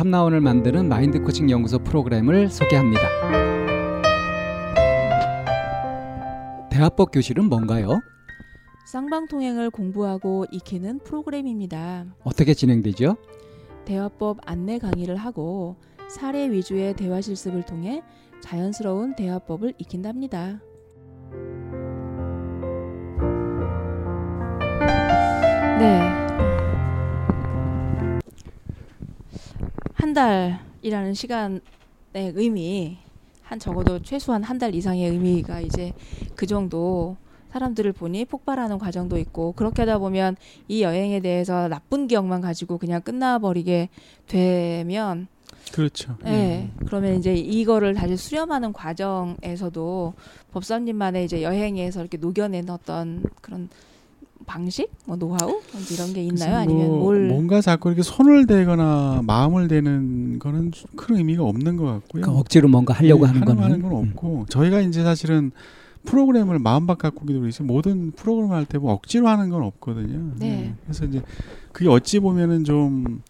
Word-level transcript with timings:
참나원을 0.00 0.40
만드는 0.40 0.88
마인드 0.88 1.20
코칭 1.20 1.50
연구소 1.50 1.78
프로그램을 1.80 2.48
소개합니다. 2.48 3.02
대화법 6.70 7.10
교실은 7.12 7.50
뭔가요? 7.50 8.00
쌍방통행을 8.86 9.68
공부하고 9.68 10.46
익히는 10.50 11.00
프로그램입니다. 11.00 12.06
어떻게 12.24 12.54
진행되죠? 12.54 13.18
대화법 13.84 14.38
안내 14.46 14.78
강의를 14.78 15.16
하고 15.16 15.76
사례 16.08 16.50
위주의 16.50 16.94
대화 16.94 17.20
실습을 17.20 17.64
통해 17.64 18.02
자연스러운 18.40 19.14
대화법을 19.16 19.74
익힌답니다. 19.76 20.62
한 30.10 30.58
달이라는 30.82 31.14
시간의 31.14 31.60
의미, 32.34 32.98
한 33.42 33.60
적어도 33.60 34.02
최소한 34.02 34.42
한 34.42 34.58
달 34.58 34.74
이상의 34.74 35.08
의미가 35.08 35.60
이제 35.60 35.92
그 36.34 36.46
정도 36.48 37.16
사람들을 37.52 37.92
보니 37.92 38.24
폭발하는 38.24 38.78
과정도 38.78 39.18
있고 39.18 39.52
그렇게 39.52 39.82
하다 39.82 39.98
보면 39.98 40.34
이 40.66 40.82
여행에 40.82 41.20
대해서 41.20 41.68
나쁜 41.68 42.08
기억만 42.08 42.40
가지고 42.40 42.76
그냥 42.78 43.02
끝나버리게 43.02 43.88
되면 44.26 45.28
그렇죠. 45.72 46.16
네. 46.24 46.68
음. 46.72 46.86
그러면 46.86 47.16
이제 47.16 47.32
이거를 47.36 47.94
다시 47.94 48.16
수렴하는 48.16 48.72
과정에서도 48.72 50.14
법사님만의 50.50 51.24
이제 51.24 51.42
여행에서 51.42 52.00
이렇게 52.00 52.16
녹여낸 52.18 52.68
어떤 52.68 53.22
그런 53.40 53.68
방식, 54.54 54.90
뭐 55.06 55.16
노하우 55.16 55.60
이런 55.92 56.12
게 56.12 56.24
있나요? 56.24 56.56
아니면 56.56 56.88
뭐 56.88 56.98
뭘 56.98 57.28
뭔가 57.28 57.60
자꾸 57.60 57.88
이렇게 57.88 58.02
손을 58.02 58.46
대거나 58.48 59.22
마음을 59.24 59.68
대는 59.68 60.40
거는 60.40 60.72
큰 60.96 61.16
의미가 61.16 61.44
없는 61.44 61.76
것 61.76 61.84
같고요. 61.84 62.22
그러니까 62.22 62.32
억지로 62.40 62.68
뭔가 62.68 62.92
하려고 62.94 63.26
네, 63.26 63.28
하는 63.32 63.44
거는 63.44 63.62
하는 63.62 63.80
건 63.82 63.92
없고 63.92 64.46
저희가 64.48 64.80
이제 64.80 65.04
사실은 65.04 65.52
프로그램을 66.04 66.58
마음 66.58 66.86
바꾸기도 66.88 67.46
있어요. 67.46 67.66
모든 67.68 68.10
프로그램 68.10 68.50
할 68.52 68.64
때 68.66 68.78
뭐 68.78 68.92
억지로 68.92 69.28
하는 69.28 69.50
건 69.50 69.62
없거든요. 69.62 70.32
네. 70.40 70.74
그래서 70.84 71.04
이제 71.04 71.22
그게 71.70 71.88
어찌 71.88 72.18
보면은 72.18 72.64
좀 72.64 73.22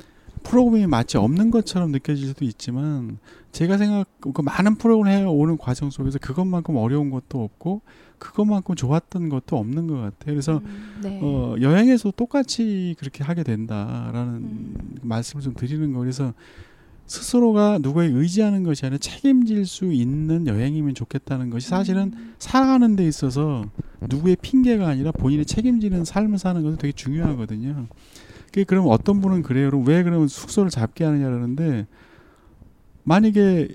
프로그램이 0.43 0.87
마치 0.87 1.17
없는 1.17 1.51
것처럼 1.51 1.93
느껴질 1.93 2.29
수도 2.29 2.45
있지만 2.45 3.19
제가 3.53 3.79
생각 3.79 4.07
그 4.21 4.41
많은 4.43 4.77
프로그램 4.77 5.13
해 5.13 5.25
오는 5.25 5.57
과정 5.59 5.91
속에서 5.91 6.19
그것만큼 6.19 6.77
어려운 6.77 7.11
것도 7.11 7.43
없고 7.43 7.83
그것만큼 8.19 8.75
좋았던 8.75 9.29
것도 9.29 9.57
없는 9.57 9.87
것 9.87 9.95
같아요. 9.95 10.35
그래서 10.35 10.59
음, 10.59 11.01
네. 11.03 11.19
어, 11.23 11.57
여행에서 11.61 12.13
똑같이 12.13 12.95
그렇게 12.99 13.25
하게 13.25 13.43
된다라는 13.43 14.35
음. 14.35 14.99
말씀을 15.03 15.43
좀 15.43 15.55
드리는 15.55 15.93
거 15.93 16.01
그래서 16.01 16.35
스스로가 17.07 17.79
누구에 17.83 18.07
의지하는 18.07 18.63
것이 18.63 18.87
아니라 18.87 18.99
책임질 18.99 19.67
수 19.67 19.93
있는 19.93 20.47
여행이면 20.47 20.95
좋겠다는 20.95 21.51
것이 21.51 21.69
사실은 21.69 22.13
음. 22.15 22.35
살아가는 22.39 22.95
데 22.95 23.05
있어서 23.05 23.65
누구의 24.09 24.37
핑계가 24.41 24.87
아니라 24.87 25.11
본인이 25.11 25.45
책임지는 25.45 26.05
삶을 26.05 26.39
사는 26.39 26.63
것은 26.63 26.79
되게 26.79 26.93
중요하거든요. 26.93 27.89
그 28.53 28.65
그럼 28.65 28.87
어떤 28.89 29.21
분은 29.21 29.43
그래요. 29.43 29.71
그럼 29.71 29.87
왜 29.87 30.03
그러면 30.03 30.29
숙소를 30.29 30.71
잡게 30.71 31.05
하느냐 31.05 31.27
그러는데 31.27 31.87
만약에 33.05 33.69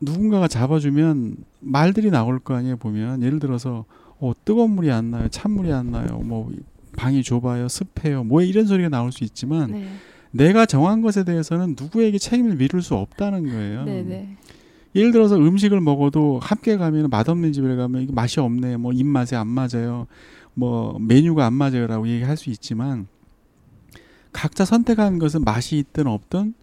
누군가가 0.00 0.48
잡아주면 0.48 1.36
말들이 1.60 2.10
나올 2.10 2.38
거 2.38 2.54
아니에요 2.54 2.76
보면 2.76 3.22
예를 3.22 3.38
들어서 3.38 3.84
어, 4.18 4.32
뜨거운 4.44 4.70
물이 4.72 4.90
안 4.90 5.10
나요 5.10 5.28
찬물이 5.28 5.72
안 5.72 5.92
나요 5.92 6.18
뭐 6.24 6.50
방이 6.96 7.22
좁아요 7.22 7.68
습해요 7.68 8.24
뭐 8.24 8.42
이런 8.42 8.66
소리가 8.66 8.88
나올 8.88 9.12
수 9.12 9.22
있지만 9.24 9.70
네. 9.70 9.88
내가 10.32 10.66
정한 10.66 11.02
것에 11.02 11.24
대해서는 11.24 11.76
누구에게 11.78 12.18
책임을 12.18 12.56
미룰 12.56 12.82
수 12.82 12.94
없다는 12.94 13.44
거예요. 13.44 13.84
네, 13.84 14.02
네. 14.02 14.36
예를 14.94 15.12
들어서 15.12 15.36
음식을 15.36 15.80
먹어도 15.80 16.38
함께 16.42 16.76
가면 16.76 17.08
맛없는 17.10 17.52
집에 17.52 17.76
가면 17.76 18.02
이거 18.02 18.12
맛이 18.12 18.40
없네, 18.40 18.78
뭐 18.78 18.92
입맛에 18.92 19.36
안 19.36 19.46
맞아요, 19.46 20.06
뭐 20.54 20.98
메뉴가 20.98 21.46
안 21.46 21.54
맞아요라고 21.54 22.08
얘기할 22.08 22.36
수 22.36 22.50
있지만 22.50 23.06
각자 24.32 24.64
선택한 24.64 25.18
것은 25.18 25.42
맛이 25.44 25.76
있든 25.78 26.06
없든 26.06 26.54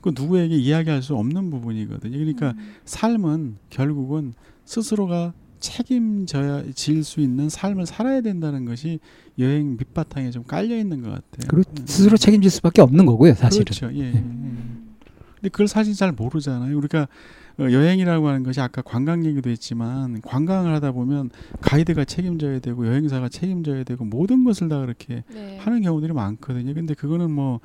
그 0.00 0.12
누구에게 0.14 0.54
이야기할 0.56 1.02
수 1.02 1.14
없는 1.16 1.50
부분이거든요. 1.50 2.16
그러니까 2.16 2.50
음. 2.52 2.74
삶은 2.84 3.56
결국은 3.70 4.34
스스로가 4.64 5.32
책임져야 5.60 6.70
질 6.74 7.02
수 7.02 7.20
있는 7.20 7.48
삶을 7.48 7.86
살아야 7.86 8.20
된다는 8.20 8.64
것이 8.64 9.00
여행 9.40 9.76
밑바탕에 9.76 10.30
좀 10.30 10.44
깔려 10.44 10.76
있는 10.78 11.02
것 11.02 11.08
같아요. 11.10 11.48
그리고 11.48 11.70
음. 11.70 11.84
스스로 11.86 12.16
책임질 12.16 12.48
수밖에 12.50 12.80
없는 12.82 13.06
거고요, 13.06 13.34
사실은. 13.34 13.64
그렇죠. 13.64 13.90
예, 13.94 13.98
예. 14.04 14.12
음. 14.12 14.94
근데 15.34 15.48
그걸 15.48 15.66
사실 15.66 15.94
잘 15.94 16.12
모르잖아요. 16.12 16.76
우리가 16.76 17.02
어, 17.02 17.06
여행이라고 17.58 18.28
하는 18.28 18.42
것이 18.44 18.60
아까 18.60 18.82
관광 18.82 19.24
얘기도 19.24 19.50
했지만 19.50 20.20
관광을 20.22 20.72
하다 20.74 20.92
보면 20.92 21.30
가이드가 21.60 22.04
책임져야 22.04 22.60
되고 22.60 22.86
여행사가 22.86 23.28
책임져야 23.28 23.84
되고 23.84 24.04
모든 24.04 24.44
것을 24.44 24.68
다 24.68 24.78
그렇게 24.80 25.24
네. 25.32 25.58
하는 25.58 25.82
경우들이 25.82 26.12
많거든요. 26.12 26.72
근데 26.74 26.94
그거는 26.94 27.30
뭐 27.30 27.60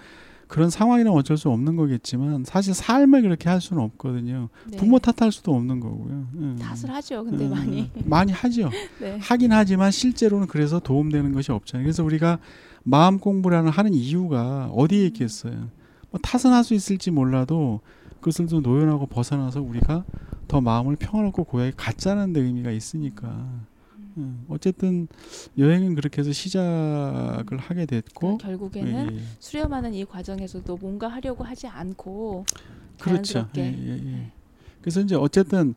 그런 0.48 0.70
상황이라면 0.70 1.18
어쩔 1.18 1.38
수 1.38 1.50
없는 1.50 1.76
거겠지만 1.76 2.44
사실 2.44 2.74
삶을 2.74 3.22
그렇게 3.24 3.50
할 3.50 3.62
수는 3.62 3.82
없거든요. 3.84 4.50
네. 4.70 4.78
부모 4.78 5.00
탓할 5.00 5.32
수도 5.32 5.54
없는 5.56 5.80
거고요. 5.80 6.28
음. 6.36 6.60
탓을 6.60 6.94
하죠. 6.94 7.24
근데 7.24 7.46
음, 7.46 7.52
많이. 7.52 7.92
많이 8.06 8.32
하죠. 8.32 8.70
네. 9.00 9.18
하긴 9.22 9.52
하지만 9.52 9.92
실제로는 9.92 10.48
그래서 10.48 10.80
도움되는 10.80 11.34
것이 11.34 11.52
없잖아요. 11.52 11.86
그래서 11.86 12.04
우리가 12.04 12.40
마음 12.84 13.18
공부라는 13.20 13.72
하는 13.72 13.94
이유가 13.94 14.68
어디에 14.74 15.06
있겠어요. 15.08 15.70
뭐 16.12 16.20
탓은 16.22 16.54
할 16.54 16.64
수 16.64 16.74
있을지 16.76 17.10
몰라도 17.10 17.80
그것을 18.24 18.48
좀 18.48 18.62
노연하고 18.62 19.06
벗어나서 19.06 19.62
우리가 19.62 20.06
더 20.48 20.62
마음을 20.62 20.96
평화롭고 20.96 21.44
고야에 21.44 21.74
갖자는 21.76 22.32
데 22.32 22.40
의미가 22.40 22.72
있으니까. 22.72 23.28
음, 24.16 24.46
어쨌든 24.48 25.08
여행은 25.58 25.96
그렇게 25.96 26.22
해서 26.22 26.32
시작을 26.32 27.58
하게 27.58 27.86
됐고 27.86 28.38
결국에는 28.38 29.12
예, 29.12 29.16
예. 29.16 29.22
수렴하는 29.40 29.94
이 29.96 30.06
과정에서도 30.06 30.78
뭔가 30.78 31.08
하려고 31.08 31.44
하지 31.44 31.68
않고 31.68 32.46
그렇죠. 33.00 33.50
예, 33.58 33.62
예, 33.62 33.88
예. 33.88 34.02
네. 34.02 34.32
그래서 34.82 35.02
이제 35.02 35.16
어쨌든 35.16 35.74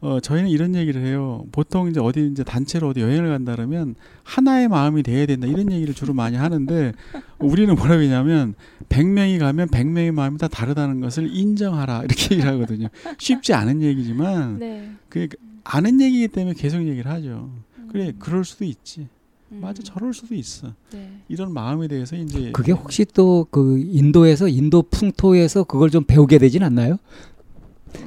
어 0.00 0.20
저희는 0.20 0.50
이런 0.50 0.74
얘기를 0.74 1.04
해요. 1.04 1.44
보통 1.52 1.88
이제 1.88 2.00
어디 2.00 2.26
이제 2.26 2.44
단체로 2.44 2.88
어디 2.88 3.00
여행을 3.00 3.28
간다 3.30 3.54
그러면 3.56 3.94
하나의 4.24 4.68
마음이 4.68 5.02
돼야 5.02 5.24
된다 5.24 5.46
이런 5.46 5.72
얘기를 5.72 5.94
주로 5.94 6.12
많이 6.12 6.36
하는데 6.36 6.92
우리는 7.38 7.74
뭐라고 7.74 8.02
하냐면 8.02 8.54
100명이 8.90 9.38
가면 9.38 9.68
100명의 9.68 10.12
마음이 10.12 10.36
다 10.38 10.48
다르다는 10.48 11.00
것을 11.00 11.34
인정하라 11.34 12.02
이렇게 12.04 12.34
얘기를 12.36 12.52
하거든요. 12.52 12.88
쉽지 13.18 13.54
않은 13.54 13.80
얘기지만 13.82 14.58
네. 14.58 14.90
그 15.08 15.28
아는 15.64 16.00
얘기이기 16.00 16.28
때문에 16.28 16.54
계속 16.54 16.86
얘기를 16.86 17.10
하죠. 17.10 17.50
음. 17.78 17.88
그래, 17.90 18.12
그럴 18.18 18.44
수도 18.44 18.64
있지. 18.64 19.08
음. 19.52 19.60
맞아, 19.62 19.82
저럴 19.82 20.12
수도 20.12 20.34
있어. 20.34 20.74
네. 20.92 21.20
이런 21.28 21.52
마음에 21.54 21.88
대해서 21.88 22.16
이제 22.16 22.50
그게 22.52 22.72
혹시 22.72 23.04
또 23.06 23.46
그 23.50 23.78
인도에서 23.78 24.46
인도 24.48 24.82
풍토에서 24.82 25.64
그걸 25.64 25.88
좀 25.90 26.04
배우게 26.04 26.38
되진 26.38 26.62
않나요? 26.62 26.98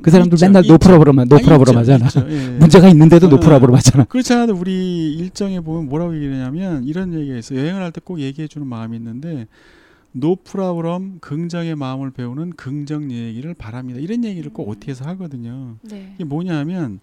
그 0.02 0.10
사람들 0.12 0.36
있죠, 0.36 0.46
맨날 0.46 0.64
있죠, 1.76 1.94
하잖아. 1.94 2.06
있죠. 2.08 2.26
예, 2.30 2.54
예. 2.56 2.58
문제가 2.58 2.90
있는데도 2.90 3.28
어, 3.28 3.30
노프라브럼 3.30 3.76
하잖아. 3.76 4.04
그렇지 4.06 4.34
않아도 4.34 4.56
우리 4.56 5.14
일정에 5.16 5.60
보면 5.60 5.90
뭐라고 5.90 6.16
얘기하냐면 6.16 6.84
이런 6.86 7.14
얘기가 7.14 7.38
있어요. 7.38 7.60
여행을 7.60 7.82
할 7.82 7.92
때 7.92 8.02
꼭 8.04 8.20
얘기해 8.20 8.48
주는 8.48 8.66
마음이 8.68 8.98
있는데 8.98 9.48
노프라브럼 10.14 11.18
긍정의 11.22 11.76
마음을 11.76 12.12
배우는 12.12 12.52
긍정 12.52 13.12
얘기를 13.12 13.54
바랍니다. 13.54 14.00
이런 14.00 14.24
얘기를 14.24 14.52
꼭 14.52 14.68
음. 14.68 14.70
OT에서 14.72 15.06
하거든요. 15.10 15.76
네. 15.84 16.14
이게 16.16 16.24
뭐냐면 16.24 17.00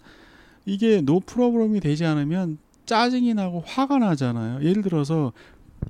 이게 0.65 1.01
노프라브럼이 1.01 1.81
되지 1.81 2.05
않으면 2.05 2.59
짜증이 2.85 3.35
나고 3.35 3.63
화가 3.67 3.99
나잖아요. 3.99 4.63
예를 4.69 4.83
들어서 4.83 5.33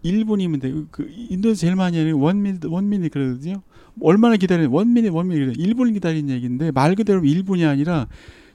1분이면 0.05 0.61
돼. 0.61 0.73
그 0.91 1.09
인도에서 1.31 1.61
제일 1.61 1.75
많이 1.77 1.97
하는 1.99 2.13
원미닛 2.15 2.65
원미닛 2.67 3.13
그러거든요. 3.13 3.63
얼마나 4.01 4.37
기다리는 4.37 4.71
원미닛 4.71 5.13
원미닛 5.13 5.57
1분 5.59 5.93
기다리는 5.95 6.29
얘기인데 6.35 6.71
말 6.71 6.95
그대로 6.95 7.21
1분이 7.23 7.67
아니라 7.69 8.07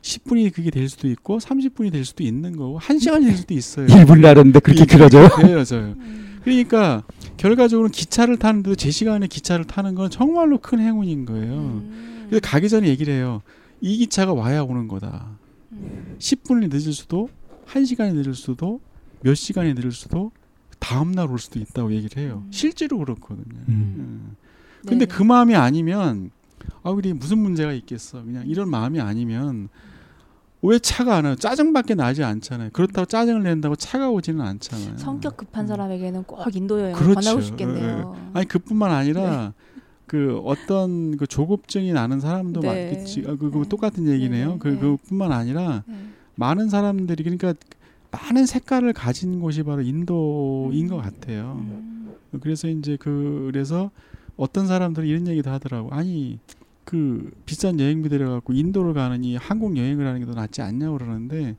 10분이 0.01 0.51
그게 0.53 0.71
될 0.71 0.89
수도 0.89 1.07
있고 1.09 1.37
30분이 1.39 1.91
될 1.91 2.05
수도 2.05 2.23
있는 2.23 2.55
거고 2.55 2.79
1시간이 2.79 3.25
될 3.25 3.37
수도 3.37 3.53
있어요. 3.53 3.85
1분이라는데 3.87 4.63
그렇게 4.63 4.85
길어져요? 4.85 5.29
길어져요. 5.35 5.95
음. 5.97 6.39
그러니까 6.43 7.03
결과적으로 7.37 7.89
기차를 7.89 8.37
타는데도 8.37 8.75
제 8.75 8.89
시간에 8.89 9.27
기차를 9.27 9.65
타는 9.65 9.93
건 9.95 10.09
정말로 10.09 10.57
큰 10.57 10.79
행운인 10.79 11.25
거예요. 11.25 11.53
음. 11.53 12.25
그래서 12.29 12.41
가기 12.43 12.67
전에 12.69 12.87
얘기를 12.87 13.13
해요. 13.13 13.41
이 13.79 13.97
기차가 13.97 14.33
와야 14.33 14.63
오는 14.63 14.87
거다. 14.87 15.27
음. 15.73 16.15
10분이 16.17 16.71
늦을 16.73 16.93
수도 16.93 17.29
1시간이 17.67 18.13
늦을 18.15 18.33
수도 18.33 18.79
몇 19.21 19.35
시간이 19.35 19.73
늦을 19.75 19.91
수도 19.91 20.31
다음 20.79 21.11
날 21.11 21.29
올 21.29 21.37
수도 21.37 21.59
있다고 21.59 21.93
얘기를 21.93 22.23
해요. 22.23 22.41
음. 22.45 22.51
실제로 22.51 22.97
그렇거든요. 22.97 23.55
음. 23.69 24.35
음. 24.83 24.87
근데 24.87 25.05
네. 25.05 25.15
그 25.15 25.23
마음이 25.23 25.55
아니면 25.55 26.31
아 26.83 26.89
우리 26.89 27.13
무슨 27.13 27.37
문제가 27.39 27.71
있겠어. 27.73 28.23
그냥 28.23 28.45
이런 28.47 28.69
마음이 28.69 28.99
아니면 28.99 29.69
왜 30.63 30.77
차가 30.79 31.15
안 31.17 31.25
와요? 31.25 31.35
짜증밖에 31.35 31.95
나지 31.95 32.23
않잖아요. 32.23 32.69
그렇다고 32.71 33.05
짜증을 33.05 33.43
낸다고 33.43 33.75
차가 33.75 34.09
오지는 34.09 34.41
않잖아요. 34.41 34.97
성격 34.97 35.37
급한 35.37 35.65
음. 35.65 35.67
사람에게는 35.67 36.23
꼭 36.23 36.55
인도 36.55 36.79
여행을 36.79 36.99
그렇죠. 36.99 37.15
권하고 37.15 37.41
싶겠네요. 37.41 38.31
아니 38.33 38.47
그뿐만 38.47 38.91
아니라 38.91 39.53
그 40.05 40.39
어떤 40.43 41.17
그 41.17 41.25
조급증이 41.25 41.93
나는 41.93 42.19
사람도 42.19 42.59
네. 42.59 42.67
많겠지. 42.67 43.23
아, 43.27 43.35
그, 43.35 43.49
그 43.49 43.59
네. 43.59 43.69
똑같은 43.69 44.07
얘기네요. 44.07 44.51
네, 44.53 44.57
그 44.59 44.67
네. 44.67 44.79
그뿐만 44.79 45.31
아니라 45.31 45.83
네. 45.87 45.95
많은 46.35 46.69
사람들이 46.69 47.23
그러니까 47.23 47.53
많은 48.11 48.45
색깔을 48.45 48.93
가진 48.93 49.39
곳이 49.39 49.63
바로 49.63 49.81
인도인 49.81 50.85
음. 50.85 50.87
것 50.89 50.97
같아요. 50.97 51.55
음. 51.59 52.13
그래서 52.41 52.67
이제 52.67 52.97
그 52.99 53.49
그래서 53.51 53.89
어떤 54.37 54.67
사람들이 54.67 55.07
이런 55.09 55.27
얘기도 55.27 55.49
하더라고. 55.51 55.89
아니 55.91 56.39
그 56.83 57.31
비싼 57.45 57.79
여행비 57.79 58.09
들여갖고 58.09 58.53
인도를 58.53 58.93
가느니 58.93 59.35
한국 59.35 59.77
여행을 59.77 60.05
하는 60.07 60.19
게 60.19 60.25
더 60.25 60.33
낫지 60.33 60.61
않냐고 60.61 60.97
그러는데 60.97 61.55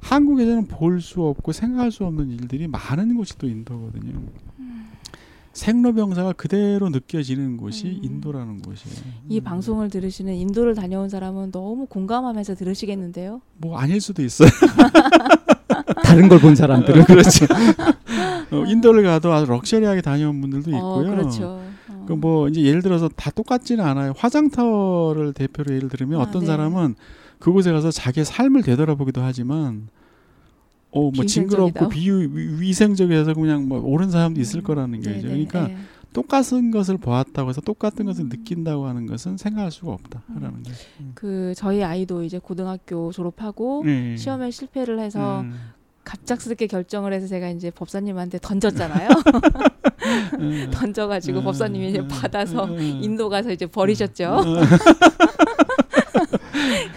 한국에서는 0.00 0.66
볼 0.66 1.00
수 1.00 1.22
없고 1.22 1.52
생각할 1.52 1.90
수 1.92 2.04
없는 2.04 2.30
일들이 2.30 2.66
많은 2.68 3.14
곳이 3.16 3.36
또 3.38 3.46
인도거든요. 3.48 4.12
생로병사가 5.52 6.34
그대로 6.34 6.88
느껴지는 6.90 7.56
곳이 7.56 7.86
음. 7.88 8.00
인도라는 8.04 8.62
곳이에요. 8.62 8.96
이 9.28 9.38
음. 9.40 9.44
방송을 9.44 9.90
들으시는 9.90 10.34
인도를 10.34 10.74
다녀온 10.76 11.08
사람은 11.08 11.50
너무 11.50 11.86
공감하면서 11.86 12.54
들으시겠는데요. 12.54 13.40
뭐 13.58 13.76
아닐 13.78 14.00
수도 14.00 14.22
있어요. 14.22 14.48
다른 16.04 16.28
걸 16.28 16.38
본 16.40 16.54
사람들은 16.54 17.04
그렇죠. 17.06 17.46
어, 18.52 18.64
인도를 18.64 19.02
가도 19.02 19.32
아주 19.32 19.50
럭셔리하게 19.50 20.02
다녀온 20.02 20.40
분들도 20.40 20.70
어, 20.72 21.02
있고요. 21.02 21.16
그렇죠. 21.16 21.60
어. 22.10 22.16
그뭐 22.16 22.48
이제 22.48 22.62
예를 22.62 22.82
들어서 22.82 23.08
다 23.08 23.30
똑같지는 23.30 23.84
않아요. 23.84 24.12
화장터를 24.16 25.32
대표로 25.32 25.74
예를 25.74 25.88
들면 25.88 26.20
아, 26.20 26.24
어떤 26.24 26.40
네. 26.40 26.46
사람은 26.46 26.94
그곳에 27.38 27.72
가서 27.72 27.90
자기의 27.90 28.24
삶을 28.24 28.62
되돌아보기도 28.62 29.22
하지만 29.22 29.88
어 30.92 31.10
뭐 31.10 31.24
징그럽고. 31.24 31.88
비위생적이어서 31.88 33.34
그냥 33.34 33.68
뭐 33.68 33.80
옳은 33.80 34.10
사람도 34.10 34.40
있을 34.40 34.60
음. 34.60 34.64
거라는 34.64 35.00
네, 35.00 35.12
거죠. 35.12 35.26
네, 35.26 35.32
그러니까 35.32 35.68
네. 35.68 35.76
똑같은 36.12 36.72
것을 36.72 36.98
보았다고 36.98 37.48
해서 37.50 37.60
똑같은 37.60 38.04
것을 38.06 38.24
음. 38.24 38.28
느낀다고 38.28 38.86
하는 38.86 39.06
것은 39.06 39.36
생각할 39.36 39.70
수가 39.70 39.92
음. 39.92 39.94
없다라는 39.94 40.62
거죠. 40.64 40.74
그 41.14 41.52
저희 41.56 41.82
아이도 41.84 42.24
이제 42.24 42.38
고등학교 42.40 43.12
졸업하고 43.12 43.82
네. 43.84 44.16
시험에 44.16 44.50
실패를 44.50 44.98
해서 44.98 45.42
음. 45.42 45.54
갑작스럽게 46.04 46.66
결정을 46.66 47.12
해서 47.12 47.26
제가 47.26 47.48
이제 47.48 47.70
법사님한테 47.70 48.38
던졌잖아요. 48.40 49.08
음. 50.38 50.70
던져가지고 50.72 51.40
음. 51.40 51.44
법사님이 51.44 51.90
이제 51.90 51.98
음. 52.00 52.08
받아서 52.08 52.64
음. 52.64 52.78
인도 52.78 53.28
가서 53.28 53.50
이제 53.50 53.66
버리셨죠. 53.66 54.42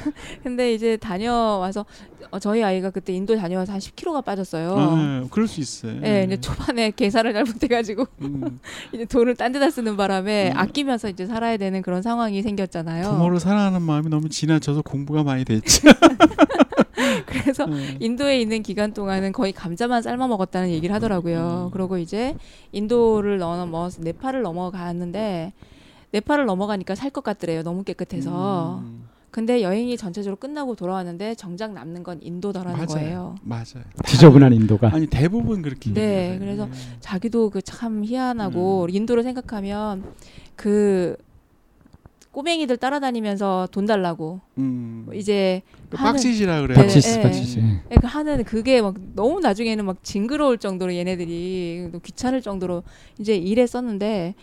음. 0.06 0.12
근데 0.44 0.74
이제 0.74 0.98
다녀와서 0.98 1.86
어, 2.32 2.40
저희 2.40 2.64
아이가 2.64 2.90
그때 2.90 3.14
인도 3.14 3.36
다녀와서 3.36 3.74
한 3.74 3.80
10kg가 3.80 4.24
빠졌어요. 4.26 4.76
아, 4.78 5.24
그럴 5.30 5.48
수 5.48 5.60
있어요. 5.62 6.00
예, 6.04 6.24
이제 6.26 6.40
초반에 6.40 6.92
계산을 6.92 7.34
잘못해가지고 7.34 8.06
음. 8.22 8.60
이제 8.94 9.06
돈을 9.06 9.36
딴 9.36 9.52
데다 9.52 9.70
쓰는 9.70 9.98
바람에 9.98 10.52
음. 10.52 10.58
아끼면서 10.58 11.10
이제 11.10 11.26
살아야 11.26 11.58
되는 11.58 11.82
그런 11.82 12.02
상황이 12.02 12.42
생겼잖아요. 12.42 13.10
부모를 13.12 13.40
사랑하는 13.40 13.82
마음이 13.82 14.10
너무 14.10 14.30
지나쳐서 14.30 14.82
공부가 14.82 15.24
많이 15.24 15.46
됐지. 15.46 15.82
그래서 17.26 17.66
음. 17.66 17.98
인도에 18.00 18.40
있는 18.40 18.64
기간 18.64 18.94
동안은 18.94 19.32
거의 19.32 19.52
감자만 19.52 20.02
삶아 20.02 20.28
먹었다는 20.28 20.70
얘기를 20.70 20.94
하더라고요. 20.96 21.68
음. 21.68 21.72
그러고 21.72 21.98
이제 21.98 22.36
인도를 22.72 23.38
넘어 23.38 23.90
네팔을 24.00 24.42
넘어가는데 24.42 25.54
네팔을 26.12 26.46
넘어가니까 26.46 26.96
살 26.96 27.12
것 27.12 27.24
같더래요. 27.24 27.64
너무 27.64 27.84
깨끗해서. 27.84 28.80
음. 28.84 29.08
근데 29.34 29.64
여행이 29.64 29.98
전체적으로 29.98 30.36
끝나고 30.36 30.76
돌아왔는데 30.76 31.34
정작 31.34 31.74
남는 31.74 32.04
건 32.04 32.20
인도더라는 32.22 32.74
맞아요. 32.78 32.88
거예요. 32.88 33.36
맞아요. 33.42 33.84
지저분한 34.06 34.54
인도가 34.54 34.92
아니 34.94 35.08
대부분 35.08 35.64
그렇게. 35.64 35.92
네. 35.92 36.38
그래서 36.40 36.66
음. 36.66 36.72
자기도 37.00 37.50
그 37.50 37.64
참 37.64 38.06
희한하고 38.06 38.84
음. 38.84 38.90
인도를 38.92 39.24
생각하면 39.24 40.04
그 40.56 41.16
꼬맹이들 42.30 42.78
따라다니면서 42.78 43.70
돈 43.72 43.88
달라고 43.88 44.42
음. 44.60 45.08
이제 45.16 45.64
그 45.90 45.98
빡시시라 45.98 46.62
그래요. 46.62 46.78
네, 46.78 46.84
박시시 46.84 47.16
네. 47.18 47.22
박시시 47.24 47.56
그러니까 47.86 48.08
하는 48.10 48.44
그게 48.44 48.84
막 48.84 48.94
너무 49.16 49.40
나중에는 49.40 49.84
막 49.84 50.04
징그러울 50.04 50.60
정도로 50.60 50.94
얘네들이 50.94 51.90
또 51.92 52.00
귀찮을 52.00 52.44
정도로 52.44 52.84
이제 53.20 53.36
일에 53.36 53.66
썼는데 53.66 54.36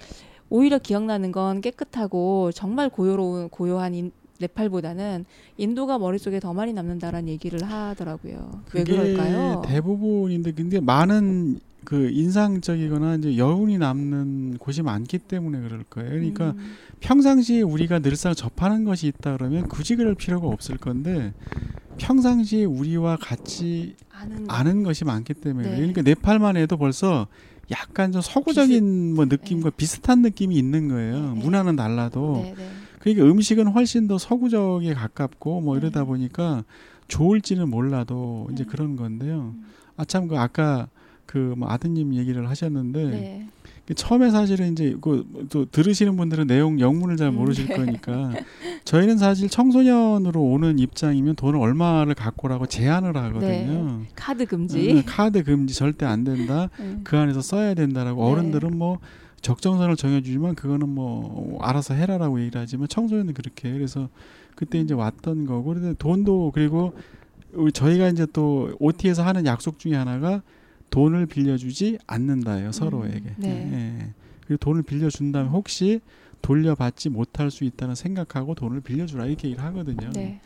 오히려 0.49 0.79
기억나는 0.79 1.31
건 1.31 1.61
깨끗하고 1.61 2.51
정말 2.53 2.89
고요로운 2.89 3.51
고요한 3.51 3.95
인, 3.95 4.11
네팔보다는 4.41 5.27
인도가 5.57 5.99
머릿속에 5.99 6.41
더 6.41 6.53
많이 6.55 6.73
남는다라는 6.73 7.29
얘기를 7.29 7.63
하더라고요. 7.63 8.63
왜 8.73 8.85
그럴까요? 8.85 9.63
대부분인데 9.67 10.53
근데 10.53 10.81
많은 10.81 11.61
그 11.85 12.11
인상적이거나 12.11 13.17
이제 13.17 13.37
여운이 13.37 13.79
남는 13.79 14.59
곳이 14.59 14.83
많기 14.83 15.19
때문에 15.19 15.61
그럴 15.61 15.85
거예요. 15.85 16.11
그러니까 16.11 16.55
음, 16.57 16.77
평상시에 17.01 17.63
우리가 17.63 18.01
늘상 18.01 18.35
접하는 18.35 18.85
것이 18.85 19.07
있다 19.07 19.37
그러면 19.37 19.65
굳이 19.65 19.97
그럴 19.97 20.15
필요가 20.15 20.49
없을 20.49 20.77
건데 20.77 21.33
평상시에 21.99 22.65
우리와 22.65 23.17
같이 23.17 23.97
아는 24.11 24.47
아는 24.49 24.83
것이 24.83 25.05
많기 25.05 25.35
때문에 25.35 25.69
네. 25.71 25.77
그러니까 25.77 26.03
네팔만 26.03 26.57
해도 26.57 26.77
벌써 26.77 27.27
약간 27.71 28.11
좀 28.13 28.21
서구적인 28.21 29.15
뭐 29.15 29.27
느낌과 29.27 29.71
비슷한 29.71 30.23
느낌이 30.23 30.57
있는 30.57 30.89
거예요. 30.89 31.15
네, 31.15 31.35
네. 31.35 31.41
문화는 31.41 31.77
달라도 31.77 32.43
네, 32.43 32.55
네. 32.57 32.71
그러니까 33.01 33.25
음식은 33.27 33.67
훨씬 33.69 34.07
더 34.07 34.17
서구적에 34.19 34.95
가깝고 34.95 35.61
뭐 35.63 35.77
이러다 35.77 36.01
네. 36.01 36.07
보니까 36.07 36.63
좋을지는 37.09 37.69
몰라도 37.69 38.49
이제 38.53 38.63
네. 38.65 38.71
그런 38.71 38.95
건데요. 38.97 39.55
음. 39.57 39.65
아참 39.97 40.29
그 40.29 40.39
아까 40.39 40.89
그 41.27 41.55
뭐 41.57 41.69
아드님 41.71 42.15
얘기를 42.15 42.49
하셨는데 42.49 43.05
네. 43.05 43.47
그 43.87 43.95
처음에 43.95 44.31
사실은 44.31 44.73
이제 44.73 44.97
그또 45.01 45.65
들으시는 45.65 46.17
분들은 46.17 46.47
내용 46.47 46.79
영문을 46.79 47.17
잘 47.17 47.29
음, 47.29 47.35
모르실 47.37 47.67
네. 47.67 47.77
거니까 47.77 48.33
저희는 48.85 49.19
사실 49.19 49.49
청소년으로 49.49 50.41
오는 50.43 50.79
입장이면 50.79 51.35
돈을 51.37 51.59
얼마를 51.59 52.15
갖고라고 52.15 52.67
제한을 52.67 53.17
하거든요. 53.17 54.03
카드 54.15 54.43
응, 54.43 54.47
금지. 54.47 55.03
카드 55.07 55.43
금지 55.43 55.75
절대 55.75 56.05
안 56.07 56.23
된다. 56.25 56.69
음. 56.81 57.01
그 57.05 57.17
안에서 57.17 57.41
써야 57.41 57.75
된다라고 57.75 58.25
네. 58.25 58.31
어른들은 58.31 58.77
뭐 58.79 58.99
적정선을 59.43 59.97
정해주지만 59.97 60.55
그거는 60.55 60.89
뭐 60.89 61.59
알아서 61.63 61.95
해라라고 61.95 62.41
얘기를 62.41 62.61
하지만 62.61 62.89
청소년은 62.89 63.35
그렇게. 63.35 63.73
그래서 63.73 64.09
그때 64.55 64.79
이제 64.79 64.95
왔던 64.95 65.47
거고 65.47 65.65
그런데 65.65 65.95
돈도 65.95 66.53
그리고 66.55 66.93
우리 67.53 67.73
저희가 67.73 68.09
이제 68.09 68.27
또 68.33 68.75
OT에서 68.79 69.25
하는 69.25 69.47
약속 69.47 69.79
중에 69.79 69.95
하나가 69.95 70.43
돈을 70.91 71.27
빌려주지 71.27 71.99
않는다예요 72.07 72.73
서로에게. 72.73 73.35
네. 73.39 73.49
예. 73.49 74.15
그리고 74.47 74.59
돈을 74.59 74.83
빌려준다면 74.83 75.51
혹시 75.51 76.01
돌려받지 76.43 77.11
못할 77.11 77.51
수 77.51 77.65
있다는 77.65 77.95
생각하고 77.95 78.55
돈을 78.55 78.81
빌려주라 78.81 79.27
이렇게 79.27 79.49
얘기를 79.49 79.65
하거든요. 79.67 80.11
네. 80.13 80.41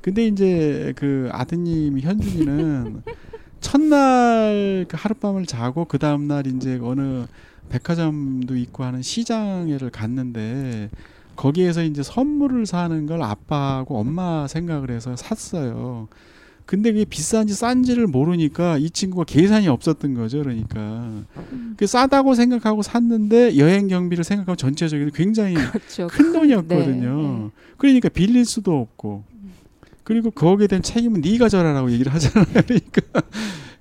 근데 0.00 0.26
이제 0.26 0.92
그 0.96 1.28
아드님이 1.32 2.02
현준이는 2.02 3.02
첫날 3.60 4.84
그 4.88 4.96
하룻밤을 4.98 5.46
자고 5.46 5.86
그 5.86 5.98
다음 5.98 6.28
날 6.28 6.46
이제 6.46 6.78
어느 6.82 7.24
백화점도 7.68 8.56
있고 8.56 8.84
하는 8.84 9.02
시장에를 9.02 9.90
갔는데 9.90 10.90
거기에서 11.36 11.82
이제 11.82 12.02
선물을 12.02 12.66
사는 12.66 13.06
걸 13.06 13.22
아빠하고 13.22 13.98
엄마 13.98 14.46
생각을 14.46 14.90
해서 14.90 15.16
샀어요. 15.16 16.08
근데 16.66 16.92
그게 16.92 17.04
비싼지 17.04 17.52
싼지를 17.54 18.06
모르니까 18.06 18.78
이 18.78 18.88
친구가 18.88 19.24
계산이 19.24 19.68
없었던 19.68 20.14
거죠. 20.14 20.38
그러니까 20.38 20.78
음. 21.52 21.74
그 21.76 21.86
싸다고 21.86 22.34
생각하고 22.34 22.82
샀는데 22.82 23.58
여행 23.58 23.88
경비를 23.88 24.24
생각하면 24.24 24.56
전체적으로 24.56 25.10
굉장히 25.12 25.54
그렇죠. 25.54 26.06
큰 26.06 26.32
돈이었거든요. 26.32 27.22
네, 27.22 27.28
네. 27.44 27.50
그러니까 27.76 28.08
빌릴 28.08 28.46
수도 28.46 28.80
없고 28.80 29.24
그리고 30.04 30.30
거기에 30.30 30.66
대한 30.66 30.82
책임은 30.82 31.20
네가 31.20 31.50
져라라고 31.50 31.90
얘기를 31.90 32.12
하잖아요. 32.14 32.46
그러니까 32.66 33.22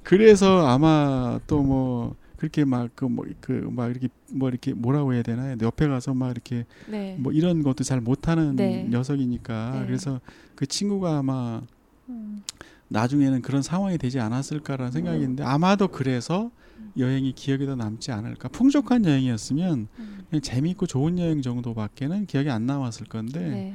그래서 0.04 0.68
아마 0.68 1.40
또 1.48 1.64
뭐 1.64 2.16
그렇게 2.44 2.66
막 2.66 2.90
그 2.96 3.06
뭐 3.08 3.26
그 3.40 3.72
막 3.72 3.90
이렇게 3.90 4.10
뭐 4.32 4.50
이렇게 4.50 4.74
뭐라고 4.74 5.14
해야 5.14 5.22
되나요? 5.24 5.56
옆에 5.62 5.88
가서 5.88 6.14
막 6.14 6.32
이렇게 6.32 6.66
네. 6.90 7.16
뭐 7.18 7.32
이런 7.32 7.64
것도 7.64 7.86
잘 7.86 8.02
못하는 8.02 8.56
네. 8.58 8.86
녀석이니까 8.90 9.80
네. 9.80 9.86
그래서 9.86 10.20
그 10.56 10.66
친구가 10.66 11.20
아마 11.20 11.62
음. 12.10 12.44
나중에는 12.90 13.42
그런 13.42 13.62
상황이 13.62 13.98
되지 13.98 14.20
않았을까라는 14.20 14.92
생각이 14.92 15.20
있는데 15.22 15.44
아마도 15.44 15.88
그래서 15.88 16.52
여행이 16.98 17.32
기억에 17.34 17.66
더 17.66 17.76
남지 17.76 18.12
않을까. 18.12 18.50
풍족한 18.50 19.06
여행이었으면 19.06 19.88
음. 19.98 20.20
그냥 20.30 20.42
재미있고 20.42 20.86
좋은 20.86 21.18
여행 21.20 21.42
정도밖에는 21.42 22.26
기억이 22.26 22.50
안 22.50 22.66
남았을 22.66 23.08
건데 23.08 23.40
네. 23.40 23.74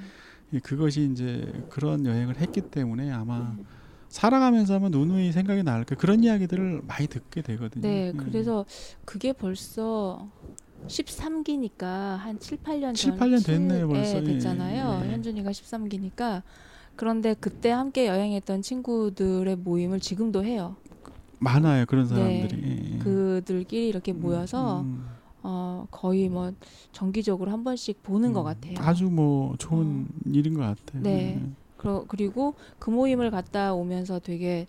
예, 0.53 0.59
그것이 0.59 1.09
이제 1.11 1.51
그런 1.71 2.05
여행을 2.05 2.37
했기 2.39 2.61
때문에 2.61 3.11
아마 3.11 3.39
음. 3.39 3.65
살아가면서 4.09 4.75
하면 4.75 4.91
누누이 4.91 5.33
생각이 5.33 5.63
날 5.63 5.85
거. 5.85 5.95
그런 5.95 6.25
이야기들을 6.25 6.83
많이 6.87 7.07
듣게 7.07 7.43
되거든요. 7.43 7.83
네, 7.87 8.09
예. 8.09 8.13
그래서 8.17 8.65
그게 9.05 9.33
벌써 9.33 10.29
13기니까 10.87 12.17
한 12.17 12.39
7, 12.39 12.59
8년 12.59 12.95
7, 12.95 13.17
8년 13.17 13.45
됐네요, 13.45 13.89
벌써. 13.89 14.17
예, 14.19 14.25
됐잖아요. 14.25 15.03
예. 15.05 15.11
현준이가 15.13 15.51
13기니까 15.51 16.43
그런데 16.97 17.35
그때 17.39 17.71
함께 17.71 18.07
여행했던 18.09 18.63
친구들의 18.63 19.57
모임을 19.57 20.01
지금도 20.01 20.45
해요. 20.45 20.77
많아요 21.41 21.87
그런 21.87 22.09
네. 22.09 22.09
사람들이. 22.09 22.63
예, 22.65 22.95
예. 22.95 22.99
그들끼리 22.99 23.89
이렇게 23.89 24.13
모여서 24.13 24.81
음, 24.81 25.07
어, 25.43 25.87
거의 25.91 26.29
뭐 26.29 26.53
정기적으로 26.91 27.53
한 27.53 27.63
번씩 27.63 28.03
보는 28.03 28.33
것 28.33 28.41
음, 28.41 28.45
같아요. 28.45 28.75
아주 28.79 29.05
뭐 29.05 29.55
좋은 29.59 30.09
일인 30.25 30.55
것 30.55 30.61
같아요. 30.63 31.03
네. 31.03 31.41
그리고 31.79 32.55
그 32.79 32.91
모임을 32.91 33.31
갔다 33.31 33.75
오면서 33.75 34.19
되게 34.19 34.67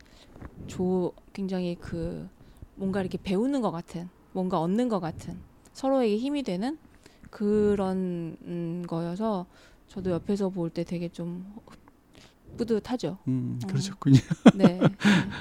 조 0.68 1.14
굉장히 1.34 1.76
그 1.80 2.30
뭔가 2.76 3.02
이렇게 3.02 3.18
배우는 3.18 3.62
것 3.62 3.72
같은 3.72 4.10
뭔가 4.32 4.60
얻는 4.62 4.88
것 4.90 5.00
같은 5.00 5.42
서로에게 5.74 6.18
힘이 6.18 6.44
되는 6.44 6.78
그런 7.30 8.38
음, 8.46 8.84
거여서 8.88 9.48
저도 9.88 10.12
옆에서 10.12 10.50
볼 10.50 10.70
때 10.70 10.84
되게 10.84 11.10
좀 11.10 11.56
뿌듯하죠. 12.58 13.18
음, 13.28 13.60
어. 13.64 13.68
그러셨군요. 13.68 14.18
네. 14.54 14.80
네. 15.06 15.32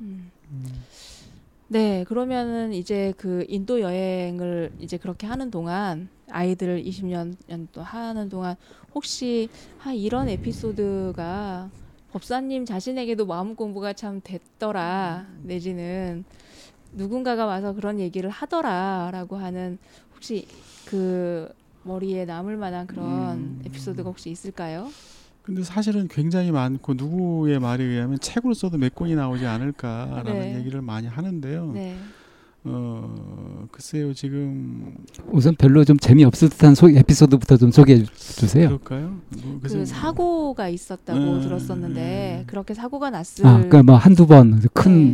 음. 0.00 0.30
음. 0.50 0.86
네, 1.68 2.04
그러면은 2.04 2.72
이제 2.74 3.14
그 3.16 3.44
인도 3.48 3.80
여행을 3.80 4.72
이제 4.78 4.98
그렇게 4.98 5.26
하는 5.26 5.50
동안 5.50 6.10
아이들을 6.32 6.82
20년 6.84 7.36
또 7.72 7.82
하는 7.82 8.28
동안 8.28 8.56
혹시 8.94 9.48
아 9.84 9.92
이런 9.92 10.28
에피소드가 10.28 11.70
법사님 12.12 12.64
자신에게도 12.64 13.26
마음 13.26 13.54
공부가 13.54 13.92
참 13.92 14.20
됐더라 14.22 15.26
내지는 15.42 16.24
누군가가 16.92 17.46
와서 17.46 17.72
그런 17.72 18.00
얘기를 18.00 18.28
하더라라고 18.28 19.36
하는 19.36 19.78
혹시 20.14 20.46
그 20.84 21.48
머리에 21.84 22.24
남을 22.24 22.56
만한 22.56 22.86
그런 22.86 23.06
음. 23.38 23.62
에피소드가 23.64 24.08
혹시 24.08 24.30
있을까요? 24.30 24.90
근데 25.42 25.64
사실은 25.64 26.06
굉장히 26.06 26.52
많고 26.52 26.94
누구의 26.94 27.58
말에 27.58 27.82
의하면 27.82 28.18
책으로 28.20 28.54
써도 28.54 28.78
몇 28.78 28.94
권이 28.94 29.16
나오지 29.16 29.44
않을까라는 29.44 30.24
네. 30.24 30.58
얘기를 30.58 30.80
많이 30.82 31.08
하는데요. 31.08 31.72
네. 31.72 31.96
어 32.64 33.66
글쎄요 33.72 34.14
지금 34.14 34.94
우선 35.32 35.56
별로 35.56 35.84
좀 35.84 35.96
재미없을 35.98 36.48
듯한 36.48 36.76
소, 36.76 36.88
에피소드부터 36.88 37.56
좀 37.56 37.72
소개해 37.72 38.04
주세요. 38.14 38.66
그럴까요? 38.78 39.16
뭐, 39.42 39.58
그. 39.62 39.84
사고가 39.84 40.68
있었다고 40.68 41.18
음, 41.18 41.40
들었었는데 41.40 42.42
음. 42.42 42.46
그렇게 42.46 42.72
사고가 42.74 43.10
났을 43.10 43.44
아, 43.46 43.54
그러니까 43.54 43.82
뭐 43.82 43.96
한두 43.96 44.28
번큰 44.28 44.60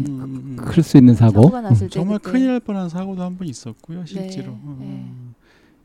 네. 0.05 0.11
음, 0.11 0.21
음, 0.21 0.57
음. 0.59 0.64
클수 0.64 0.99
있는 0.99 1.14
사고. 1.14 1.43
사고가 1.45 1.62
났을 1.62 1.88
때 1.88 1.95
정말 1.95 2.19
그때 2.19 2.33
큰일 2.33 2.47
날 2.49 2.61
뻔한 2.61 2.88
사고도 2.90 3.23
한 3.23 3.38
번 3.38 3.49
있었고요 3.49 4.05
실제로. 4.05 4.49
네, 4.52 4.59
어, 4.64 4.76
네. 4.81 4.87
어. 5.09 5.28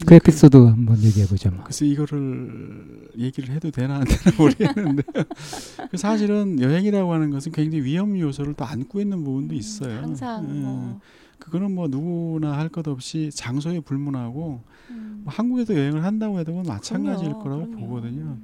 그 0.06 0.16
에피소드 0.16 0.58
한번 0.58 1.02
얘기해 1.02 1.28
보죠. 1.28 1.50
뭐. 1.50 1.64
글쎄 1.64 1.86
이거를 1.86 3.08
얘기를 3.18 3.54
해도 3.56 3.72
되나 3.72 3.96
안 4.00 4.04
되나 4.04 4.36
모르겠는데 4.38 5.04
그 5.92 5.96
사실은 5.98 6.60
여행이라고 6.60 7.14
하는 7.14 7.30
것은 7.30 7.54
굉장히 7.54 7.86
위험 7.86 8.20
요소를 8.20 8.56
또 8.56 8.66
안고 8.66 9.00
있는 9.00 9.24
부분도 9.24 9.56
있어요. 9.56 10.00
항상 10.02 10.46
예. 10.50 10.60
뭐 10.60 11.00
그거는 11.44 11.76
뭐 11.76 11.88
누구나 11.90 12.58
할 12.58 12.70
것 12.70 12.88
없이 12.88 13.30
장소에 13.34 13.82
불문하고 13.82 14.62
음, 14.92 15.22
뭐 15.26 15.34
한국에서 15.34 15.76
여행을 15.76 16.04
한다고 16.04 16.40
해도 16.40 16.54
그건 16.54 16.66
마찬가지일 16.74 17.32
그럼요, 17.34 17.44
거라고 17.44 17.66
그럼요. 17.68 17.86
보거든요. 17.88 18.38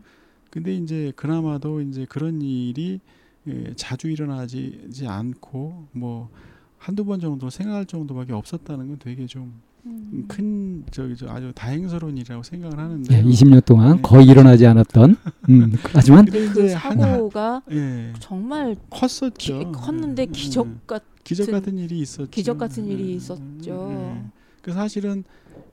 근데 0.52 0.76
이제 0.76 1.14
그나마도 1.16 1.80
이제 1.82 2.06
그런 2.10 2.42
일이 2.42 3.00
예, 3.48 3.74
자주 3.76 4.10
일어나지 4.10 5.06
않고 5.08 5.88
뭐 5.94 6.30
한두 6.78 7.06
번 7.06 7.20
정도 7.22 7.50
생각할 7.50 7.86
정도밖에 7.86 8.34
없었다는 8.34 8.88
건 8.90 8.98
되게 9.00 9.26
좀 9.26 9.54
음. 9.86 10.26
큰 10.28 10.84
저기 10.92 11.16
저 11.16 11.30
아주 11.30 11.54
다행스러운 11.56 12.18
일이라고 12.18 12.44
생각을 12.44 12.78
하는데. 12.78 13.18
예, 13.18 13.24
20년 13.24 13.64
동안 13.64 13.96
네. 13.96 14.02
거의 14.02 14.28
일어나지 14.28 14.68
않았던. 14.68 15.16
음, 15.50 15.74
하지만 15.94 16.26
그 16.26 16.68
사고가 16.70 17.62
예. 17.72 18.12
정말 18.20 18.76
컸었죠. 18.90 19.60
기, 19.60 19.66
컸는데 19.72 20.24
예, 20.24 20.26
기적 20.28 20.68
예. 20.68 20.72
같 20.86 21.04
기적 21.24 21.52
같은 21.52 21.78
일이 21.78 22.00
있었죠. 22.00 22.30
기적 22.30 22.58
같은 22.58 22.86
일이 22.88 23.10
예, 23.10 23.14
있었죠. 23.14 23.90
예. 23.92 24.24
그 24.62 24.74
사실은 24.74 25.24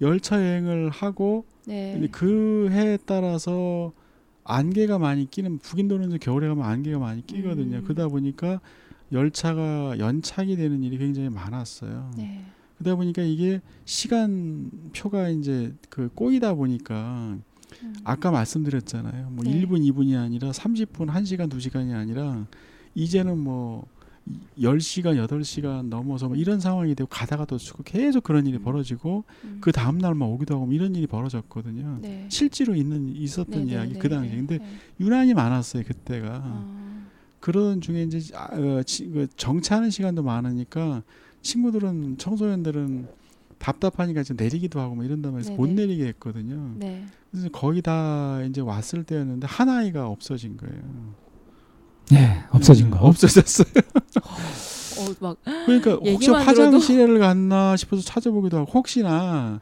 열차 0.01 0.37
여행을 0.37 0.91
하고 0.91 1.45
네. 1.67 2.09
그 2.13 2.69
해에 2.71 2.99
따라서 3.05 3.93
안개가 4.45 4.99
많이 4.99 5.29
끼는 5.29 5.59
북인도는 5.59 6.19
겨울에 6.21 6.49
가면 6.49 6.65
안개가 6.65 6.99
많이 6.99 7.27
끼거든요. 7.27 7.79
음. 7.79 7.85
그러다 7.85 8.09
보니까 8.09 8.61
열차가 9.13 9.99
연착이 9.99 10.57
되는 10.57 10.83
일이 10.83 10.99
굉장히 10.99 11.29
많았어요. 11.29 12.13
네. 12.17 12.45
그러다 12.79 12.97
보니까 12.97 13.23
이게 13.23 13.61
시간 13.85 14.71
표가 14.95 15.31
이제 15.31 15.75
그 15.89 16.09
꼬이다 16.15 16.55
보니까 16.55 17.39
음. 17.83 17.95
아까 18.05 18.31
말씀드렸잖아요. 18.31 19.31
뭐 19.31 19.45
네. 19.45 19.61
1분, 19.61 19.81
2분이 19.91 20.17
아니라 20.17 20.51
30분, 20.51 21.09
1시간, 21.09 21.51
2시간이 21.51 21.95
아니라 21.95 22.47
이제는 22.95 23.39
뭐 23.39 23.87
10시간, 24.59 25.25
8시간 25.27 25.89
넘어서 25.89 26.27
뭐 26.29 26.37
이런 26.37 26.59
상황이 26.61 26.95
되고 26.95 27.09
가다가 27.09 27.45
또 27.45 27.59
죽고 27.59 27.83
계속 27.85 28.25
그런 28.25 28.47
일이 28.47 28.57
음. 28.59 28.63
벌어지고 28.65 29.25
음. 29.45 29.59
그 29.61 29.71
다음 29.71 29.99
날만 29.99 30.29
오기도 30.29 30.55
하고 30.57 30.67
뭐 30.67 30.75
이런 30.75 30.95
일이 30.95 31.07
벌어졌거든요. 31.07 31.99
네. 32.03 32.27
실제로 32.29 32.75
있는 32.75 33.09
있었던 33.15 33.67
네, 33.67 33.73
이야기 33.73 33.93
네, 33.95 33.99
그 33.99 34.09
네, 34.09 34.15
당시. 34.15 34.31
네, 34.31 34.37
근데 34.37 34.59
네. 34.59 34.67
유난히 35.01 35.35
많았어요 35.35 35.85
그때가. 35.85 36.41
아, 36.45 37.07
그런 37.39 37.81
중에 37.81 38.03
이제 38.03 38.21
아, 38.35 38.49
어, 38.53 38.83
지- 38.83 39.07
그 39.09 39.29
정차하는 39.37 39.91
시간도 39.91 40.23
많으니까 40.25 41.03
친구들은 41.43 42.19
청소년들은 42.19 43.07
답답하니까 43.59 44.23
이제 44.23 44.35
내리기도 44.37 44.81
하고 44.81 44.97
뭐 44.97 45.05
이런다 45.05 45.31
말해서 45.31 45.53
못. 45.53 45.69
내리게 45.71 46.07
했거든요. 46.09 46.75
네. 46.77 47.05
그래서 47.31 47.49
거의 47.51 47.81
다 47.83 48.43
이제 48.43 48.61
왔을 48.61 49.05
때였는데 49.05 49.47
한 49.47 49.69
아이가 49.69 50.09
없어진 50.09 50.57
거예요. 50.57 51.15
예, 52.13 52.45
없어진 52.51 52.91
거. 52.91 52.99
없어졌어요. 53.07 53.67
어, 54.99 55.15
막 55.21 55.37
그러니까 55.67 55.93
혹시 55.95 56.31
화장실을 56.31 57.19
갔나 57.19 57.77
싶어서 57.77 58.03
찾아보기도 58.03 58.59
하고 58.59 58.71
혹시나 58.73 59.61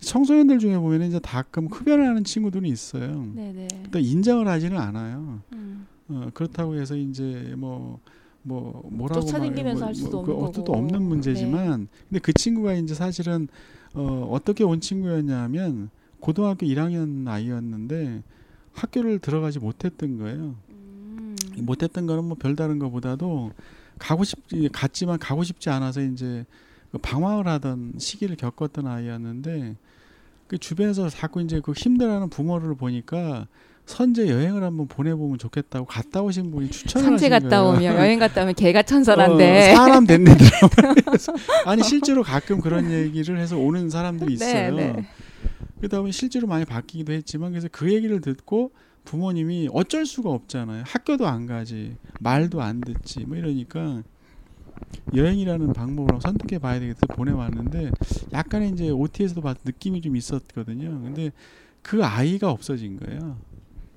청소년들 0.00 0.58
중에 0.58 0.78
보면 0.78 1.02
이제 1.02 1.20
가끔 1.22 1.66
흡연을 1.68 2.06
하는 2.08 2.24
친구들이 2.24 2.68
있어요. 2.68 3.26
네네. 3.34 3.68
또 3.90 3.98
인정을 3.98 4.48
하지는 4.48 4.78
않아요. 4.78 5.40
음. 5.52 5.86
어, 6.08 6.28
그렇다고 6.34 6.74
해서 6.76 6.96
이제 6.96 7.54
뭐, 7.56 7.98
뭐, 8.42 8.82
뭐라고 8.90 9.22
쫓아다니면서 9.22 9.80
말- 9.80 9.88
할 9.88 9.94
수도 9.94 10.22
그 10.22 10.32
없는 10.32 10.44
어떻도 10.48 10.64
거고. 10.64 10.78
없는 10.78 11.02
문제지만, 11.02 11.88
근데 12.08 12.20
그 12.20 12.32
친구가 12.34 12.74
이제 12.74 12.94
사실은, 12.94 13.48
어, 13.94 14.28
어떻게 14.30 14.64
온 14.64 14.80
친구였냐면, 14.82 15.88
고등학교 16.20 16.66
1학년 16.66 17.26
아이였는데, 17.26 18.22
학교를 18.74 19.20
들어가지 19.20 19.58
못했던 19.60 20.18
거예요. 20.18 20.56
음. 21.58 21.66
못했던 21.66 22.06
거는 22.06 22.24
뭐 22.24 22.36
별다른 22.38 22.78
것보다도, 22.78 23.52
가고 23.98 24.24
싶, 24.24 24.38
갔지만 24.72 25.18
가고 25.18 25.44
싶지 25.44 25.70
않아서 25.70 26.00
이제, 26.00 26.44
그 26.92 26.98
방황을 26.98 27.46
하던 27.46 27.94
시기를 27.98 28.36
겪었던 28.36 28.86
아이였는데, 28.86 29.76
그 30.46 30.58
주변에서 30.58 31.08
자꾸 31.08 31.40
이제 31.40 31.60
그 31.64 31.72
힘들어하는 31.72 32.28
부모를 32.28 32.74
보니까 32.74 33.46
선제 33.86 34.28
여행을 34.28 34.62
한번 34.62 34.86
보내보면 34.88 35.38
좋겠다고 35.38 35.86
갔다 35.86 36.22
오신 36.22 36.50
분이 36.50 36.70
추천을 36.70 37.12
하신 37.12 37.30
갔다 37.30 37.62
거예요. 37.62 37.64
오면 37.64 37.84
여행 37.84 38.18
갔다 38.18 38.42
오면 38.42 38.54
개가 38.54 38.82
천선한데. 38.82 39.72
어, 39.72 39.76
사람 39.76 40.06
됐네 40.06 40.36
드라마. 40.36 40.70
아니 41.66 41.82
실제로 41.82 42.22
가끔 42.22 42.60
그런 42.60 42.90
얘기를 42.90 43.38
해서 43.38 43.58
오는 43.58 43.90
사람들이 43.90 44.28
네, 44.28 44.34
있어요. 44.34 44.74
네. 44.74 45.06
그다음에 45.80 46.12
실제로 46.12 46.46
많이 46.46 46.64
바뀌기도 46.64 47.12
했지만 47.12 47.50
그래서 47.50 47.68
그 47.70 47.92
얘기를 47.92 48.20
듣고 48.20 48.70
부모님이 49.04 49.68
어쩔 49.72 50.06
수가 50.06 50.30
없잖아요. 50.30 50.84
학교도 50.86 51.26
안 51.26 51.46
가지, 51.46 51.96
말도 52.20 52.62
안 52.62 52.80
듣지, 52.80 53.20
뭐 53.26 53.36
이러니까 53.36 54.02
여행이라는 55.14 55.72
방법으로 55.72 56.20
선택해 56.20 56.58
봐야 56.58 56.80
되겠다 56.80 57.06
보내왔는데 57.14 57.90
약간의 58.32 58.70
이제 58.70 58.90
OT에서도 58.90 59.40
봤 59.40 59.58
느낌이 59.64 60.00
좀 60.00 60.16
있었거든요. 60.16 60.90
근데 61.02 61.30
그 61.82 62.04
아이가 62.04 62.50
없어진 62.50 62.98
거예요. 62.98 63.36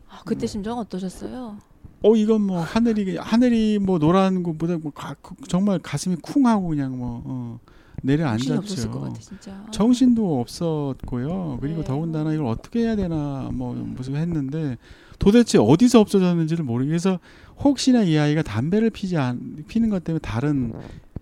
아, 0.10 0.22
그때 0.26 0.46
심정 0.46 0.78
어떠셨어요? 0.80 1.58
어 2.04 2.16
이건 2.16 2.42
뭐 2.42 2.60
하늘이 2.62 3.18
하늘이 3.18 3.80
뭐 3.80 3.98
노란 3.98 4.44
것보다 4.44 4.78
뭐 4.78 4.92
가, 4.92 5.16
그- 5.22 5.36
정말 5.48 5.80
가슴이 5.80 6.18
쿵하고 6.18 6.68
그냥 6.68 6.98
뭐 6.98 7.24
어, 7.26 7.60
내려앉았죠. 8.04 8.92
같아. 9.02 9.72
정신도 9.72 10.40
없었고요. 10.42 11.58
그리고 11.62 11.82
네. 11.82 11.84
더군다나 11.84 12.34
이걸 12.34 12.46
어떻게 12.48 12.82
해야 12.82 12.96
되나 12.96 13.50
뭐 13.54 13.74
무슨 13.74 14.16
했는데 14.16 14.78
도대체 15.20 15.58
어디서 15.58 16.00
없어졌는지를 16.02 16.64
모르겠어. 16.64 17.20
혹시나 17.58 18.04
이 18.04 18.18
아이가 18.18 18.44
담배를 18.44 18.92
피지 18.92 19.18
않 19.18 19.64
피는 19.68 19.90
것 19.90 20.04
때문에 20.04 20.20
다른 20.22 20.74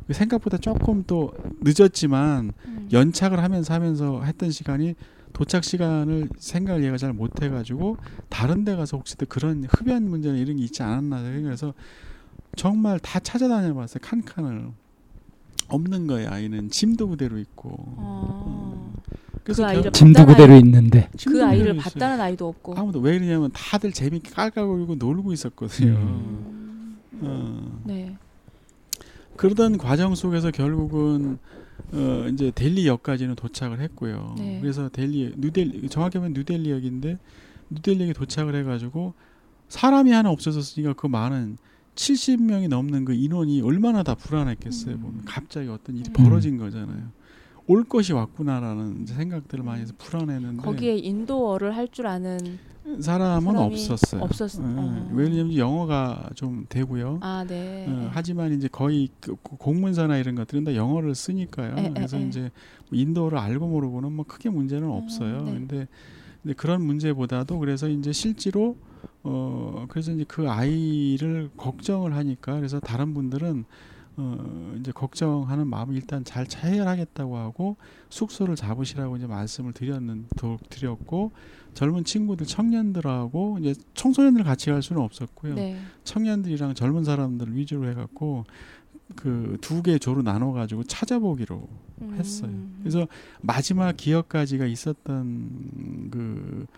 생각보다 0.10 0.58
조금 0.58 1.04
또 1.08 1.34
늦었지만 1.62 2.52
음. 2.66 2.90
연착을 2.92 3.42
하면서 3.42 3.74
하면서 3.74 4.22
했던 4.24 4.52
시간이 4.52 4.96
도착 5.34 5.64
시간을 5.64 6.30
생각을 6.38 6.84
얘가 6.84 6.98
잘 6.98 7.12
못 7.14 7.42
해가지고 7.42 7.98
다른 8.30 8.64
데 8.66 8.76
가서 8.76 8.98
혹시 8.98 9.18
또 9.18 9.26
그런 9.28 9.66
흡연 9.70 10.10
문제나 10.10 10.38
이런 10.38 10.58
게 10.58 10.64
있지 10.64 10.84
않았나 10.84 11.22
그래서 11.24 11.74
정말 12.56 13.00
다 13.00 13.20
찾아다녀봤어요 13.20 14.00
칸칸을 14.02 14.72
없는 15.68 16.08
거예요 16.08 16.30
아이는 16.30 16.70
짐도 16.70 17.10
그대로 17.10 17.38
있고 17.40 17.70
어. 17.78 18.94
그래서 19.44 19.62
그 19.64 19.68
아이를 19.68 19.84
결- 19.84 19.92
짐도 19.94 20.26
그대로 20.26 20.56
있는데. 20.56 21.08
그 21.28 21.44
아이를. 21.46 21.78
봤다는 21.78 22.20
아이도 22.20 22.48
없고. 22.48 22.76
아무도 22.76 23.00
왜 23.00 23.18
그러냐면 23.20 23.52
다들 23.54 23.92
재밌게 23.92 24.32
깔깔거리고 24.32 24.96
놀고 24.96 25.34
있었거든요 25.34 25.92
음. 25.94 26.98
어. 27.22 27.82
네. 27.86 28.18
그러던 29.36 29.78
과정 29.78 30.16
속에서 30.16 30.50
결국은 30.50 31.38
어 31.94 32.28
이제 32.32 32.52
델리역까지는 32.56 33.36
도착을 33.36 33.82
했고요. 33.82 34.36
네. 34.38 34.60
그래서 34.62 34.90
델리 34.90 35.34
뉴델리 35.38 35.90
정확히 35.90 36.18
하면 36.18 36.34
뉴델리역인데 36.34 37.18
뉴델리역에 37.70 38.14
도착을 38.14 38.56
해가지고 38.56 39.14
사람이 39.68 40.12
하나 40.12 40.30
없어졌으니까 40.32 40.94
그 40.94 41.06
많은 41.08 41.58
70명이 41.96 42.68
넘는 42.70 43.06
그 43.06 43.14
인원이 43.14 43.62
얼마나 43.62 44.04
다 44.04 44.16
불안했겠어요. 44.16 44.96
음. 44.96 45.02
보면 45.02 45.22
갑자기 45.26 45.70
어떤 45.70 45.96
일이 45.98 46.10
음. 46.10 46.14
벌어진 46.14 46.58
거잖아요. 46.58 47.04
올 47.68 47.84
것이 47.84 48.14
왔구나라는 48.14 49.06
생각들을 49.08 49.64
많이 49.64 49.82
해서 49.82 49.94
불안했는데 49.98 50.62
거기에 50.62 50.98
인도어를 50.98 51.76
할 51.76 51.88
줄 51.88 52.06
아는 52.08 52.38
사람은 53.00 53.58
없었어요. 53.58 54.22
없었- 54.22 54.60
예. 54.62 54.64
어. 54.64 55.10
왜냐면 55.14 55.56
영어가 55.56 56.30
좀 56.36 56.68
되고요. 56.70 57.18
아 57.24 57.44
네. 57.48 57.86
어, 57.90 58.10
하지만 58.14 58.54
이제 58.54 58.68
거의 58.72 59.10
그 59.20 59.36
고- 59.42 59.58
공문서나 59.58 60.18
이런 60.18 60.36
것들은 60.36 60.66
다 60.66 60.76
영어를 60.76 61.16
쓰니까요. 61.16 61.76
에, 61.78 61.86
에, 61.86 61.90
그래서 61.96 62.18
에. 62.20 62.28
이제 62.28 62.52
뭐 62.92 63.00
인도어를 63.00 63.40
알고 63.40 63.68
모르고는 63.68 64.12
뭐 64.12 64.26
크게 64.28 64.52
문제는 64.52 64.88
어, 64.88 64.98
없어요. 64.98 65.42
네. 65.46 65.54
근데, 65.54 65.88
근데 66.44 66.54
그런 66.54 66.84
문제보다도 66.86 67.58
그래서 67.58 67.90
이제 67.90 68.12
실제로 68.12 68.78
어 69.28 69.86
그래서 69.90 70.12
이제 70.12 70.24
그 70.28 70.50
아이를 70.50 71.50
걱정을 71.58 72.16
하니까 72.16 72.56
그래서 72.58 72.80
다른 72.80 73.14
분들은 73.14 73.66
어 74.18 74.76
이제 74.80 74.92
걱정하는 74.92 75.68
마음을 75.68 75.96
일단 75.96 76.24
잘 76.24 76.46
해결하겠다고 76.48 77.36
하고 77.38 77.76
숙소를 78.10 78.56
잡으시라고 78.56 79.18
이제 79.18 79.26
말씀을 79.28 79.74
드렸는 79.74 80.28
도- 80.38 80.60
드렸고 80.70 81.32
젊은 81.74 82.04
친구들 82.06 82.46
청년들하고 82.46 83.58
이제 83.60 83.74
청소년들 83.96 84.44
같이 84.44 84.70
갈 84.70 84.82
수는 84.82 85.02
없었고요. 85.02 85.56
네. 85.56 85.78
청년들이랑 86.06 86.76
젊은 86.76 87.04
사람들 87.04 87.56
위주로 87.58 87.90
해갖고 87.90 88.46
그 89.16 89.58
두 89.62 89.82
개 89.84 89.98
조로 90.00 90.22
나눠가지고 90.22 90.84
찾아보기로 90.84 91.68
음. 92.04 92.16
했어요. 92.18 92.52
그래서 92.80 93.08
마지막 93.42 93.98
기억까지가 93.98 94.66
있었던 94.68 96.10
그 96.12 96.66
어, 96.70 96.76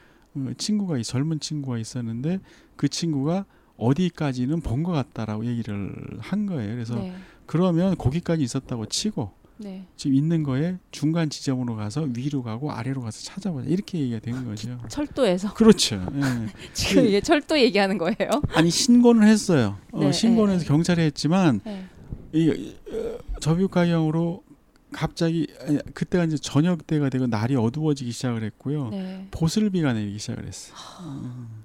친구가 0.58 0.98
이 0.98 1.04
젊은 1.04 1.40
친구가 1.40 1.78
있었는데 1.78 2.40
그 2.76 2.88
친구가 2.88 3.46
어디까지는 3.78 4.62
본 4.62 4.84
것 4.84 4.92
같다라고 4.92 5.46
얘기를 5.46 5.94
한 6.20 6.46
거예요. 6.46 6.74
그래서 6.74 6.96
네. 6.96 7.14
그러면 7.46 7.96
거기까지 7.98 8.44
있었다고 8.44 8.88
치고 8.88 9.32
네. 9.60 9.86
지금 9.96 10.16
있는 10.16 10.44
거에 10.44 10.78
중간 10.92 11.30
지점으로 11.30 11.76
가서 11.76 12.08
위로 12.16 12.44
가고 12.44 12.72
아래로 12.72 13.02
가서 13.02 13.24
찾아보자 13.24 13.68
이렇게 13.70 14.00
얘기가 14.00 14.20
된 14.20 14.46
거죠. 14.46 14.80
철도에서 14.90 15.54
그렇죠. 15.54 15.96
예. 16.16 16.22
지금 16.74 17.02
그- 17.04 17.08
이게 17.08 17.22
철도 17.22 17.60
얘기하는 17.60 17.98
거예요. 17.98 18.42
아니 18.54 18.70
신고는 18.70 19.28
했어요. 19.28 19.78
어, 19.92 20.00
네, 20.00 20.12
신고는 20.12 20.54
네, 20.54 20.60
해서 20.60 20.66
경찰에 20.68 21.06
했지만 21.06 21.62
네. 21.64 21.86
이 22.34 22.74
어, 22.92 23.18
접유가형으로 23.40 24.44
갑자기 24.92 25.48
그때가 25.94 26.24
이제 26.26 26.38
저녁 26.38 26.88
때가 26.88 27.10
되고 27.10 27.28
날이 27.28 27.56
어두워지기 27.56 28.12
시작을 28.12 28.44
했고요. 28.44 28.90
네. 28.90 29.28
보슬비가 29.32 29.94
내리기 29.94 30.18
시작을 30.20 30.46
했어. 30.48 30.74
음. 31.06 31.64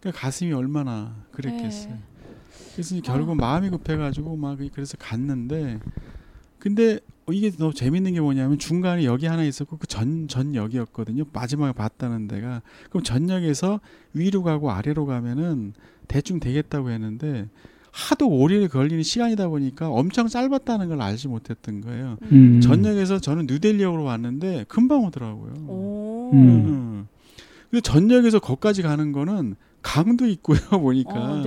그러니까 0.00 0.20
가슴이 0.20 0.52
얼마나 0.52 1.14
그랬겠어요. 1.32 1.92
네. 1.94 2.00
그래서 2.72 3.00
결국 3.02 3.36
마음이 3.36 3.70
급해가지고 3.70 4.36
막 4.36 4.58
그래서 4.72 4.96
갔는데 4.96 5.80
근데 6.58 7.00
이게 7.30 7.50
더 7.50 7.72
재밌는 7.72 8.14
게 8.14 8.20
뭐냐면 8.20 8.58
중간에 8.58 9.04
역이 9.04 9.26
하나 9.26 9.42
있었고 9.44 9.76
그 9.76 9.86
전 9.86 10.28
전역이었거든요. 10.28 11.24
마지막에 11.32 11.72
봤다는 11.72 12.28
데가 12.28 12.62
그럼 12.88 13.02
전역에서 13.02 13.80
위로 14.14 14.42
가고 14.42 14.70
아래로 14.70 15.04
가면은 15.06 15.74
대충 16.06 16.40
되겠다고 16.40 16.90
했는데 16.90 17.48
하도 17.92 18.28
오래 18.28 18.66
걸리는 18.68 19.02
시간이다 19.02 19.48
보니까 19.48 19.88
엄청 19.88 20.28
짧았다는 20.28 20.88
걸 20.88 21.00
알지 21.00 21.28
못했던 21.28 21.80
거예요. 21.80 22.16
음. 22.30 22.60
전역에서 22.60 23.18
저는 23.18 23.46
뉴델리역으로 23.46 24.04
왔는데 24.04 24.64
금방 24.68 25.04
오더라고요. 25.04 25.52
오. 25.66 26.30
음. 26.32 26.38
음. 26.38 27.08
근데 27.70 27.80
전역에서 27.80 28.38
거기까지 28.38 28.82
가는 28.82 29.12
거는 29.12 29.56
강도 29.82 30.26
있고요 30.26 30.58
보니까 30.80 31.12
어. 31.14 31.42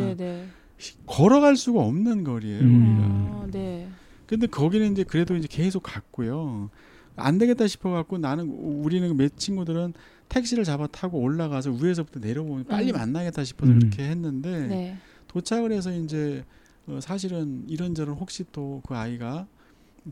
걸어갈 1.05 1.55
수가 1.55 1.81
없는 1.81 2.23
거리예요. 2.23 2.61
음. 2.61 2.97
거기가. 2.97 3.43
아, 3.43 3.47
네. 3.51 3.87
근데 4.25 4.47
거기는 4.47 4.91
이제 4.91 5.03
그래도 5.03 5.35
이제 5.35 5.47
계속 5.49 5.83
갔고요. 5.83 6.69
안 7.17 7.37
되겠다 7.37 7.67
싶어 7.67 7.91
갖고 7.91 8.17
나는 8.17 8.47
우리는 8.49 9.15
몇 9.15 9.37
친구들은 9.37 9.93
택시를 10.29 10.63
잡아 10.63 10.87
타고 10.87 11.19
올라가서 11.19 11.71
위에서부터 11.71 12.19
내려오면 12.21 12.65
빨리 12.65 12.91
음. 12.91 12.97
만나겠다 12.97 13.43
싶어서 13.43 13.73
음. 13.73 13.79
그렇게 13.79 14.03
했는데 14.03 14.67
네. 14.67 14.97
도착을 15.35 15.71
해서 15.71 15.91
이제 15.93 16.43
어, 16.87 16.99
사실은 17.01 17.63
이런저런 17.69 18.15
혹시 18.17 18.43
또 18.51 18.81
그 18.85 18.95
아이가 18.95 19.47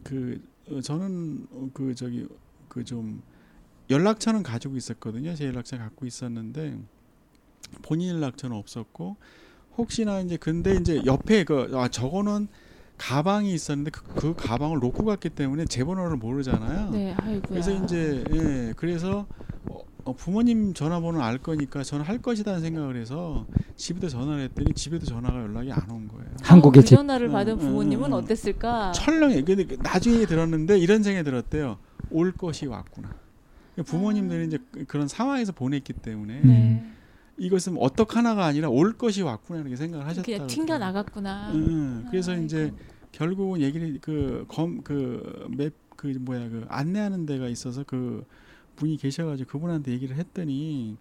그 0.03 0.41
어, 0.71 0.79
저는 0.81 1.47
어, 1.51 1.69
그 1.73 1.93
저기 1.93 2.25
그 2.69 2.83
좀 2.85 3.21
연락처는 3.89 4.43
가지고 4.43 4.77
있었거든요. 4.77 5.33
제 5.35 5.45
연락처 5.47 5.77
갖고 5.77 6.05
있었는데 6.05 6.77
본인 7.81 8.15
연락처는 8.15 8.55
없었고 8.55 9.17
혹시나 9.77 10.19
이제 10.21 10.37
근데 10.37 10.75
이제 10.75 11.01
옆에 11.05 11.43
그 11.43 11.71
아, 11.73 11.87
저거는 11.89 12.47
가방이 12.97 13.51
있었는데 13.53 13.91
그, 13.91 14.03
그 14.13 14.35
가방을 14.35 14.79
놓고 14.79 15.03
갔기 15.05 15.29
때문에 15.31 15.65
제 15.65 15.83
번호를 15.83 16.17
모르잖아요. 16.17 16.91
네. 16.91 17.13
아이고야. 17.13 17.41
그래서 17.49 17.71
이제 17.83 18.23
예 18.31 18.73
그래서 18.77 19.25
어, 20.09 20.11
어, 20.11 20.13
부모님 20.15 20.73
전화번호 20.73 21.21
알 21.21 21.37
거니까 21.37 21.83
전화할 21.83 22.19
것이다는 22.21 22.61
생각을 22.61 22.95
해서 22.97 23.45
집에도 23.75 24.09
전화를 24.09 24.43
했더니 24.45 24.73
집에도 24.73 25.05
전화가 25.05 25.39
연락이 25.41 25.71
안 25.71 25.89
온 25.89 26.07
거예요. 26.07 26.25
한국의 26.41 26.81
그 26.83 26.87
집. 26.87 26.95
전화를 26.95 27.29
받은 27.29 27.53
음, 27.53 27.59
부모님은 27.59 28.05
음, 28.09 28.13
음. 28.13 28.13
어땠을까? 28.13 28.91
철렁해. 28.93 29.43
근데 29.43 29.65
그 29.65 29.77
나중에 29.81 30.25
들었는데 30.25 30.77
이런 30.79 31.03
생각이 31.03 31.23
들었대요. 31.23 31.77
올 32.11 32.31
것이 32.31 32.65
왔구나. 32.65 33.13
부모님들이 33.85 34.41
아. 34.41 34.43
이제 34.45 34.57
그- 34.71 34.85
그런 34.85 35.07
상황에서 35.07 35.51
보냈기 35.53 35.93
때문에 35.93 36.41
네. 36.43 36.85
이것은 37.37 37.77
어떡 37.79 38.17
하나가 38.17 38.45
아니라 38.45 38.69
올 38.69 38.93
것이 38.97 39.21
왔구나 39.21 39.61
이렇게 39.61 39.75
생각을 39.77 40.05
하셨다고. 40.05 40.25
그냥 40.25 40.47
튕겨 40.47 40.77
나갔구나. 40.77 41.51
응, 41.53 42.05
그래서 42.09 42.31
아이고. 42.33 42.43
이제 42.45 42.73
결국은 43.11 43.61
얘기를 43.61 43.97
그 44.01 44.45
검 44.49 44.81
그 44.83 45.47
맵그 45.55 46.17
뭐야 46.19 46.49
그 46.49 46.65
안내하는 46.67 47.25
데가 47.25 47.47
있어서 47.47 47.83
그 47.87 48.25
분이 48.79 48.97
계셔가지고 48.97 49.49
그분한테 49.49 49.91
얘기를 49.91 50.15
했더니 50.15 50.95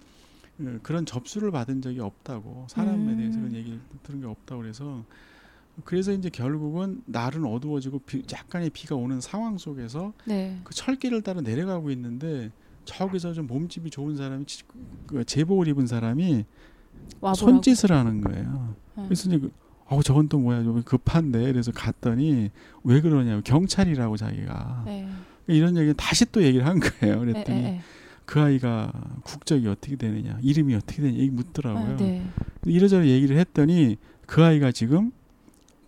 어, 0.60 0.78
그런 0.82 1.06
접수를 1.06 1.50
받은 1.52 1.80
적이 1.80 2.00
없다고 2.00 2.66
사람에 2.68 3.12
음. 3.12 3.16
대해서 3.16 3.38
그런 3.38 3.54
얘기를 3.54 3.80
들은 4.02 4.20
게 4.20 4.26
없다고 4.26 4.60
그래서 4.62 5.04
그래서 5.84 6.12
이제 6.12 6.28
결국은 6.28 7.02
날은 7.06 7.44
어두워지고 7.44 8.00
비, 8.00 8.24
약간의 8.32 8.70
비가 8.70 8.96
오는 8.96 9.20
상황 9.20 9.56
속에서 9.58 10.12
네. 10.24 10.58
그 10.64 10.74
철길을 10.74 11.22
따라 11.22 11.40
내려가고 11.40 11.90
있는데 11.92 12.50
저기서 12.84 13.32
좀 13.34 13.46
몸집이 13.46 13.90
좋은 13.90 14.16
사람이 14.16 14.44
치- 14.46 14.64
그 15.06 15.24
제복을 15.24 15.68
입은 15.68 15.86
사람이 15.86 16.44
와보라고. 17.20 17.34
손짓을 17.36 17.92
하는 17.92 18.20
거예요. 18.22 18.74
응. 18.98 19.04
그래서 19.04 19.28
이제 19.28 19.38
그, 19.38 19.52
어 19.86 20.02
저건 20.02 20.28
또 20.28 20.38
뭐야 20.40 20.64
좀 20.64 20.82
급한데 20.82 21.44
그래서 21.52 21.70
갔더니 21.70 22.50
왜 22.82 23.00
그러냐고 23.00 23.40
경찰이라고 23.42 24.16
자기가 24.16 24.82
네. 24.84 25.08
이런 25.48 25.76
얘기 25.76 25.92
다시 25.96 26.24
또 26.30 26.42
얘기를 26.42 26.66
한 26.66 26.78
거예요. 26.80 27.14
예, 27.14 27.18
그랬더니 27.18 27.58
예, 27.58 27.64
예. 27.64 27.80
그 28.24 28.40
아이가 28.40 28.92
국적이 29.24 29.68
어떻게 29.68 29.96
되느냐 29.96 30.38
이름이 30.42 30.74
어떻게 30.74 31.02
되냐 31.02 31.18
얘기 31.18 31.30
묻더라고요. 31.30 31.94
아, 31.94 31.96
네. 31.96 32.22
이러저러 32.66 33.06
얘기를 33.06 33.38
했더니 33.38 33.96
그 34.26 34.44
아이가 34.44 34.70
지금 34.70 35.12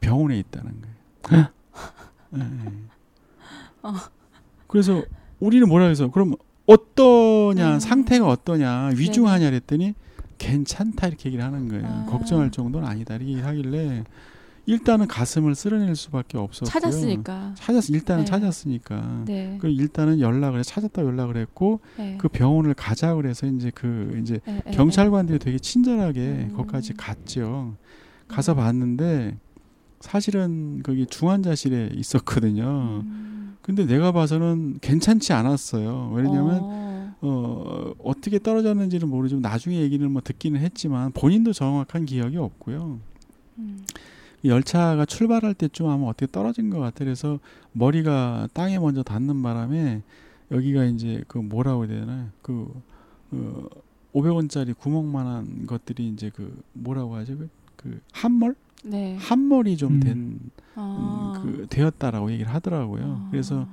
병원에 0.01 0.38
있다는 0.38 0.73
거예요. 1.23 1.46
예, 2.37 2.40
예. 2.40 2.42
어. 3.83 3.94
그래서 4.66 5.03
우리는 5.38 5.68
뭐라 5.68 5.87
해서 5.87 6.11
그럼 6.11 6.35
어떠냐 6.66 7.75
음. 7.75 7.81
상태가 7.81 8.27
어떠냐 8.27 8.92
위중하냐 8.96 9.51
네네. 9.51 9.51
그랬더니 9.51 9.94
괜찮다 10.38 11.09
이렇게 11.09 11.29
얘기를 11.29 11.44
하는 11.44 11.68
거예요. 11.68 11.85
아. 11.87 12.07
걱정할 12.09 12.51
정도는 12.51 12.88
아니다 12.88 13.16
이렇게 13.16 13.40
하길래 13.40 14.05
일단은 14.66 15.09
가슴을 15.09 15.55
쓸어낼 15.55 15.96
수밖에 15.96 16.38
없었고요. 16.38 16.70
찾았으니까. 16.70 17.55
찾았 17.57 17.90
일단은 17.90 18.25
네. 18.25 18.31
찾았으니까. 18.31 19.25
네. 19.27 19.59
그 19.61 19.68
일단은 19.68 20.20
연락을 20.20 20.61
해 20.61 20.62
찾았다 20.62 21.03
연락을 21.03 21.37
했고 21.37 21.81
네. 21.96 22.16
그 22.18 22.29
병원을 22.29 22.75
가자 22.75 23.14
그래서 23.14 23.46
이제 23.46 23.70
그 23.75 24.18
이제 24.23 24.40
예, 24.46 24.62
예, 24.66 24.70
경찰관들이 24.70 25.38
되게 25.38 25.59
친절하게 25.59 26.20
음. 26.51 26.55
거기까지 26.57 26.94
갔죠. 26.94 27.77
가서 28.29 28.53
음. 28.53 28.57
봤는데 28.57 29.38
사실은 30.01 30.83
거기 30.83 31.07
중환자실에 31.07 31.90
예. 31.92 31.99
있었거든요. 31.99 33.03
음. 33.05 33.57
근데 33.62 33.87
내가 33.87 34.12
봐서는 34.12 34.79
괜찮지 34.81 35.33
않았어요. 35.33 36.12
왜냐면 36.14 36.59
어. 36.62 36.90
어, 37.23 37.92
어떻게 38.03 38.38
떨어졌는지는 38.38 39.09
모르지만 39.09 39.42
나중에 39.42 39.81
얘기를 39.81 40.09
뭐 40.09 40.23
듣기는 40.23 40.59
했지만 40.61 41.12
본인도 41.12 41.53
정확한 41.53 42.07
기억이 42.07 42.37
없고요. 42.37 42.99
음. 43.59 43.85
이 44.42 44.48
열차가 44.48 45.05
출발할 45.05 45.55
때쯤 45.55 45.87
아마 45.87 46.07
어떻게 46.07 46.26
떨어진 46.26 46.70
것 46.70 46.79
같아. 46.81 47.05
그래서 47.05 47.38
머리가 47.72 48.48
땅에 48.53 48.79
먼저 48.79 49.03
닿는 49.03 49.42
바람에 49.42 50.03
여기가 50.50 50.85
이제 50.85 51.22
그 51.29 51.38
뭐라고 51.38 51.87
해야 51.87 52.00
되나 52.00 52.31
그 52.42 52.72
어, 53.33 53.66
500원짜리 54.14 54.76
구멍만한 54.76 55.66
것들이 55.66 56.09
이제 56.09 56.31
그 56.35 56.62
뭐라고 56.72 57.16
하죠? 57.16 57.37
그, 57.37 57.48
그 57.76 58.00
함몰? 58.12 58.55
네. 58.83 59.16
함몰이 59.20 59.76
좀 59.76 59.94
음. 59.94 60.00
된 60.00 60.40
아. 60.74 61.35
음, 61.37 61.42
그 61.42 61.66
되었다라고 61.68 62.33
얘기를 62.33 62.53
하더라고요. 62.53 63.03
아. 63.05 63.29
그래서 63.31 63.68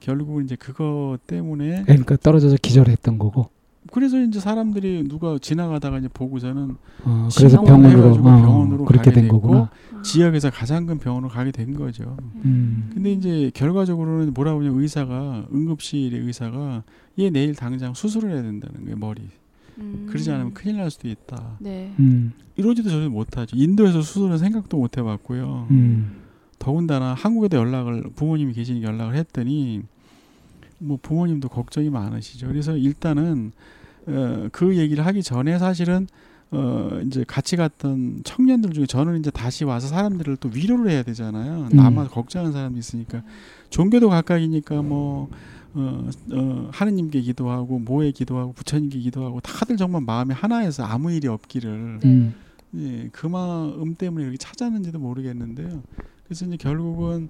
결국은 0.00 0.44
이제 0.44 0.56
그거 0.56 1.18
때문에 1.26 1.84
그러니까 1.84 2.16
떨어져서 2.16 2.56
기절했던 2.60 3.18
거고. 3.18 3.50
그래서 3.92 4.20
이제 4.20 4.40
사람들이 4.40 5.04
누가 5.08 5.38
지나가다가 5.40 5.98
이제 5.98 6.08
보고서는 6.08 6.76
어, 7.04 7.28
그래서 7.36 7.62
병원으로 7.62 8.12
어, 8.12 8.22
병원으로 8.22 8.84
그렇게 8.84 9.10
가게 9.10 9.12
된 9.12 9.24
됐고 9.24 9.40
거구나. 9.40 9.70
음. 10.00 10.02
지역에서 10.02 10.50
가장 10.50 10.86
큰 10.86 10.98
병원으로 10.98 11.30
가게 11.30 11.52
된 11.52 11.74
거죠. 11.74 12.16
음. 12.44 12.90
근데 12.92 13.12
이제 13.12 13.50
결과적으로는 13.54 14.34
뭐라고 14.34 14.60
하냐 14.60 14.70
의사가 14.72 15.46
응급실의 15.52 16.20
의사가 16.20 16.82
얘 17.18 17.30
내일 17.30 17.54
당장 17.54 17.94
수술을 17.94 18.30
해야 18.30 18.42
된다는 18.42 18.84
거예요 18.84 18.96
머리 18.96 19.22
음. 19.78 20.06
그러지 20.08 20.30
않으면 20.30 20.54
큰일 20.54 20.78
날 20.78 20.90
수도 20.90 21.08
있다 21.08 21.56
네. 21.60 21.92
음. 21.98 22.32
이러지도 22.56 22.88
저러지 22.88 23.08
못하죠 23.08 23.56
인도에서 23.56 24.02
수술은 24.02 24.38
생각도 24.38 24.76
못 24.78 24.96
해봤고요 24.96 25.68
음. 25.70 26.20
더군다나 26.58 27.14
한국에도 27.14 27.56
연락을 27.56 28.04
부모님이 28.14 28.52
계시니까 28.52 28.92
연락을 28.92 29.16
했더니 29.16 29.82
뭐 30.78 30.98
부모님도 31.00 31.48
걱정이 31.48 31.90
많으시죠 31.90 32.48
그래서 32.48 32.76
일단은 32.76 33.52
어, 34.06 34.48
그 34.50 34.76
얘기를 34.76 35.04
하기 35.04 35.22
전에 35.22 35.58
사실은 35.58 36.06
어 36.52 37.00
이제 37.06 37.24
같이 37.26 37.56
갔던 37.56 38.22
청년들 38.24 38.72
중에 38.72 38.86
저는 38.86 39.20
이제 39.20 39.30
다시 39.30 39.64
와서 39.64 39.86
사람들을 39.86 40.36
또 40.38 40.50
위로를 40.52 40.90
해야 40.90 41.02
되잖아요. 41.02 41.68
음. 41.72 41.76
남아서 41.76 42.10
걱정하는 42.10 42.52
사람도 42.52 42.78
있으니까 42.78 43.22
종교도 43.70 44.08
가까이니까 44.08 44.82
뭐 44.82 45.28
어, 45.74 46.10
어, 46.32 46.68
하느님께 46.72 47.20
기도하고 47.20 47.78
모에 47.78 48.10
기도하고 48.10 48.52
부처님께 48.52 48.98
기도하고 48.98 49.40
다들 49.40 49.76
정말 49.76 50.02
마음이 50.02 50.34
하나여서 50.34 50.84
아무 50.84 51.12
일이 51.12 51.28
없기를 51.28 52.00
네. 52.00 52.08
음. 52.08 52.34
예, 52.76 53.08
그 53.12 53.26
마음 53.26 53.94
때문에 53.94 54.24
이렇게 54.24 54.38
찾았는지도 54.38 54.98
모르겠는데요. 54.98 55.82
그래서 56.24 56.46
이제 56.46 56.56
결국은 56.56 57.28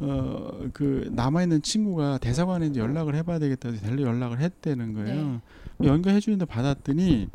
어, 0.00 0.68
그 0.72 1.08
남아 1.12 1.42
있는 1.42 1.62
친구가 1.62 2.18
대사관에 2.18 2.66
이제 2.66 2.80
연락을 2.80 3.14
해봐야 3.14 3.38
되겠다 3.38 3.68
해서 3.70 3.86
델로 3.86 4.02
연락을 4.02 4.40
했다는 4.40 4.94
거예요. 4.94 5.40
연결해 5.82 6.20
주는데 6.20 6.44
받았더니 6.44 7.28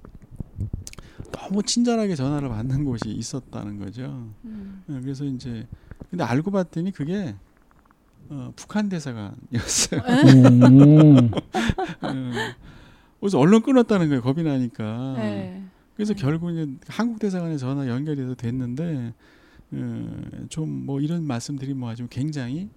너무 1.32 1.64
친절하게 1.64 2.16
전화를 2.16 2.50
받는 2.50 2.84
곳이 2.86 3.10
있었다는 3.10 3.80
거죠. 3.80 4.32
음. 4.46 4.84
예, 4.90 5.00
그래서 5.02 5.26
이제 5.26 5.68
근데 6.10 6.24
알고 6.24 6.52
봤더니 6.52 6.92
그게 6.92 7.36
어, 8.30 8.52
북한 8.56 8.90
대사관이었어요. 8.90 10.02
음. 10.02 11.32
예. 12.04 12.56
그래서 13.20 13.40
얼른 13.40 13.62
끊었다는 13.62 14.08
거예요. 14.10 14.22
겁이 14.22 14.44
나니까. 14.44 15.16
네. 15.18 15.64
그래서 15.96 16.14
네. 16.14 16.22
결국 16.22 16.52
이제 16.52 16.68
한국 16.88 17.20
대사관에 17.20 17.58
전화 17.58 17.88
연결해서 17.88 18.36
됐는데 18.36 19.14
좀뭐 20.50 21.02
이런 21.02 21.26
말씀드리면 21.26 21.80
뭐하지만 21.80 22.10
굉장히 22.10 22.70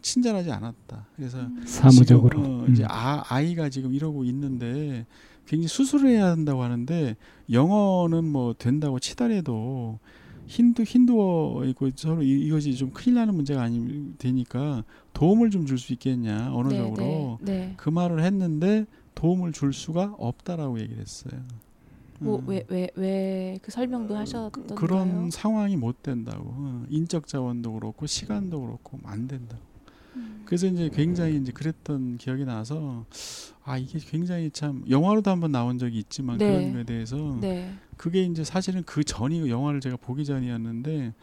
친절하지 0.00 0.50
않았다. 0.50 1.06
그래서 1.16 1.40
음. 1.40 1.62
사무적으로. 1.66 2.42
지금, 2.42 2.60
어, 2.60 2.66
이제 2.68 2.82
음. 2.84 2.88
아, 2.90 3.22
아이가 3.28 3.68
지금 3.68 3.92
이러고 3.92 4.24
있는데 4.24 5.06
굉장히 5.46 5.68
수술을 5.68 6.10
해야 6.10 6.26
한다고 6.30 6.62
하는데 6.62 7.16
영어는 7.50 8.24
뭐 8.24 8.54
된다고 8.54 8.98
치더라도 8.98 9.98
힌두 10.46 10.82
힌두어 10.82 11.64
이거 11.66 11.90
서로 11.94 12.22
이- 12.22 12.46
이것이 12.46 12.74
좀 12.76 12.90
큰일 12.90 13.14
나는 13.16 13.34
문제가 13.34 13.62
아니 13.62 14.12
되니까 14.18 14.84
도움을 15.12 15.50
좀 15.50 15.66
줄 15.66 15.78
수 15.78 15.92
있겠냐 15.92 16.52
언어적으로 16.54 17.38
네. 17.42 17.52
네. 17.52 17.74
그 17.76 17.88
말을 17.90 18.22
했는데 18.22 18.86
도움을 19.14 19.52
줄 19.52 19.72
수가 19.72 20.14
없다라고 20.18 20.80
얘기를 20.80 21.00
했어요. 21.00 21.40
음. 22.20 22.24
뭐왜 22.24 22.64
왜 22.68 22.88
왜 22.96 23.58
그 23.62 23.70
설명도 23.70 24.16
하셨던가요? 24.16 24.74
그런 24.76 25.30
상황이 25.30 25.76
못 25.76 26.02
된다고 26.02 26.44
어, 26.56 26.84
인적 26.88 27.26
자원도 27.26 27.72
그렇고 27.74 28.06
시간도 28.06 28.60
그렇고 28.60 28.98
안 29.04 29.26
된다. 29.28 29.56
음. 29.60 29.71
그래서 30.52 30.66
이제 30.66 30.90
굉장히 30.92 31.36
이제 31.36 31.50
그랬던 31.50 32.18
기억이 32.18 32.44
나서 32.44 33.06
아 33.64 33.78
이게 33.78 33.98
굉장히 33.98 34.50
참 34.50 34.84
영화로도 34.86 35.30
한번 35.30 35.50
나온 35.50 35.78
적이 35.78 36.00
있지만 36.00 36.36
네. 36.36 36.46
그런 36.46 36.72
거에 36.74 36.84
대해서 36.84 37.38
네. 37.40 37.72
그게 37.96 38.22
이제 38.24 38.44
사실은 38.44 38.82
그 38.84 39.02
전이 39.02 39.48
영화를 39.48 39.80
제가 39.80 39.96
보기 39.96 40.26
전이었는데 40.26 40.90
음. 40.90 41.14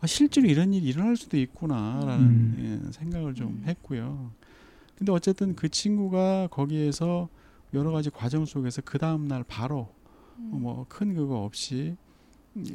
아, 0.00 0.08
실제로 0.08 0.48
이런 0.48 0.72
일이 0.74 0.88
일어날 0.88 1.16
수도 1.16 1.36
있구나라는 1.36 2.26
음. 2.26 2.82
예, 2.88 2.92
생각을 2.92 3.34
좀 3.34 3.46
음. 3.46 3.62
했고요. 3.64 4.32
근데 4.98 5.12
어쨌든 5.12 5.54
그 5.54 5.68
친구가 5.68 6.48
거기에서 6.48 7.28
여러 7.74 7.92
가지 7.92 8.10
과정 8.10 8.44
속에서 8.44 8.82
그 8.84 8.98
다음 8.98 9.28
날 9.28 9.44
바로 9.46 9.94
음. 10.40 10.50
뭐큰 10.62 11.14
그거 11.14 11.44
없이 11.44 11.94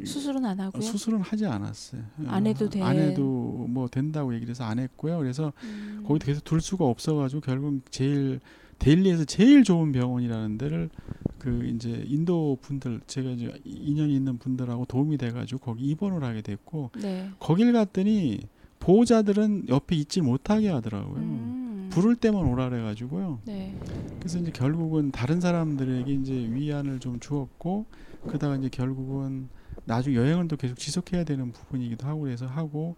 수술은 0.06 0.46
안 0.46 0.60
하고요. 0.60 0.82
수술은 0.82 1.22
하지 1.22 1.46
않았어요. 1.46 2.02
안 2.28 2.46
해도 2.46 2.70
돼. 2.70 2.82
안 2.82 2.98
해도 2.98 3.66
뭐 3.70 3.88
된다고 3.88 4.34
얘기를 4.34 4.52
해서 4.52 4.64
안 4.66 4.80
했고요. 4.80 5.18
그래서 5.20 5.54
음. 5.64 6.04
거기 6.06 6.20
계속 6.26 6.44
둘 6.44 6.60
수가 6.60 6.86
없어 6.86 7.16
가지고 7.16 7.42
결국 7.42 7.82
제일 7.92 8.40
데일리에서 8.80 9.26
제일 9.26 9.64
좋은 9.64 9.92
병원이라는 9.92 10.58
데를 10.58 10.90
그 11.38 11.66
이제 11.66 12.04
인도 12.08 12.58
분들 12.62 13.02
제가 13.08 13.30
이제 13.32 13.54
인연이 13.64 14.16
있는 14.16 14.38
분들하고 14.38 14.86
도움이 14.86 15.18
돼 15.18 15.32
가지고 15.32 15.60
거기 15.60 15.86
입원을 15.86 16.24
하게 16.24 16.42
됐고 16.42 16.92
네. 17.02 17.30
거길 17.40 17.72
갔더니 17.74 18.40
보호자들은 18.80 19.68
옆에 19.70 19.96
있지 19.96 20.22
못하게 20.22 20.70
하더라고요. 20.70 21.18
음. 21.18 21.90
부를 21.92 22.16
때만 22.16 22.46
오라 22.46 22.70
그래 22.70 22.82
가지고요. 22.84 23.40
네. 23.46 23.76
그래서 24.20 24.40
이제 24.40 24.52
결국은 24.52 25.12
다른 25.12 25.42
사람들에게 25.42 26.12
이제 26.14 26.34
위안을 26.34 27.00
좀 27.00 27.20
주었고 27.20 27.86
그다가 28.28 28.56
이제 28.58 28.70
결국은 28.70 29.50
나중 29.90 30.14
여행을 30.14 30.48
또 30.48 30.56
계속 30.56 30.78
지속해야 30.78 31.24
되는 31.24 31.52
부분이기도 31.52 32.06
하고 32.08 32.22
그래서 32.22 32.46
하고 32.46 32.96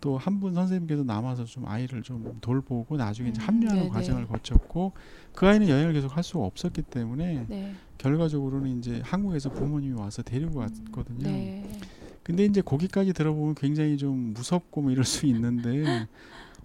또 0.00 0.16
한 0.16 0.40
분 0.40 0.54
선생님께서 0.54 1.04
남아서 1.04 1.44
좀 1.44 1.66
아이를 1.68 2.02
좀 2.02 2.38
돌보고 2.40 2.96
나중에 2.96 3.28
이제 3.28 3.42
음, 3.42 3.46
합류하는 3.46 3.82
네네. 3.82 3.94
과정을 3.94 4.26
거쳤고 4.26 4.92
그 5.34 5.46
아이는 5.46 5.68
여행을 5.68 5.92
계속 5.92 6.16
할 6.16 6.24
수가 6.24 6.46
없었기 6.46 6.80
때문에 6.82 7.44
네. 7.46 7.74
결과적으로는 7.98 8.78
이제 8.78 9.02
한국에서 9.04 9.50
부모님이 9.50 10.00
와서 10.00 10.22
데리고 10.22 10.60
왔거든요. 10.60 11.18
네. 11.28 11.70
근데 12.22 12.46
이제 12.46 12.62
거기까지 12.62 13.12
들어보면 13.12 13.54
굉장히 13.56 13.98
좀 13.98 14.32
무섭고 14.32 14.80
뭐 14.80 14.90
이럴 14.90 15.04
수 15.04 15.26
있는데 15.26 16.06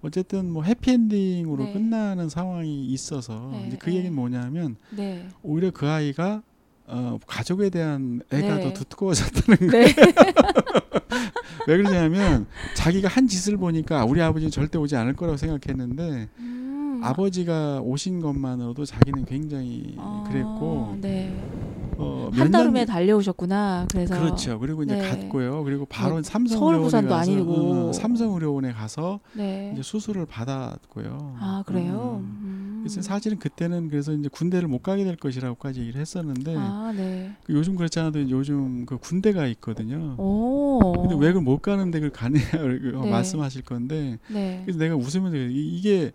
어쨌든 0.01 0.49
뭐 0.53 0.63
해피엔딩으로 0.63 1.65
네. 1.65 1.73
끝나는 1.73 2.29
상황이 2.29 2.85
있어서 2.85 3.49
네, 3.51 3.67
이제 3.67 3.77
그 3.77 3.89
네. 3.89 3.97
얘기는 3.97 4.15
뭐냐면 4.15 4.77
네. 4.95 5.27
오히려 5.43 5.71
그 5.71 5.87
아이가 5.89 6.41
어, 6.87 7.17
가족에 7.25 7.69
대한 7.69 8.21
애가 8.31 8.55
네. 8.57 8.73
더 8.73 8.83
두꺼워졌다는 8.83 9.71
거예요. 9.71 9.85
네. 9.87 9.95
왜 11.67 11.77
그러냐면 11.77 12.45
자기가 12.75 13.07
한 13.07 13.27
짓을 13.27 13.57
보니까 13.57 14.05
우리 14.05 14.21
아버지는 14.21 14.51
절대 14.51 14.77
오지 14.77 14.95
않을 14.95 15.15
거라고 15.15 15.37
생각했는데 15.37 16.29
음. 16.37 17.01
아버지가 17.03 17.81
오신 17.81 18.19
것만으로도 18.19 18.85
자기는 18.85 19.25
굉장히 19.25 19.95
아, 19.97 20.23
그랬고 20.27 20.97
네. 21.01 21.35
어, 21.97 22.29
몇 22.33 22.41
한달음에 22.41 22.81
년- 22.81 22.87
달려오셨구나. 22.87 23.87
그래서 23.91 24.19
그렇죠. 24.19 24.59
그리고 24.59 24.83
이제 24.83 24.95
네. 24.95 25.07
갔고요. 25.09 25.63
그리고 25.63 25.85
바로 25.85 26.13
뭐 26.15 26.21
삼성 26.23 26.59
서울 26.59 26.79
부산도 26.79 27.09
가서, 27.09 27.31
아니고. 27.31 27.89
어, 27.89 27.93
삼성 27.93 28.33
의료원에 28.33 28.71
가서 28.73 29.19
네. 29.33 29.71
이제 29.73 29.81
수술을 29.81 30.25
받았고요. 30.25 31.37
아 31.39 31.63
그래요. 31.65 32.21
음. 32.23 32.39
음. 32.43 32.79
그래서 32.83 33.01
사실은 33.01 33.39
그때는 33.39 33.89
그래서 33.89 34.13
이제 34.13 34.29
군대를 34.31 34.67
못 34.67 34.83
가게 34.83 35.03
될 35.03 35.15
것이라고까지 35.15 35.81
얘기를 35.81 35.99
했었는데 35.99 36.55
아 36.57 36.93
네. 36.95 37.31
그 37.43 37.53
요즘 37.53 37.75
그렇지 37.75 37.99
않아도 37.99 38.29
요즘 38.29 38.85
그 38.85 38.97
군대가 38.97 39.47
있거든요. 39.47 40.15
오. 40.19 40.93
근데 41.01 41.15
왜 41.15 41.29
그걸 41.29 41.41
못 41.41 41.61
가는데 41.61 41.99
그걸 41.99 42.11
가느냐 42.11 42.43
네. 43.03 43.09
말씀하실 43.09 43.63
건데 43.63 44.19
네. 44.31 44.61
그래서 44.65 44.77
내가 44.79 44.95
웃으면서 44.95 45.35
이- 45.37 45.77
이게 45.77 46.11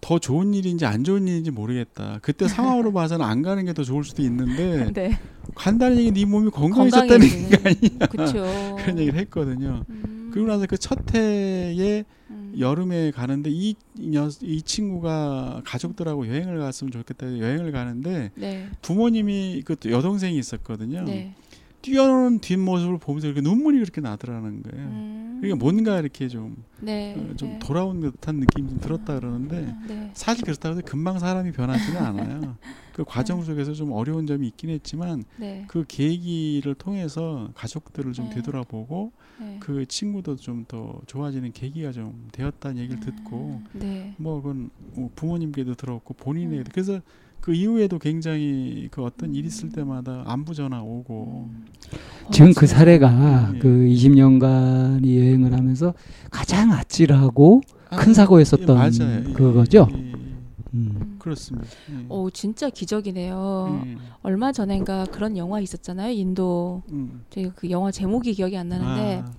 더 0.00 0.18
좋은 0.18 0.54
일인지 0.54 0.84
안 0.86 1.02
좋은 1.04 1.26
일인지 1.26 1.50
모르겠다. 1.50 2.18
그때 2.22 2.46
상황으로 2.48 2.92
봐서는 2.92 3.24
안 3.24 3.42
가는 3.42 3.64
게 3.64 3.72
더 3.72 3.82
좋을 3.84 4.04
수도 4.04 4.22
있는데 4.22 4.90
네. 4.94 5.18
간다는 5.54 5.98
얘기 5.98 6.12
네 6.12 6.24
몸이 6.24 6.50
건강해졌다는 6.50 7.18
게 7.48 7.56
아니냐 7.64 8.06
그렇죠. 8.06 8.76
그런 8.78 8.98
얘기를 8.98 9.18
했거든요. 9.18 9.84
음. 9.88 10.30
그리고 10.32 10.48
나서 10.48 10.66
그 10.66 10.76
첫 10.76 10.98
해에 11.14 12.04
음. 12.30 12.54
여름에 12.58 13.10
가는데 13.10 13.50
이, 13.50 13.74
이, 13.98 14.08
녀- 14.10 14.28
이 14.42 14.62
친구가 14.62 15.62
가족들하고 15.64 16.26
여행을 16.28 16.58
갔으면 16.58 16.90
좋겠다 16.90 17.38
여행을 17.38 17.72
가는데 17.72 18.30
네. 18.34 18.68
부모님이 18.82 19.62
그 19.64 19.76
여동생이 19.86 20.38
있었거든요. 20.38 21.02
네. 21.04 21.34
뛰어노는 21.86 22.40
뒷모습을 22.40 22.98
보면서 22.98 23.28
이렇게 23.28 23.40
눈물이 23.40 23.78
그렇게 23.78 24.00
나더라는 24.00 24.62
거예요. 24.64 24.86
음. 24.88 25.38
그러니까 25.40 25.64
뭔가 25.64 26.00
이렇게 26.00 26.26
좀, 26.26 26.56
네. 26.80 27.14
어, 27.16 27.36
좀 27.36 27.50
네. 27.50 27.58
돌아온 27.60 28.00
듯한 28.00 28.36
느낌이 28.36 28.70
좀 28.70 28.80
들었다 28.80 29.14
그러는데 29.20 29.72
네. 29.86 30.10
사실 30.14 30.44
그렇다고 30.44 30.72
해서 30.76 30.82
금방 30.84 31.18
사람이 31.20 31.52
변하지는 31.52 32.00
않아요. 32.02 32.56
그 32.92 33.04
과정 33.04 33.44
속에서 33.44 33.72
좀 33.74 33.92
어려운 33.92 34.26
점이 34.26 34.48
있긴 34.48 34.70
했지만 34.70 35.22
네. 35.36 35.64
그 35.68 35.84
계기를 35.86 36.74
통해서 36.74 37.50
가족들을 37.54 38.12
좀 38.14 38.30
네. 38.30 38.36
되돌아보고 38.36 39.12
네. 39.38 39.58
그 39.60 39.86
친구도 39.86 40.36
좀 40.36 40.64
더 40.66 41.00
좋아지는 41.06 41.52
계기가 41.52 41.92
좀 41.92 42.28
되었다는 42.32 42.78
얘기를 42.82 42.98
듣고 42.98 43.62
네. 43.74 44.14
뭐 44.16 44.42
그건 44.42 44.70
뭐 44.94 45.10
부모님께도 45.14 45.74
들었고 45.74 46.14
본인에게도 46.14 46.70
음. 46.70 46.72
그래서 46.72 47.00
그 47.40 47.54
이후에도 47.54 47.98
굉장히 47.98 48.88
그 48.90 49.04
어떤 49.04 49.34
일 49.34 49.44
있을 49.46 49.70
때마다 49.70 50.24
안부 50.26 50.54
전화 50.54 50.82
오고 50.82 51.48
음. 51.50 51.66
지금 52.32 52.50
어, 52.50 52.52
그 52.56 52.66
진짜. 52.66 52.78
사례가 52.78 53.52
예. 53.54 53.58
그 53.58 53.68
20년간이 53.68 55.16
여행을 55.18 55.52
하면서 55.52 55.94
가장 56.30 56.72
아찔하고 56.72 57.60
아, 57.90 57.96
큰 57.96 58.14
사고였었던 58.14 58.92
예. 59.00 59.28
예, 59.28 59.32
그거죠. 59.32 59.86
예, 59.92 59.94
예, 59.96 59.98
음. 59.98 60.42
음. 60.74 61.16
그렇습니다. 61.20 61.68
예. 61.92 62.06
오 62.08 62.30
진짜 62.30 62.68
기적이네요. 62.68 63.82
예. 63.86 63.96
얼마 64.22 64.50
전엔가 64.50 65.06
그런 65.12 65.36
영화 65.36 65.60
있었잖아요. 65.60 66.10
인도 66.12 66.82
음. 66.90 67.24
제가 67.30 67.52
그 67.54 67.70
영화 67.70 67.90
제목이 67.92 68.32
기억이 68.34 68.56
안 68.56 68.68
나는데 68.68 69.22
아, 69.24 69.32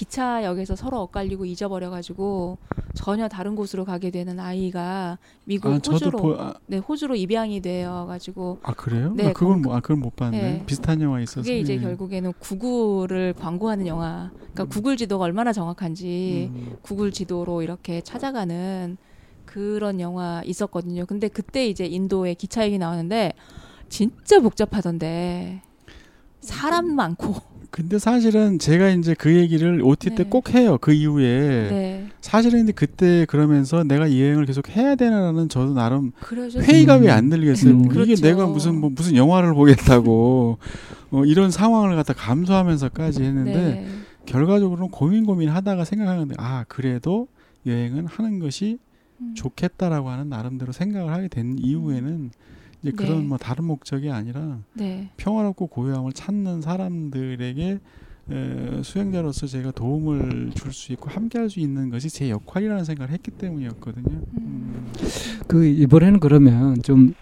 기차역에서 0.00 0.76
서로 0.76 1.00
엇갈리고 1.02 1.44
잊어버려가지고 1.44 2.56
전혀 2.94 3.28
다른 3.28 3.54
곳으로 3.54 3.84
가게 3.84 4.10
되는 4.10 4.40
아이가 4.40 5.18
미국 5.44 5.72
아, 5.72 5.74
호주로 5.74 6.18
보, 6.18 6.34
아, 6.40 6.54
네 6.66 6.78
호주로 6.78 7.16
입양이 7.16 7.60
되어가지고 7.60 8.60
아 8.62 8.72
그래요? 8.72 9.12
네, 9.14 9.32
건- 9.34 9.60
뭐, 9.60 9.76
아 9.76 9.80
그건 9.80 10.00
못 10.00 10.16
봤네. 10.16 10.40
네. 10.40 10.62
비슷한 10.64 11.02
영화 11.02 11.20
있어서. 11.20 11.42
그게 11.42 11.58
이제 11.58 11.74
예. 11.74 11.80
결국에는 11.80 12.32
구글을 12.38 13.34
광고하는 13.34 13.86
영화. 13.86 14.30
그러니까 14.32 14.62
음. 14.64 14.68
구글 14.70 14.96
지도가 14.96 15.24
얼마나 15.24 15.52
정확한지 15.52 16.50
음. 16.50 16.76
구글 16.80 17.10
지도로 17.12 17.60
이렇게 17.60 18.00
찾아가는 18.00 18.96
그런 19.44 20.00
영화 20.00 20.40
있었거든요. 20.46 21.04
근데 21.04 21.28
그때 21.28 21.66
이제 21.66 21.84
인도에 21.84 22.32
기차역이 22.34 22.78
나오는데 22.78 23.34
진짜 23.90 24.40
복잡하던데 24.40 25.60
사람 26.40 26.94
많고 26.94 27.34
근데 27.70 27.98
사실은 27.98 28.58
제가 28.58 28.90
이제 28.90 29.14
그 29.14 29.34
얘기를 29.36 29.80
OT 29.82 30.10
때 30.10 30.24
네. 30.24 30.24
꼭 30.24 30.54
해요. 30.54 30.76
그 30.80 30.92
이후에 30.92 31.68
네 31.70 32.06
사실은 32.20 32.60
근데 32.60 32.72
그때 32.72 33.24
그러면서 33.26 33.84
내가 33.84 34.06
이 34.06 34.20
여행을 34.20 34.44
계속 34.44 34.68
해야 34.70 34.96
되나라는 34.96 35.48
저도 35.48 35.74
나름 35.74 36.12
그래서 36.20 36.60
회의감이 36.60 37.06
음. 37.06 37.12
안 37.12 37.30
들겠어요. 37.30 37.72
음. 37.72 37.84
이게 37.84 37.88
그렇죠. 37.88 38.22
내가 38.22 38.46
무슨 38.46 38.80
뭐 38.80 38.90
무슨 38.90 39.16
영화를 39.16 39.54
보겠다고 39.54 40.58
어, 41.12 41.24
이런 41.24 41.50
상황을 41.50 41.94
갖다 41.96 42.12
감수하면서까지 42.12 43.22
했는데 43.22 43.52
네. 43.54 43.86
결과적으로는 44.26 44.90
고민 44.90 45.24
고민 45.24 45.48
하다가 45.48 45.84
생각하는데 45.84 46.34
아 46.38 46.64
그래도 46.68 47.28
여행은 47.66 48.06
하는 48.06 48.38
것이 48.40 48.78
음. 49.20 49.34
좋겠다라고 49.34 50.08
하는 50.10 50.28
나름대로 50.28 50.72
생각을 50.72 51.12
하게 51.12 51.28
된 51.28 51.56
이후에는 51.58 52.30
이제 52.82 52.90
네. 52.92 52.96
그런 52.96 53.28
뭐 53.28 53.36
다른 53.38 53.64
목적이 53.64 54.10
아니라 54.10 54.58
네. 54.74 55.10
평화롭고 55.16 55.66
고요함을 55.68 56.12
찾는 56.12 56.60
사람들에게 56.62 57.78
에, 58.32 58.82
수행자로서 58.82 59.46
제가 59.48 59.72
도움을 59.72 60.52
줄 60.54 60.72
수 60.72 60.92
있고 60.92 61.10
함께할 61.10 61.50
수 61.50 61.58
있는 61.60 61.90
것이 61.90 62.08
제 62.08 62.30
역할이라는 62.30 62.84
생각을 62.84 63.12
했기 63.12 63.30
때문이었거든요. 63.32 64.20
음. 64.38 64.86
그 65.48 65.66
이번에는 65.66 66.20
그러면 66.20 66.80
좀 66.82 67.14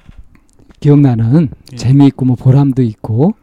기억나는 0.81 1.49
예. 1.73 1.77
재미있고 1.77 2.25
뭐 2.27 2.37
보람도 2.37 2.83
있고 2.83 3.35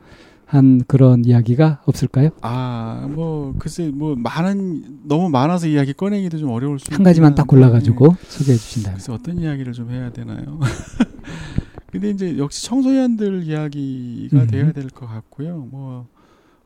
한 0.45 0.83
그런 0.87 1.25
이야기가 1.25 1.81
없을까요? 1.85 2.29
아, 2.41 3.09
뭐 3.11 3.55
글쎄 3.57 3.89
뭐 3.93 4.15
많은 4.15 4.99
너무 5.07 5.27
많아서 5.29 5.67
이야기 5.67 5.91
꺼내기도 5.91 6.37
좀 6.37 6.51
어려울 6.51 6.77
수한 6.79 7.03
가지만 7.03 7.33
딱 7.33 7.41
한데, 7.41 7.49
골라 7.49 7.71
가지고 7.71 8.15
소개해 8.27 8.57
주신다면. 8.57 8.97
그래서 8.97 9.13
어떤 9.15 9.39
이야기를 9.39 9.73
좀 9.73 9.89
해야 9.89 10.11
되나요? 10.11 10.59
근데 11.99 12.09
이제 12.11 12.37
역시 12.37 12.65
청소년들 12.65 13.43
이야기가 13.43 14.41
음. 14.43 14.47
돼야 14.47 14.71
될 14.71 14.89
것 14.89 15.07
같고요. 15.07 15.67
뭐 15.71 16.07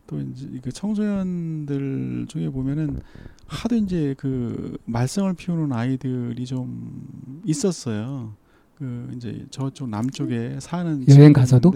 또 0.09 0.19
이제 0.19 0.47
그 0.63 0.71
청소년들 0.71 2.25
중에 2.29 2.49
보면은 2.49 2.99
하도 3.45 3.75
이제 3.75 4.15
그 4.17 4.75
말썽을 4.85 5.35
피우는 5.35 5.71
아이들이 5.71 6.47
좀 6.47 7.39
있었어요. 7.45 8.33
그 8.79 9.11
이제 9.15 9.45
저쪽 9.51 9.87
남쪽에 9.89 10.57
사는 10.59 11.05
여행 11.09 11.31
가서도? 11.31 11.71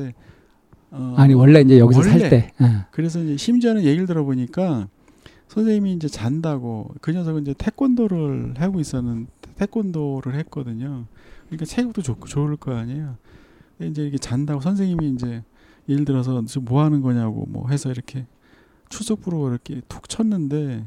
어, 0.90 1.14
아니 1.16 1.36
원래 1.36 1.62
이제 1.62 1.78
여기서 1.78 2.00
원래. 2.00 2.18
살 2.18 2.30
때. 2.32 2.52
어. 2.60 2.86
그래서 2.90 3.22
이제 3.22 3.38
심지어는 3.38 3.84
얘기를 3.84 4.08
들어보니까 4.08 4.88
선생님이 5.50 5.94
이제 5.94 6.08
잔다고 6.08 6.90
그 7.02 7.12
녀석은 7.12 7.44
이제 7.44 7.54
태권도를 7.56 8.56
하고 8.58 8.80
있었는 8.80 9.28
태권도를 9.58 10.34
했거든요. 10.40 11.06
그러니까 11.50 11.66
체격도 11.66 12.02
좋고 12.02 12.28
좋을 12.28 12.56
거 12.58 12.74
아니에요. 12.76 13.16
이제 13.82 14.04
이렇게 14.04 14.18
잔다고 14.18 14.62
선생님이 14.62 15.12
이제 15.12 15.44
예를 15.90 16.06
들어서 16.06 16.44
지금 16.46 16.66
뭐 16.66 16.84
하는 16.84 17.02
거냐고 17.02 17.46
뭐 17.48 17.70
해서 17.70 17.92
이렇게 17.92 18.26
출석부로 18.90 19.50
이렇게 19.50 19.82
툭 19.88 20.08
쳤는데 20.08 20.86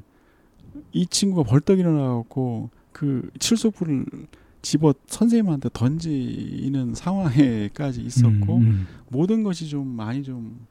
이 0.93 1.07
친구가 1.07 1.49
벌떡 1.49 1.79
일어나갖고 1.79 2.71
그 2.93 3.29
출석부를 3.39 4.07
집어 4.63 4.95
선생님한테 5.07 5.69
던지는 5.73 6.95
상황에까지 6.95 8.01
있었고 8.03 8.57
음, 8.57 8.63
음. 8.63 8.87
모든 9.09 9.43
것이 9.43 9.69
좀 9.69 9.87
많이 9.87 10.23
좀, 10.25 10.67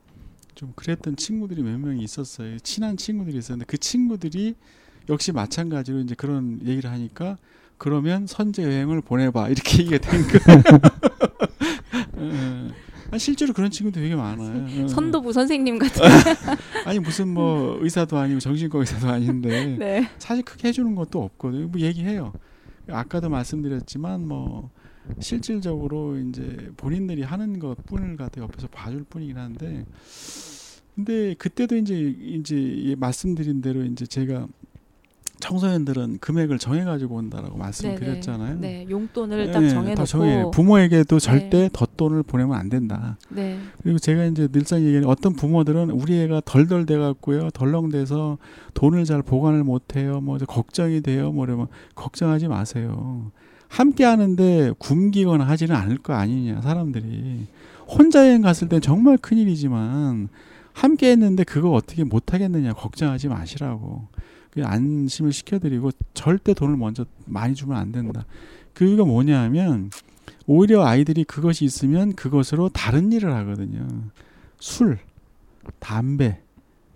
좀 0.54 0.74
그랬던 0.76 1.16
친구들이 1.16 1.62
몇 1.62 1.78
명이 1.80 2.04
있었어요. 2.04 2.58
친한 2.60 2.98
친구들이 2.98 3.38
있었는데 3.38 3.66
그 3.68 3.78
친구들이 3.78 4.56
역시 5.08 5.32
마찬가지로 5.32 6.00
이제 6.00 6.16
그런 6.16 6.60
얘기를 6.66 6.90
하니까 6.90 7.38
그러면 7.78 8.26
선제 8.28 8.64
여행을 8.64 9.02
보내봐 9.02 9.50
이렇게 9.50 9.80
얘기가 9.84 9.98
된 10.00 10.22
거예요. 10.24 10.62
예. 12.18 12.68
아, 13.12 13.18
실제로 13.18 13.54
그런 13.54 13.70
친구도 13.70 14.00
되게 14.00 14.16
많아요. 14.16 14.66
예. 14.70 14.88
선도부 14.88 15.32
선생님 15.32 15.78
같은. 15.78 16.02
아니 16.86 17.00
무슨 17.00 17.30
뭐 17.30 17.78
의사도 17.82 18.18
아니고 18.18 18.40
정신과 18.40 18.80
의사도 18.80 19.08
아닌데 19.08 19.76
네. 19.80 20.10
사실 20.18 20.44
크게 20.44 20.70
해주는 20.70 20.96
것도 20.96 21.22
없거든요. 21.22 21.68
뭐 21.68 21.80
얘기해요. 21.80 22.34
아까도 22.90 23.30
말씀드렸지만 23.30 24.28
뭐 24.28 24.70
실질적으로 25.20 26.18
이제 26.18 26.72
본인들이 26.78 27.22
하는 27.22 27.60
것뿐을 27.60 28.18
갖다 28.18 28.42
옆에서 28.42 28.68
봐줄 28.68 29.04
뿐이긴 29.04 29.38
한데 29.38 29.86
근데 30.96 31.36
그때도 31.36 31.76
이제 31.78 32.16
이제 32.20 32.96
말씀드린 32.98 33.62
대로 33.62 33.84
이제 33.84 34.06
제가 34.06 34.48
청소년들은 35.40 36.20
금액을 36.20 36.60
정해가지고 36.60 37.16
온다라고 37.16 37.58
말씀드렸잖아요. 37.58 38.60
네, 38.60 38.86
용돈을 38.90 39.48
예, 39.48 39.52
딱다 39.52 39.70
정해놓고. 39.70 40.06
정해요. 40.06 40.52
부모에게도 40.52 41.20
절대 41.20 41.64
네. 41.64 41.70
덧돈을 41.72 42.24
보내면 42.24 42.58
안 42.58 42.70
된다. 42.70 43.18
네. 43.30 43.60
그리고 43.84 44.00
제가 44.00 44.26
이제 44.26 44.48
늘상 44.48 44.82
얘기하는 44.82 45.08
어떤 45.08 45.34
부모들은 45.34 45.92
우리 45.92 46.20
애가 46.22 46.42
덜덜 46.46 46.86
돼갖고요, 46.86 47.50
덜렁대서 47.52 48.38
돈을 48.74 49.06
잘 49.06 49.22
보관을 49.22 49.64
못해요, 49.64 50.22
뭐 50.22 50.38
걱정이 50.38 51.02
돼요, 51.02 51.32
뭐 51.32 51.46
이러면 51.46 51.68
걱정하지 51.96 52.48
마세요. 52.48 53.32
함께 53.68 54.04
하는데 54.06 54.72
굶기거나 54.78 55.44
하지는 55.46 55.76
않을 55.76 55.98
거 55.98 56.14
아니냐, 56.14 56.62
사람들이. 56.62 57.48
혼자 57.88 58.28
여행 58.28 58.42
갔을 58.42 58.70
땐 58.70 58.82
정말 58.82 59.18
큰 59.18 59.38
일이지만, 59.38 60.30
함께 60.74 61.12
했는데 61.12 61.44
그거 61.44 61.72
어떻게 61.72 62.04
못 62.04 62.34
하겠느냐, 62.34 62.74
걱정하지 62.74 63.28
마시라고. 63.30 64.08
그 64.56 64.66
안심을 64.66 65.32
시켜드리고, 65.32 65.92
절대 66.16 66.56
돈을 66.56 66.78
먼저 66.78 67.06
많이 67.26 67.54
주면 67.54 67.78
안 67.78 67.92
된다. 67.92 68.26
그 68.74 68.86
이유가 68.86 69.06
뭐냐 69.06 69.40
하면, 69.44 69.92
오히려 70.48 70.84
아이들이 70.84 71.24
그것이 71.24 71.66
있으면 71.66 72.14
그것으로 72.14 72.70
다른 72.70 73.12
일을 73.12 73.34
하거든요. 73.34 73.88
술, 74.60 74.98
담배, 75.80 76.42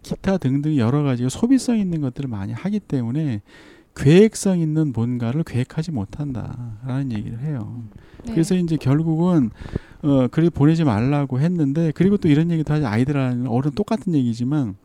기타 0.02 0.38
등등 0.38 0.78
여러 0.78 1.04
가지 1.04 1.28
소비성 1.30 1.78
있는 1.78 2.02
것들을 2.02 2.30
많이 2.30 2.54
하기 2.54 2.80
때문에 2.80 3.41
계획성 3.95 4.60
있는 4.60 4.93
뭔가를 4.93 5.43
계획하지 5.43 5.91
못한다라는 5.91 7.12
얘기를 7.12 7.39
해요. 7.41 7.84
네. 8.26 8.32
그래서 8.32 8.56
이제 8.56 8.78
결국은 8.78 9.50
어 10.02 10.28
그래 10.28 10.50
보내지 10.50 10.86
말라고 10.86 11.39
했는데 11.39 11.91
그리고 11.93 12.15
또 12.17 12.30
이런 12.30 12.50
얘기도 12.52 12.74
하지 12.74 12.86
아이들하는 12.86 13.48
어른 13.48 13.72
똑같은 13.72 14.15
얘기지만 14.15 14.76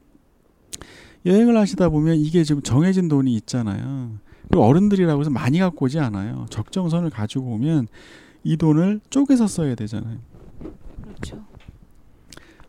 여행을 1.26 1.56
하시다 1.56 1.88
보면 1.88 2.16
이게 2.16 2.44
좀 2.44 2.62
정해진 2.62 3.08
돈이 3.08 3.34
있잖아요. 3.34 4.18
그리고 4.48 4.64
어른들이라고 4.64 5.20
해서 5.20 5.30
많이 5.30 5.58
갖고 5.58 5.86
오지 5.86 5.98
않아요. 5.98 6.46
적정선을 6.50 7.10
가지고 7.10 7.52
오면 7.54 7.88
이 8.44 8.56
돈을 8.56 9.00
쪼개서 9.08 9.46
써야 9.46 9.74
되잖아요. 9.74 10.18
그렇죠. 11.02 11.44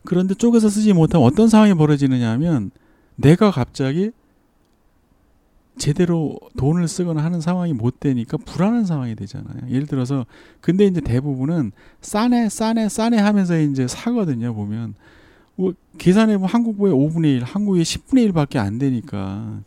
그런데 0.03 0.33
쪼개서 0.35 0.69
쓰지 0.69 0.93
못하면 0.93 1.27
어떤 1.27 1.47
상황이 1.49 1.73
벌어지느냐 1.73 2.31
하면 2.31 2.71
내가 3.15 3.51
갑자기 3.51 4.11
제대로 5.77 6.37
돈을 6.57 6.87
쓰거나 6.87 7.21
하는 7.23 7.41
상황이 7.41 7.73
못 7.73 7.99
되니까 7.99 8.37
불안한 8.37 8.85
상황이 8.85 9.15
되잖아요. 9.15 9.69
예를 9.69 9.87
들어서 9.87 10.25
근데 10.61 10.85
이제 10.85 11.01
대부분은 11.01 11.73
싸네 11.99 12.47
싸네 12.47 12.87
싸네 12.87 13.17
하면서 13.17 13.59
이제 13.59 13.87
사거든요. 13.87 14.53
보면 14.53 14.95
뭐 15.55 15.73
계산해 15.97 16.37
보면 16.37 16.49
한국보에 16.49 16.91
5분의 16.91 17.37
1, 17.37 17.43
한국에 17.43 17.81
10분의 17.81 18.31
1밖에 18.31 18.57
안 18.57 18.77
되니까. 18.77 19.61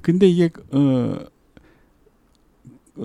근데 0.00 0.28
이게 0.28 0.50
어 0.72 1.18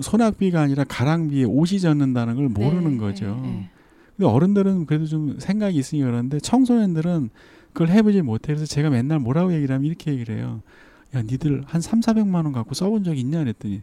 소낙비가 0.00 0.60
아니라 0.60 0.84
가랑비에 0.84 1.44
옷이 1.44 1.80
젖는다는 1.80 2.34
걸 2.36 2.48
모르는 2.48 2.92
네, 2.92 2.98
거죠. 2.98 3.38
네, 3.42 3.48
네. 3.48 3.70
근데 4.16 4.28
어른들은 4.28 4.86
그래도 4.86 5.06
좀 5.06 5.38
생각이 5.38 5.76
있으니 5.76 6.02
그러는데 6.02 6.40
청소년들은 6.40 7.30
그걸 7.72 7.88
해보지 7.90 8.22
못해. 8.22 8.54
그래서 8.54 8.66
제가 8.66 8.90
맨날 8.90 9.18
뭐라고 9.18 9.52
얘기를 9.52 9.74
하면 9.74 9.86
이렇게 9.86 10.12
얘기를 10.12 10.36
해요. 10.36 10.62
야, 11.14 11.22
니들 11.22 11.62
한 11.66 11.80
3, 11.80 12.00
400만 12.00 12.34
원 12.36 12.52
갖고 12.52 12.74
써본 12.74 13.04
적 13.04 13.16
있냐 13.18 13.38
그랬더니 13.40 13.82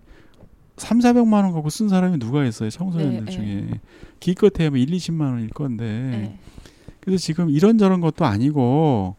3, 0.78 1.00
400만 1.00 1.34
원 1.44 1.52
갖고 1.54 1.70
쓴 1.70 1.90
사람이 1.90 2.18
누가 2.20 2.46
있어요? 2.46 2.70
청소년들 2.70 3.26
네, 3.26 3.32
중에. 3.32 3.80
기껏해 4.20 4.66
하면 4.66 4.80
1, 4.82 4.88
20만 4.88 5.22
원일 5.22 5.50
건데. 5.50 6.38
네. 7.02 7.06
그래서 7.06 7.22
지금 7.22 7.50
이런저런 7.50 8.02
것도 8.02 8.26
아니고 8.26 9.16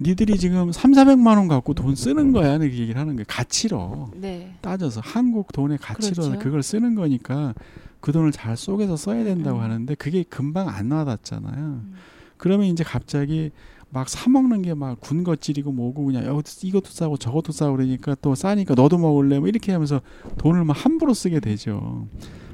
니들이 0.00 0.38
지금 0.38 0.72
3, 0.72 0.92
400만 0.92 1.36
원 1.36 1.48
갖고 1.48 1.74
돈 1.74 1.94
쓰는 1.94 2.32
거야. 2.32 2.56
이렇게 2.56 2.78
얘기를 2.78 3.00
하는 3.00 3.16
거예요. 3.16 3.24
가치로. 3.28 4.10
네. 4.16 4.54
따져서 4.60 5.00
한국 5.02 5.52
돈의 5.52 5.78
가치로 5.78 6.22
그렇죠. 6.22 6.38
그걸 6.38 6.62
쓰는 6.62 6.94
거니까 6.94 7.54
그 8.00 8.12
돈을 8.12 8.32
잘 8.32 8.56
쪼개서 8.56 8.96
써야 8.96 9.24
된다고 9.24 9.58
음. 9.58 9.62
하는데 9.62 9.94
그게 9.96 10.22
금방 10.22 10.68
안 10.68 10.90
와닿잖아요. 10.90 11.54
음. 11.56 11.94
그러면 12.36 12.66
이제 12.66 12.82
갑자기 12.84 13.50
막 13.92 14.08
사 14.08 14.30
먹는 14.30 14.62
게 14.62 14.72
막 14.74 15.00
군것질이고 15.00 15.72
뭐고 15.72 16.04
그냥 16.06 16.24
야, 16.24 16.40
이것도 16.62 16.86
싸고 16.90 17.16
저것도 17.16 17.52
싸고 17.52 17.72
그러니까 17.76 18.14
또 18.22 18.34
싸니까 18.34 18.74
너도 18.74 18.98
먹을래 18.98 19.38
뭐 19.40 19.48
이렇게 19.48 19.72
하면서 19.72 20.00
돈을 20.38 20.64
막 20.64 20.84
함부로 20.84 21.12
쓰게 21.12 21.40
되죠. 21.40 22.06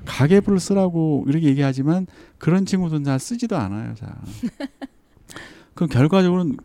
가계부를 0.06 0.58
쓰라고 0.60 1.24
이렇게 1.28 1.46
얘기하지만 1.48 2.06
그런 2.38 2.64
친구들은 2.66 3.04
잘 3.04 3.18
쓰지도 3.18 3.56
않아요. 3.56 3.94
잘. 3.94 4.08
그럼 5.74 5.88
결과적으로는 5.90 6.56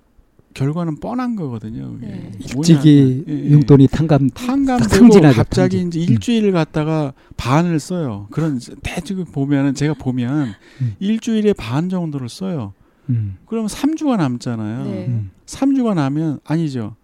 결과는 0.53 0.97
뻔한 0.99 1.35
거거든요. 1.35 1.93
그게. 1.93 2.07
네. 2.07 2.31
일찍이 2.55 3.23
뭐냐. 3.25 3.39
예, 3.39 3.45
예. 3.47 3.51
용돈이 3.51 3.87
탕감 3.87 4.29
탕감되고 4.31 5.21
갑자기. 5.33 5.81
이제 5.81 5.99
음. 5.99 6.03
일주일을 6.03 6.51
갖다가 6.51 7.13
반을 7.37 7.79
써요. 7.79 8.27
그런 8.31 8.59
대충 8.83 9.23
보면은 9.25 9.73
제가 9.73 9.93
보면 9.93 10.53
음. 10.81 10.95
일주일에 10.99 11.53
반 11.53 11.87
정도를 11.89 12.27
써요. 12.27 12.73
음. 13.09 13.37
그러면 13.45 13.69
3주가 13.69 14.17
남잖아요. 14.17 14.83
네. 14.83 15.05
음. 15.07 15.31
3주가 15.45 15.93
나면 15.93 16.39
아니죠. 16.43 16.95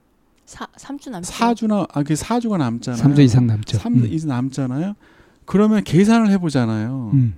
사, 0.46 0.66
3주 0.78 1.10
남죠. 1.10 1.32
4주나 1.34 1.88
아 1.94 2.04
그 2.04 2.14
4주가 2.14 2.58
남잖아요. 2.58 3.02
3주 3.04 3.20
이상 3.20 3.48
남죠. 3.48 3.78
3주 3.78 4.04
음. 4.04 4.08
이상 4.12 4.30
남잖아요. 4.30 4.94
그러면 5.48 5.84
계산을 5.84 6.30
해 6.30 6.38
보잖아요. 6.38 7.12
음. 7.14 7.34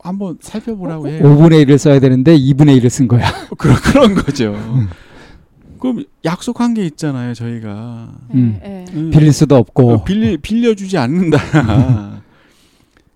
한번 0.00 0.36
살펴보라고 0.40 1.08
해요. 1.08 1.22
5분의 1.22 1.64
1을 1.64 1.78
써야 1.78 2.00
되는데 2.00 2.36
2분의 2.36 2.78
1을 2.78 2.90
쓴 2.90 3.06
거야. 3.06 3.26
그런 3.56 3.76
그런 3.76 4.14
거죠. 4.14 4.52
음. 4.52 4.88
그럼 5.78 6.04
약속한 6.24 6.74
게 6.74 6.84
있잖아요, 6.86 7.34
저희가. 7.34 8.14
음. 8.34 8.58
네. 8.62 8.84
네. 8.86 8.92
음. 8.94 9.10
빌릴 9.10 9.32
수도 9.32 9.56
없고. 9.56 9.90
어, 9.90 10.04
빌리, 10.04 10.36
빌려주지 10.38 10.98
않는다. 10.98 11.38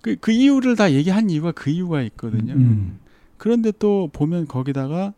그, 0.01 0.15
그 0.19 0.31
이유를 0.31 0.75
다 0.75 0.91
얘기한 0.91 1.29
이유가 1.29 1.51
그 1.51 1.69
이유가 1.69 2.01
있거든요. 2.03 2.53
음. 2.53 2.99
그런데 3.37 3.71
또 3.77 4.09
보면 4.13 4.47
거기다가 4.47 5.13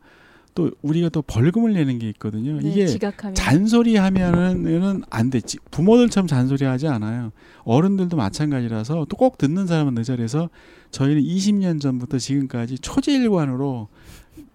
또 0.53 0.71
우리가 0.81 1.09
또 1.09 1.21
벌금을 1.21 1.73
내는 1.73 1.97
게 1.99 2.09
있거든요. 2.09 2.59
네, 2.59 2.69
이게 2.69 2.85
지각하면 2.87 3.35
잔소리 3.35 3.95
하면은 3.95 5.01
안 5.09 5.29
됐지. 5.29 5.57
부모들처럼 5.71 6.27
잔소리 6.27 6.65
하지 6.65 6.87
않아요. 6.87 7.31
어른들도 7.63 8.17
마찬가지라서 8.17 9.05
또 9.09 9.15
꼭 9.21 9.37
듣는 9.37 9.67
사람은 9.67 9.95
그 9.95 10.03
자리에서 10.03 10.49
저희는 10.89 11.21
20년 11.21 11.79
전부터 11.79 12.17
지금까지 12.17 12.79
초제일관으로 12.79 13.87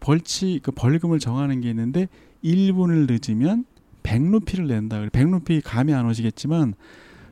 벌치 0.00 0.58
그 0.62 0.70
벌금을 0.72 1.18
정하는 1.20 1.60
게 1.60 1.70
있는데 1.70 2.08
1분을 2.44 3.06
늦으면 3.08 3.64
100루피를 4.02 4.66
낸다. 4.66 5.00
100루피 5.10 5.62
감이 5.64 5.94
안 5.94 6.06
오시겠지만 6.06 6.74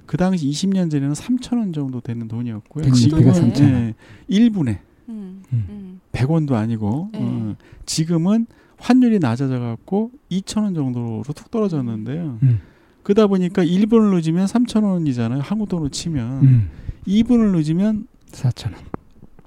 그 0.07 0.17
당시 0.17 0.47
20년 0.49 0.91
전에는 0.91 1.13
3천 1.13 1.59
원 1.59 1.73
정도 1.73 2.01
되는 2.01 2.29
돈이었고요. 2.29 2.85
100루피가 2.85 2.95
지금은 2.95 3.35
3,000 3.35 3.73
원. 3.75 3.95
예, 4.31 4.39
1분에 4.39 4.79
음. 5.09 5.43
음. 5.53 5.67
음. 5.69 6.01
100원도 6.13 6.53
아니고 6.53 7.11
네. 7.13 7.19
어, 7.23 7.57
지금은 7.87 8.47
환율이 8.79 9.19
낮아져 9.19 9.59
갖고 9.61 10.11
2,000원 10.31 10.75
정도로 10.75 11.23
툭 11.35 11.51
떨어졌는데요. 11.51 12.39
음. 12.43 12.61
그러다 13.03 13.27
보니까 13.27 13.63
1분을 13.65 14.15
늦으면 14.15 14.47
3,000원이잖아요. 14.47 15.41
한국 15.43 15.69
돈으로 15.69 15.89
치면 15.91 16.43
음. 16.43 16.69
2분을 17.07 17.57
늦으면 17.57 18.07
4천 18.33 18.73
원. 18.73 18.83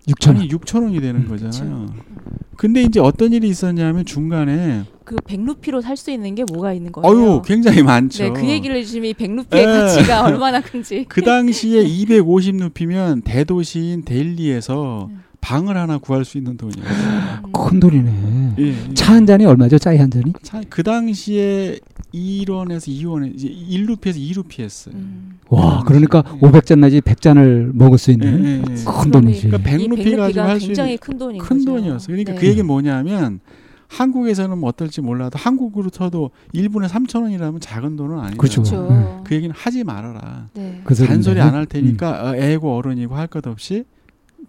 6천 0.08 0.28
원. 0.30 0.38
아니 0.38 0.48
6,000원이 0.48 1.02
되는 1.02 1.22
음, 1.22 1.28
거잖아요. 1.28 1.94
근데 2.56 2.82
이제 2.82 3.00
어떤 3.00 3.34
일이 3.34 3.50
있었냐면 3.50 4.06
중간에 4.06 4.84
그 5.04 5.16
100루피로 5.18 5.82
살 5.82 5.96
수 5.98 6.10
있는 6.12 6.34
게 6.36 6.44
뭐가 6.52 6.74
있는 6.74 6.92
거예요? 6.92 7.08
어유 7.08 7.42
굉장히 7.46 7.84
많죠. 7.84 8.24
네, 8.24 8.30
그 8.32 8.48
얘기를 8.48 8.76
해주시면 8.78 9.10
이 9.10 9.14
100루피의 9.14 9.58
예. 9.58 9.66
가치가 9.66 10.24
얼마나 10.26 10.62
큰지. 10.62 11.06
그 11.10 11.22
당시에 11.22 11.84
250루피면 11.84 13.24
대도시인 13.24 14.04
델리에서 14.04 15.10
음. 15.12 15.24
방을 15.42 15.78
하나 15.78 15.98
구할 15.98 16.26
수 16.26 16.38
있는 16.38 16.58
돈이었어요. 16.58 17.42
음. 17.46 17.52
큰 17.52 17.80
돈이네. 17.80 18.54
예, 18.60 18.64
예. 18.68 18.94
차한 18.94 19.26
잔이 19.26 19.46
얼마죠? 19.46 19.78
짜이 19.78 19.98
한 19.98 20.10
잔이? 20.12 20.34
차- 20.44 20.62
그 20.70 20.84
당시에 20.84 21.80
1원에서 22.14 22.88
2원에 22.90 23.34
이제 23.36 23.48
1루피에서 23.50 24.18
2루피였어요. 24.18 24.94
음. 24.94 25.40
와, 25.50 25.80
음, 25.80 25.86
그러니까 25.86 26.24
예. 26.36 26.40
500잔 26.40 26.80
내지 26.80 27.02
100잔을 27.02 27.72
먹을 27.74 27.98
수 27.98 28.12
예, 28.12 28.14
있는 28.14 28.46
예, 28.46 28.50
예. 28.72 28.76
큰 28.84 29.12
돈이지. 29.12 29.48
그러니까 29.50 29.72
이 29.72 29.78
100루피 29.88 29.90
100루피가 30.04 30.18
가지고 30.18 30.42
할수 30.42 30.66
굉장히 30.68 30.92
있는 30.92 31.00
큰 31.00 31.18
돈인 31.18 31.42
큰 31.42 31.58
거죠. 31.60 31.66
돈이었어요. 31.72 32.08
그러니까 32.08 32.34
네. 32.34 32.40
그 32.40 32.48
얘기는 32.48 32.66
뭐냐면 32.66 33.40
한국에서는 33.90 34.58
뭐 34.58 34.68
어떨지 34.70 35.00
몰라도 35.00 35.38
한국으로 35.40 35.90
쳐도 35.90 36.32
1분에 36.54 36.90
3천 36.90 37.22
원이라면 37.24 37.62
작은 37.62 37.96
돈은 37.96 38.20
아니죠. 38.20 38.38
그렇죠. 38.38 38.62
그렇죠. 38.64 39.22
그 39.26 39.34
얘기는 39.36 39.54
하지 39.58 39.84
말아라. 39.86 40.50
네. 40.54 40.82
그 40.84 40.94
소리인데. 40.94 41.14
잔소리 41.24 41.40
안 41.42 41.54
할 41.54 41.66
테니까 41.66 42.32
어, 42.32 42.36
애고 42.36 42.76
어른이고 42.76 43.16
할 43.16 43.28
것 43.28 43.48
없이 43.48 43.86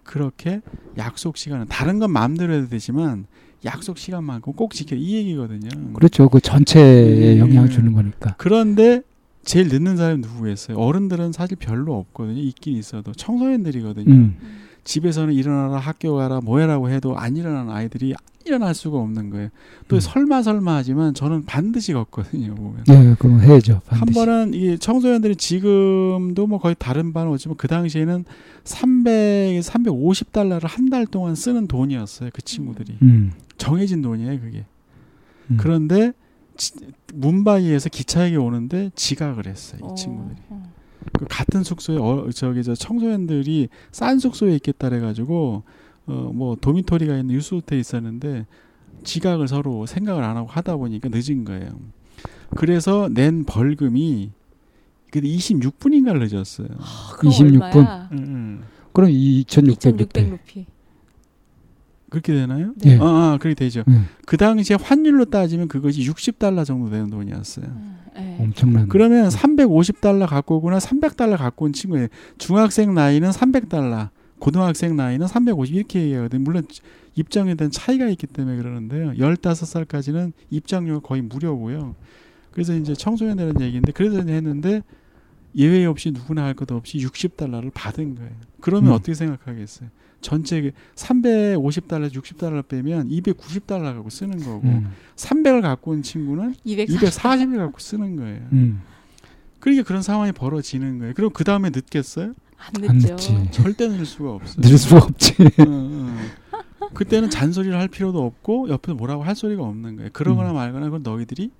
그렇게 0.09 0.61
약속 0.97 1.37
시간은 1.37 1.67
다른 1.69 1.99
건 1.99 2.11
마음대로 2.11 2.51
해도 2.51 2.67
되지만 2.67 3.27
약속 3.63 3.99
시간만큼 3.99 4.53
꼭 4.53 4.73
지켜 4.73 4.95
이 4.95 5.13
얘기거든요. 5.17 5.93
그렇죠. 5.93 6.27
그 6.29 6.39
전체에 6.39 7.35
예, 7.35 7.37
영향을 7.37 7.69
예. 7.69 7.71
주는 7.71 7.93
거니까. 7.93 8.33
그런데 8.39 9.03
제일 9.43 9.67
늦는 9.67 9.97
사람이 9.97 10.21
누구겠어요? 10.21 10.77
어른들은 10.77 11.31
사실 11.31 11.57
별로 11.57 11.95
없거든요. 11.95 12.41
있긴 12.41 12.75
있어도 12.77 13.11
청소년들이거든요. 13.13 14.11
음. 14.11 14.37
집에서는 14.83 15.33
일어나라 15.33 15.77
학교 15.77 16.15
가라 16.15 16.41
뭐해라고 16.41 16.89
해도 16.89 17.17
안 17.17 17.35
일어나는 17.37 17.71
아이들이 17.71 18.13
일어날 18.45 18.73
수가 18.73 18.97
없는 18.97 19.29
거예요. 19.29 19.49
또 19.87 19.97
음. 19.97 19.99
설마 19.99 20.41
설마 20.41 20.75
하지만 20.77 21.13
저는 21.13 21.45
반드시 21.45 21.93
걷거든요. 21.93 22.55
보면. 22.55 22.83
네, 22.87 23.15
그럼 23.19 23.41
해야죠. 23.41 23.81
한 23.85 23.99
반드시. 23.99 24.15
번은 24.17 24.53
이 24.55 24.79
청소년들이 24.79 25.35
지금도 25.35 26.47
뭐 26.47 26.57
거의 26.59 26.75
다른 26.79 27.13
반은 27.13 27.31
오지만 27.31 27.57
그 27.57 27.67
당시에는 27.67 28.25
300, 28.63 29.61
350달러를 29.61 30.67
한 30.67 30.89
달 30.89 31.05
동안 31.05 31.35
쓰는 31.35 31.67
돈이었어요. 31.67 32.31
그 32.33 32.41
친구들이. 32.41 32.97
음. 33.03 33.33
정해진 33.57 34.01
돈이에요, 34.01 34.39
그게. 34.39 34.65
음. 35.51 35.57
그런데 35.59 36.13
지, 36.57 36.73
문바이에서 37.13 37.89
기차역에 37.89 38.37
오는데 38.37 38.89
지각을 38.95 39.45
했어요, 39.47 39.81
이 39.83 39.85
어, 39.85 39.93
친구들이. 39.95 40.37
어. 41.01 41.09
그 41.17 41.25
같은 41.29 41.63
숙소에 41.63 41.97
어, 41.97 42.29
저기 42.33 42.63
저 42.63 42.75
청소년들이 42.75 43.69
싼 43.91 44.19
숙소에 44.19 44.55
있겠다 44.55 44.89
그래가지고 44.89 45.63
어 46.07 46.31
뭐 46.33 46.55
도미토리가 46.55 47.17
있는 47.17 47.35
유스 47.35 47.53
호텔에 47.55 47.79
있었는데 47.79 48.47
지각을 49.03 49.47
서로 49.47 49.85
생각을 49.85 50.23
안 50.23 50.37
하고 50.37 50.47
하다 50.47 50.77
보니까 50.77 51.09
늦은 51.11 51.45
거예요. 51.45 51.69
그래서 52.55 53.09
낸 53.13 53.45
벌금이 53.45 54.31
그때 55.11 55.27
26분인가를 55.27 56.31
늦었어요. 56.31 56.67
아, 56.79 57.15
26분. 57.17 57.29
26분. 57.29 57.29
26분. 57.29 57.29
26분. 57.29 57.59
음, 57.59 57.61
얼마야? 57.61 58.09
응, 58.11 58.17
응. 58.17 58.61
그럼 58.91 59.09
2,600 59.11 59.97
루피. 60.31 60.65
2,600 62.09 62.11
루피. 62.11 62.11
그렇게 62.11 62.33
되나요? 62.33 62.73
네. 62.77 62.91
예. 62.93 62.97
아, 62.99 63.03
아 63.33 63.37
그렇게 63.39 63.55
되죠. 63.55 63.83
음, 63.87 64.07
그 64.25 64.37
당시에 64.37 64.77
환율로 64.81 65.25
따지면 65.25 65.67
그것이 65.67 66.01
60달러 66.09 66.65
정도 66.65 66.89
되는 66.89 67.09
돈이었어요. 67.09 67.65
음, 67.65 67.97
예. 68.17 68.37
엄청난. 68.39 68.87
그러면 68.89 69.29
350달러 69.29 70.27
갖고 70.27 70.57
오거나 70.57 70.77
300달러 70.79 71.37
갖고 71.37 71.65
온 71.65 71.73
친구예요. 71.73 72.07
중학생 72.37 72.93
나이는 72.93 73.29
300달러, 73.29 74.09
고등학생 74.39 74.95
나이는 74.95 75.27
350 75.27 75.75
이렇게 75.75 76.01
얘기하거든요. 76.01 76.41
물론 76.43 76.65
입장에 77.15 77.55
대한 77.55 77.71
차이가 77.71 78.07
있기 78.07 78.27
때문에 78.27 78.57
그러는데요. 78.57 79.11
15살까지는 79.13 80.31
입장료가 80.49 81.07
거의 81.07 81.21
무료고요. 81.21 81.95
그래서 82.51 82.75
이제 82.75 82.93
청소년들은 82.93 83.61
얘기인데 83.61 83.91
그래서 83.91 84.19
이제 84.21 84.33
했는데 84.33 84.81
예외 85.55 85.85
없이 85.85 86.11
누구나 86.11 86.43
할 86.45 86.53
것 86.53 86.71
없이 86.71 86.97
60달러를 86.99 87.71
받은 87.73 88.15
거예요. 88.15 88.31
그러면 88.61 88.91
음. 88.91 88.95
어떻게 88.95 89.13
생각하겠어요? 89.13 89.89
전체 90.21 90.71
350달러, 90.95 92.13
60달러 92.13 92.67
빼면 92.67 93.09
290달러 93.09 93.93
갖고 93.95 94.09
쓰는 94.09 94.37
거고 94.39 94.67
음, 94.67 94.91
300을 95.15 95.61
갖고 95.61 95.91
온 95.91 96.01
친구는 96.01 96.55
240. 96.63 97.09
240을 97.09 97.57
갖고 97.57 97.79
쓰는 97.79 98.15
거예요. 98.15 98.41
음, 98.53 98.81
그러니까 99.59 99.87
그런 99.87 100.01
상황이 100.01 100.31
벌어지는 100.31 100.99
거예요. 100.99 101.13
그럼 101.13 101.31
그 101.33 101.43
다음에 101.43 101.69
늦겠어요? 101.69 102.33
안안 102.57 102.97
늦죠. 102.97 103.13
늦지. 103.13 103.51
절대 103.51 103.87
늦을 103.87 104.05
수가 104.05 104.31
없어요. 104.31 104.61
늦을 104.61 104.77
수가 104.77 104.97
없지. 105.05 105.35
어, 105.59 105.63
어. 105.67 106.89
그때는 106.93 107.29
잔소리를 107.29 107.77
할 107.77 107.87
필요도 107.87 108.23
없고 108.23 108.69
옆에서 108.69 108.95
뭐라고 108.95 109.23
할 109.23 109.35
소리가 109.35 109.63
없는 109.63 109.97
거예요. 109.97 110.09
그러거나 110.13 110.51
음. 110.51 110.55
말거나 110.55 110.85
그건 110.85 111.03
너희들이 111.03 111.51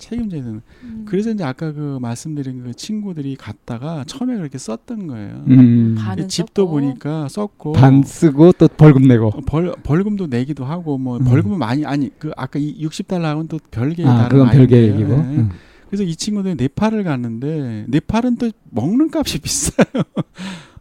책임져야 0.00 0.42
되는. 0.42 0.60
음. 0.82 1.04
그래서 1.08 1.30
이제 1.30 1.44
아까 1.44 1.72
그 1.72 1.98
말씀드린 2.00 2.64
그 2.64 2.74
친구들이 2.74 3.36
갔다가 3.36 4.02
처음에 4.06 4.36
그렇게 4.36 4.58
썼던 4.58 5.06
거예요. 5.06 5.44
음, 5.48 5.94
반은 5.96 6.26
집도 6.28 6.62
썼고. 6.64 6.70
보니까 6.72 7.28
썼고 7.28 7.72
반 7.72 8.02
쓰고 8.02 8.52
또 8.52 8.66
벌금 8.68 9.02
내고. 9.06 9.28
어, 9.28 9.40
벌 9.46 9.72
벌금도 9.82 10.26
내기도 10.26 10.64
하고 10.64 10.98
뭐 10.98 11.18
음. 11.18 11.24
벌금은 11.24 11.58
많이 11.58 11.84
아니 11.86 12.10
그 12.18 12.32
아까 12.36 12.58
이 12.58 12.84
60달러하고는 12.84 13.48
또 13.48 13.58
별개의 13.70 14.08
아, 14.08 14.16
다른 14.22 14.28
그건 14.40 14.50
별개. 14.50 14.82
얘기고. 14.88 15.08
네. 15.08 15.22
음. 15.36 15.50
그래서 15.88 16.02
이 16.04 16.14
친구들이 16.16 16.54
네팔을 16.56 17.04
갔는데 17.04 17.84
네팔은 17.88 18.36
또 18.36 18.50
먹는 18.70 19.10
값이 19.14 19.38
비싸요. 19.42 19.84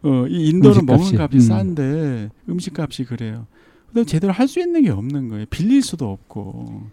어, 0.04 0.26
이 0.28 0.50
인도는 0.50 0.82
음식값이. 0.82 1.04
먹는 1.14 1.20
값이 1.22 1.38
음. 1.38 1.42
싼데 1.42 2.30
음식값이 2.48 3.04
그래요. 3.06 3.46
그다음 3.88 4.06
제대로 4.06 4.32
할 4.32 4.48
수 4.48 4.60
있는 4.60 4.84
게 4.84 4.92
없는 4.92 5.30
거예요. 5.30 5.46
빌릴 5.50 5.82
수도 5.82 6.12
없고. 6.12 6.84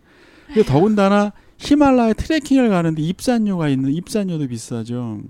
더군다나 0.66 1.32
히말라야 1.58 2.12
트레킹을 2.14 2.68
가는데 2.68 3.02
입산료가 3.02 3.68
있는 3.68 3.92
입산료도 3.92 4.46
비싸죠. 4.48 5.22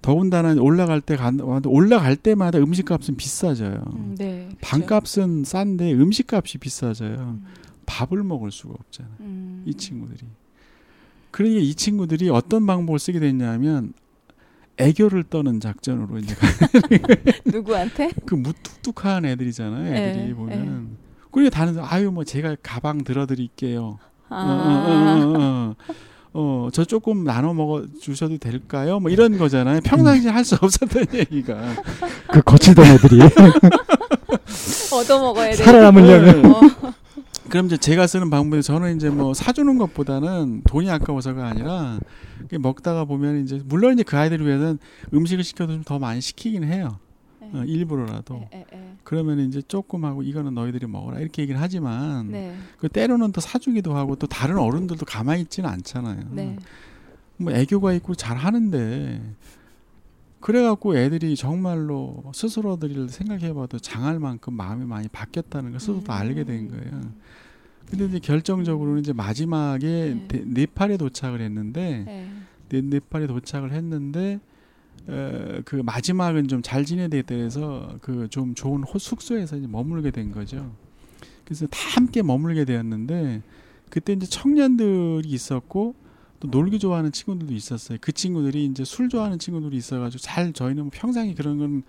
더군다나 0.00 0.54
올라갈 0.60 1.00
때 1.00 1.16
간, 1.16 1.40
올라갈 1.40 2.16
때마다 2.16 2.58
음식값은 2.58 3.16
비싸져요. 3.16 3.82
음, 3.94 4.14
네. 4.16 4.46
그렇죠. 4.46 4.56
반값은 4.60 5.44
싼데 5.44 5.92
음식값이 5.92 6.58
비싸져요. 6.58 7.18
음, 7.18 7.44
밥을 7.86 8.22
먹을 8.22 8.50
수가 8.50 8.74
없잖아요. 8.78 9.14
음. 9.20 9.64
이 9.66 9.74
친구들이. 9.74 10.20
그러니까 11.30 11.60
이 11.60 11.74
친구들이 11.74 12.30
어떤 12.30 12.64
방법을 12.66 12.98
쓰게 12.98 13.18
됐냐면 13.20 13.92
애교를 14.78 15.24
떠는 15.24 15.60
작전으로 15.60 16.18
이제 16.18 16.34
누구한테? 17.44 18.12
그 18.24 18.34
무뚝뚝한 18.36 19.24
애들이잖아요. 19.24 19.94
애들이 19.94 20.26
네, 20.28 20.34
보면. 20.34 20.96
그러니까 21.30 21.54
다른 21.56 21.74
사람 21.74 21.88
아유 21.92 22.10
뭐 22.10 22.24
제가 22.24 22.56
가방 22.62 23.02
들어드릴게요. 23.04 23.98
아. 24.30 24.42
어, 24.42 24.48
어, 24.48 25.38
어, 25.38 25.38
어, 25.38 25.74
어. 25.88 25.94
어, 26.34 26.68
저 26.72 26.84
조금 26.84 27.24
나눠 27.24 27.52
먹어 27.54 27.84
주셔도 28.00 28.36
될까요? 28.38 29.00
뭐 29.00 29.10
이런 29.10 29.38
거잖아요. 29.38 29.80
평상시 29.82 30.28
에 30.28 30.30
할 30.30 30.44
수 30.44 30.56
없었던 30.60 31.06
얘기가. 31.14 31.56
그 32.32 32.42
거칠던 32.42 32.84
애들이 32.86 33.20
얻어 34.92 35.20
먹어야 35.20 35.50
돼. 35.50 35.56
살아남으려면. 35.56 36.42
네. 36.42 36.48
어. 36.48 36.60
그럼 37.48 37.66
이제 37.66 37.76
제가 37.78 38.06
쓰는 38.06 38.28
방법이 38.28 38.62
저는 38.62 38.96
이제 38.96 39.08
뭐 39.08 39.32
사주는 39.32 39.78
것보다는 39.78 40.62
돈이 40.68 40.90
아까워서가 40.90 41.46
아니라 41.46 41.98
먹다가 42.60 43.06
보면 43.06 43.42
이제 43.42 43.60
물론 43.64 43.94
이제 43.94 44.02
그 44.02 44.18
아이들을 44.18 44.46
위해서는 44.46 44.78
음식을 45.14 45.42
시켜도 45.44 45.72
좀 45.72 45.82
더 45.84 45.98
많이 45.98 46.20
시키긴 46.20 46.64
해요. 46.64 46.98
어, 47.54 47.64
일부러라도. 47.64 48.48
예, 48.52 48.58
예, 48.58 48.64
예. 48.76 48.92
그러면 49.04 49.40
이제 49.40 49.62
조금 49.62 50.04
하고 50.04 50.22
이거는 50.22 50.54
너희들이 50.54 50.86
먹어라 50.86 51.20
이렇게 51.20 51.42
얘기를 51.42 51.60
하지만 51.60 52.30
네. 52.30 52.54
그 52.78 52.88
때로는 52.88 53.32
또 53.32 53.40
사주기도 53.40 53.96
하고 53.96 54.16
또 54.16 54.26
다른 54.26 54.58
어른들도 54.58 55.04
가만히 55.06 55.42
있지는 55.42 55.68
않잖아요. 55.70 56.20
네. 56.30 56.56
뭐 57.36 57.52
애교가 57.52 57.92
있고 57.94 58.14
잘 58.14 58.36
하는데 58.36 59.22
그래갖고 60.40 60.96
애들이 60.96 61.34
정말로 61.36 62.22
스스로들을 62.34 63.08
생각해봐도 63.08 63.78
장할 63.78 64.18
만큼 64.20 64.54
마음이 64.54 64.84
많이 64.84 65.08
바뀌었다는 65.08 65.72
걸 65.72 65.80
스스로도 65.80 66.12
알게 66.12 66.44
된 66.44 66.68
거예요. 66.68 67.00
근데 67.90 68.04
이제 68.04 68.18
결정적으로는 68.18 69.00
이제 69.00 69.12
마지막에 69.12 70.14
네. 70.14 70.28
데- 70.28 70.44
네팔에 70.46 70.96
도착을 70.98 71.40
했는데 71.40 72.02
네. 72.06 72.30
네, 72.68 72.80
네팔에 72.82 73.26
도착을 73.26 73.72
했는데 73.72 74.38
어, 75.06 75.60
그 75.64 75.76
마지막은 75.76 76.48
좀 76.48 76.62
잘 76.62 76.84
지내야 76.84 77.08
돼서 77.08 77.96
그 78.02 78.28
좀 78.28 78.54
좋은 78.54 78.82
호- 78.82 78.98
숙소에서 78.98 79.56
이제 79.56 79.66
머물게 79.66 80.10
된 80.10 80.32
거죠. 80.32 80.74
그래서 81.44 81.66
다 81.68 81.78
함께 81.96 82.22
머물게 82.22 82.64
되었는데 82.64 83.42
그때 83.90 84.12
이제 84.12 84.26
청년들이 84.26 85.28
있었고 85.28 85.94
또 86.40 86.48
놀기 86.48 86.78
좋아하는 86.78 87.10
친구들도 87.10 87.54
있었어요. 87.54 87.98
그 88.00 88.12
친구들이 88.12 88.66
이제 88.66 88.84
술 88.84 89.08
좋아하는 89.08 89.38
친구들이 89.38 89.76
있어가지고 89.76 90.20
잘 90.20 90.52
저희는 90.52 90.82
뭐 90.84 90.90
평상시 90.92 91.34
그런 91.34 91.58
건 91.58 91.82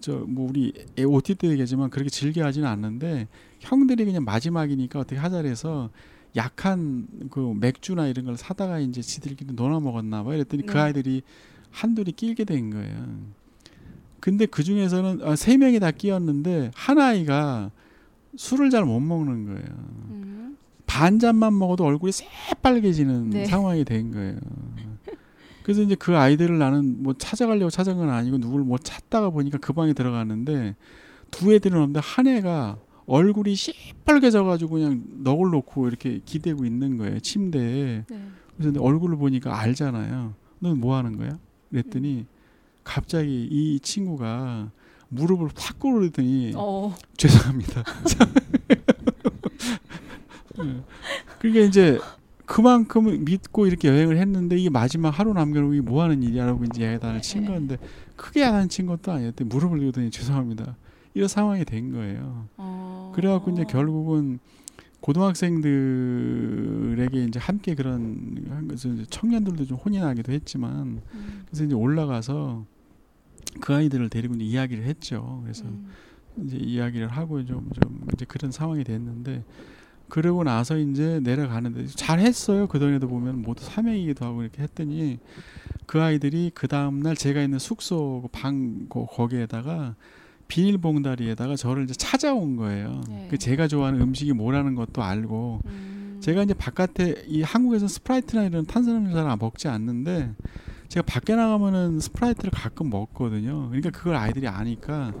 저 0.00 0.24
뭐 0.26 0.48
우리 0.50 0.72
OT 1.02 1.34
때 1.36 1.48
얘기하지만 1.48 1.88
그렇게 1.88 2.10
즐겨 2.10 2.44
하지는 2.44 2.68
않는데 2.68 3.26
형들이 3.60 4.04
그냥 4.04 4.22
마지막이니까 4.24 4.98
어떻게 5.00 5.16
하자래서 5.18 5.88
약한 6.36 7.06
그 7.30 7.54
맥주나 7.58 8.08
이런 8.08 8.26
걸 8.26 8.36
사다가 8.36 8.80
이제 8.80 9.00
지들끼리 9.00 9.54
놀아 9.54 9.80
먹었나 9.80 10.22
봐. 10.24 10.34
이랬더니 10.34 10.66
그 10.66 10.74
네. 10.74 10.80
아이들이 10.80 11.22
한둘이 11.74 12.12
끼게 12.12 12.44
된 12.44 12.70
거예요. 12.70 13.18
근데 14.20 14.46
그 14.46 14.62
중에서는 14.62 15.20
아, 15.22 15.36
세 15.36 15.56
명이 15.56 15.80
다 15.80 15.90
끼었는데 15.90 16.70
한 16.74 16.98
아이가 16.98 17.70
술을 18.36 18.70
잘 18.70 18.84
못 18.84 19.00
먹는 19.00 19.44
거예요. 19.46 19.66
음. 20.10 20.56
반 20.86 21.18
잔만 21.18 21.58
먹어도 21.58 21.84
얼굴이 21.84 22.12
새빨개지는 22.12 23.30
네. 23.30 23.44
상황이 23.46 23.84
된 23.84 24.12
거예요. 24.12 24.38
그래서 25.64 25.82
이제 25.82 25.94
그 25.94 26.16
아이들을 26.16 26.58
나는 26.58 27.02
뭐 27.02 27.14
찾아가려고 27.14 27.70
찾은 27.70 27.96
건 27.96 28.10
아니고 28.10 28.38
누구를 28.38 28.64
뭐 28.64 28.78
찾다가 28.78 29.30
보니까 29.30 29.58
그 29.58 29.72
방에 29.72 29.92
들어갔는데 29.94 30.76
두 31.30 31.52
애들은 31.52 31.76
없는데 31.78 32.00
한 32.02 32.26
애가 32.28 32.78
얼굴이 33.06 33.56
새빨개져가지고 33.56 34.70
그냥 34.74 35.02
넋을 35.24 35.50
놓고 35.50 35.88
이렇게 35.88 36.20
기대고 36.24 36.64
있는 36.64 36.96
거예요 36.98 37.18
침대에. 37.18 38.04
네. 38.08 38.28
그래서 38.56 38.72
내 38.72 38.78
얼굴을 38.78 39.16
보니까 39.16 39.58
알잖아요. 39.58 40.34
너는 40.60 40.78
뭐 40.80 40.96
하는 40.96 41.16
거야? 41.16 41.38
그랬더니 41.74 42.26
갑자기 42.84 43.48
이 43.50 43.80
친구가 43.80 44.70
무릎을 45.08 45.48
탁 45.50 45.80
꿇으더니 45.80 46.52
어. 46.54 46.94
죄송합니다. 47.16 47.82
예. 50.58 50.82
그러니까 51.40 51.64
이제 51.66 51.98
그만큼 52.46 53.24
믿고 53.24 53.66
이렇게 53.66 53.88
여행을 53.88 54.18
했는데 54.18 54.56
이게 54.56 54.70
마지막 54.70 55.10
하루 55.10 55.32
남겨놓고 55.32 55.82
뭐 55.82 56.04
하는 56.04 56.22
일이야라고 56.22 56.64
이제 56.64 56.84
야단을 56.94 57.22
친 57.22 57.44
건데 57.44 57.76
크게 58.14 58.42
야단 58.42 58.68
친 58.68 58.86
것도 58.86 59.10
아니었대 59.10 59.42
무릎을 59.44 59.80
꿇더니 59.80 60.12
죄송합니다. 60.12 60.76
이런 61.14 61.26
상황이 61.26 61.64
된 61.64 61.92
거예요. 61.92 62.46
어. 62.56 63.12
그래갖고 63.16 63.50
이제 63.50 63.64
결국은 63.64 64.38
고등학생들에게 65.94 67.24
이제 67.24 67.38
함께 67.38 67.74
그런 67.74 68.42
한 68.48 68.70
이제 68.72 69.04
청년들도 69.10 69.66
좀 69.66 69.76
혼이 69.76 69.98
나기도 69.98 70.32
했지만 70.32 71.02
음. 71.14 71.42
그래서 71.46 71.64
이제 71.64 71.74
올라가서 71.74 72.64
그 73.60 73.74
아이들을 73.74 74.08
데리고 74.08 74.34
이제 74.36 74.44
이야기를 74.44 74.84
했죠. 74.84 75.40
그래서 75.42 75.64
음. 75.66 75.90
이제 76.44 76.56
이야기를 76.56 77.08
하고 77.08 77.44
좀, 77.44 77.68
좀 77.74 78.06
이제 78.14 78.24
그런 78.24 78.50
상황이 78.50 78.82
됐는데 78.82 79.44
그러고 80.08 80.42
나서 80.42 80.78
이제 80.78 81.20
내려가는데 81.22 81.86
잘 81.88 82.18
했어요. 82.18 82.66
그전에도 82.66 83.06
보면 83.06 83.42
모두 83.42 83.62
사명이기도 83.62 84.24
하고 84.24 84.40
이렇게 84.42 84.62
했더니 84.62 85.18
그 85.84 86.00
아이들이 86.00 86.50
그 86.54 86.66
다음날 86.66 87.14
제가 87.14 87.42
있는 87.42 87.58
숙소 87.58 88.22
그방 88.22 88.86
거- 88.88 89.04
거기에다가 89.04 89.96
비닐봉다리에다가 90.48 91.56
저를 91.56 91.84
이제 91.84 91.94
찾아온 91.94 92.56
거예요. 92.56 93.02
네. 93.08 93.28
그 93.30 93.38
제가 93.38 93.68
좋아하는 93.68 94.00
음식이 94.00 94.32
뭐라는 94.32 94.74
것도 94.74 95.02
알고 95.02 95.60
음. 95.66 96.18
제가 96.20 96.42
이제 96.42 96.54
바깥에 96.54 97.24
이 97.26 97.42
한국에서 97.42 97.86
Sprite나 97.86 98.44
이런 98.44 98.64
탄산음료 98.64 99.12
잘안 99.12 99.38
먹지 99.38 99.68
않는데 99.68 100.32
제가 100.88 101.04
밖에 101.06 101.34
나가면은 101.34 102.00
Sprite를 102.00 102.50
가끔 102.50 102.88
먹거든요. 102.90 103.68
그러니까 103.68 103.90
그걸 103.90 104.16
아이들이 104.16 104.48
아니까 104.48 105.12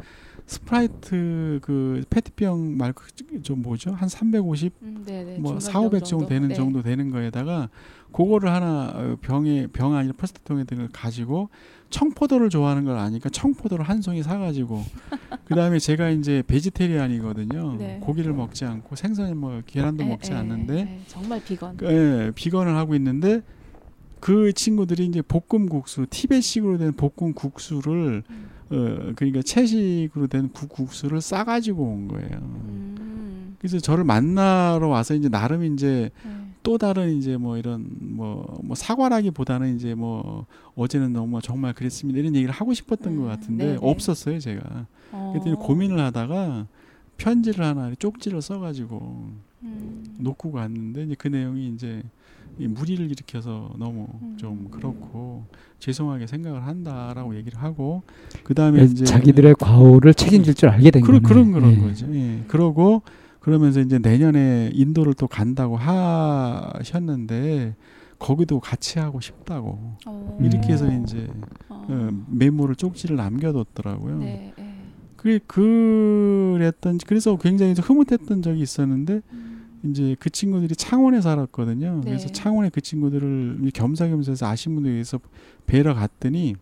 Sprite 0.46 1.60
그 1.62 2.04
페트병 2.10 2.76
말고 2.76 3.02
좀 3.42 3.62
뭐죠? 3.62 3.92
한 3.92 4.08
350, 4.08 4.72
음, 4.82 5.02
네네. 5.04 5.38
뭐 5.38 5.58
중간 5.58 5.60
4, 5.60 5.80
500병 5.80 6.04
정도 6.04 6.26
되는 6.26 6.48
네. 6.48 6.54
정도 6.54 6.82
되는 6.82 7.10
거에다가 7.10 7.70
그거를 8.12 8.50
하나 8.50 8.92
어, 8.94 9.16
병에 9.20 9.66
병 9.68 9.94
아니라 9.94 10.12
플라스틱 10.16 10.44
병에 10.44 10.64
가지고 10.92 11.48
청포도를 11.90 12.50
좋아하는 12.50 12.84
걸 12.84 12.98
아니까 12.98 13.28
청포도를 13.30 13.88
한 13.88 14.02
송이 14.02 14.22
사가지고 14.22 14.84
그 15.46 15.54
다음에 15.54 15.78
제가 15.78 16.10
이제 16.10 16.42
vegetarian이거든요. 16.46 17.76
네. 17.78 17.98
고기를 18.02 18.34
먹지 18.34 18.64
않고 18.66 18.96
생선 18.96 19.36
뭐 19.36 19.62
계란도 19.64 20.04
에, 20.04 20.08
먹지 20.08 20.32
에, 20.32 20.36
않는데 20.36 20.80
에, 20.80 21.00
정말 21.08 21.42
비건. 21.42 21.76
그, 21.78 21.86
예, 21.86 22.32
vegan을 22.34 22.76
하고 22.76 22.94
있는데 22.94 23.42
그 24.20 24.52
친구들이 24.52 25.06
이제 25.06 25.22
볶음 25.22 25.68
국수 25.68 26.06
티벳식으로 26.08 26.78
된 26.78 26.92
볶음 26.92 27.32
국수를 27.32 28.22
음. 28.28 28.53
어 28.70 29.12
그러니까 29.14 29.42
채식으로 29.42 30.26
된 30.26 30.48
국, 30.48 30.68
국수를 30.68 31.20
싸가지고 31.20 31.82
온 31.82 32.08
거예요. 32.08 32.38
음, 32.40 33.56
그래서 33.58 33.78
저를 33.78 34.04
만나러 34.04 34.88
와서 34.88 35.14
이제 35.14 35.28
나름 35.28 35.64
이제 35.64 36.10
네. 36.24 36.30
또 36.62 36.78
다른 36.78 37.16
이제 37.18 37.36
뭐 37.36 37.58
이런 37.58 37.86
뭐, 38.00 38.58
뭐 38.64 38.74
사과라기보다는 38.74 39.76
이제 39.76 39.94
뭐 39.94 40.46
어제는 40.76 41.12
너무 41.12 41.40
정말 41.42 41.74
그랬습니다 41.74 42.18
이런 42.18 42.34
얘기를 42.34 42.52
하고 42.52 42.72
싶었던 42.72 43.12
음, 43.12 43.20
것 43.20 43.24
같은데 43.26 43.64
네네. 43.66 43.78
없었어요 43.82 44.38
제가. 44.40 44.86
어. 45.12 45.30
그랬더니 45.32 45.56
고민을 45.56 46.00
하다가 46.00 46.66
편지를 47.18 47.64
하나 47.64 47.94
쪽지를 47.98 48.40
써가지고 48.40 49.30
음. 49.62 50.04
놓고 50.18 50.52
갔는데 50.52 51.04
이제 51.04 51.14
그 51.18 51.28
내용이 51.28 51.68
이제 51.68 52.02
이 52.58 52.66
무리를 52.66 53.10
일으켜서 53.10 53.72
너무 53.78 54.06
음. 54.22 54.36
좀 54.36 54.68
그렇고 54.70 55.44
죄송하게 55.80 56.26
생각을 56.26 56.66
한다라고 56.66 57.36
얘기를 57.36 57.60
하고 57.60 58.02
그 58.44 58.54
다음에 58.54 58.84
이제 58.84 59.04
자기들의 59.04 59.56
과오를 59.58 60.14
책임질 60.14 60.54
줄 60.54 60.68
알게 60.68 60.90
된 60.90 61.02
그런. 61.02 61.22
그런 61.22 61.52
그런 61.52 61.72
예. 61.72 61.76
거죠. 61.76 62.06
예. 62.14 62.44
그러고 62.48 63.02
그러면서 63.40 63.80
이제 63.80 63.98
내년에 63.98 64.70
인도를 64.72 65.14
또 65.14 65.26
간다고 65.26 65.76
하셨는데 65.76 67.74
거기도 68.18 68.60
같이 68.60 68.98
하고 68.98 69.20
싶다고 69.20 69.96
어. 70.06 70.38
이렇게 70.40 70.72
해서 70.72 70.90
이제 70.90 71.28
어. 71.68 71.84
어, 71.88 72.08
메모를 72.28 72.76
쪽지를 72.76 73.16
남겨뒀더라고요. 73.16 74.18
네, 74.18 74.52
네. 74.56 74.74
그 75.16 75.38
그랬던 75.46 76.98
그래서 77.06 77.36
굉장히 77.36 77.74
좀 77.74 77.84
흐뭇했던 77.84 78.42
적이 78.42 78.60
있었는데 78.60 79.20
음. 79.32 79.43
이제 79.84 80.16
그 80.18 80.30
친구들이 80.30 80.74
창원에 80.76 81.20
살았거든요. 81.20 82.00
그래서 82.04 82.26
네. 82.28 82.32
창원에 82.32 82.68
그 82.70 82.80
친구들을 82.80 83.70
겸사겸사해서 83.74 84.46
아신 84.46 84.74
분들 84.74 84.92
위해서 84.92 85.18
뵈러 85.66 85.94
갔더니 85.94 86.56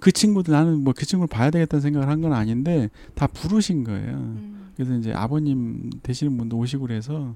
그 0.00 0.12
친구들 0.12 0.52
나는 0.52 0.84
뭐 0.84 0.92
그 0.94 1.04
친구를 1.06 1.28
봐야 1.28 1.50
되겠다는 1.50 1.80
생각을 1.80 2.08
한 2.08 2.20
건 2.20 2.32
아닌데 2.32 2.88
다 3.14 3.26
부르신 3.26 3.84
거예요. 3.84 4.16
음. 4.16 4.70
그래서 4.76 4.94
이제 4.96 5.12
아버님 5.12 5.90
되시는 6.02 6.36
분도 6.36 6.56
오시고 6.58 6.86
그래서 6.86 7.34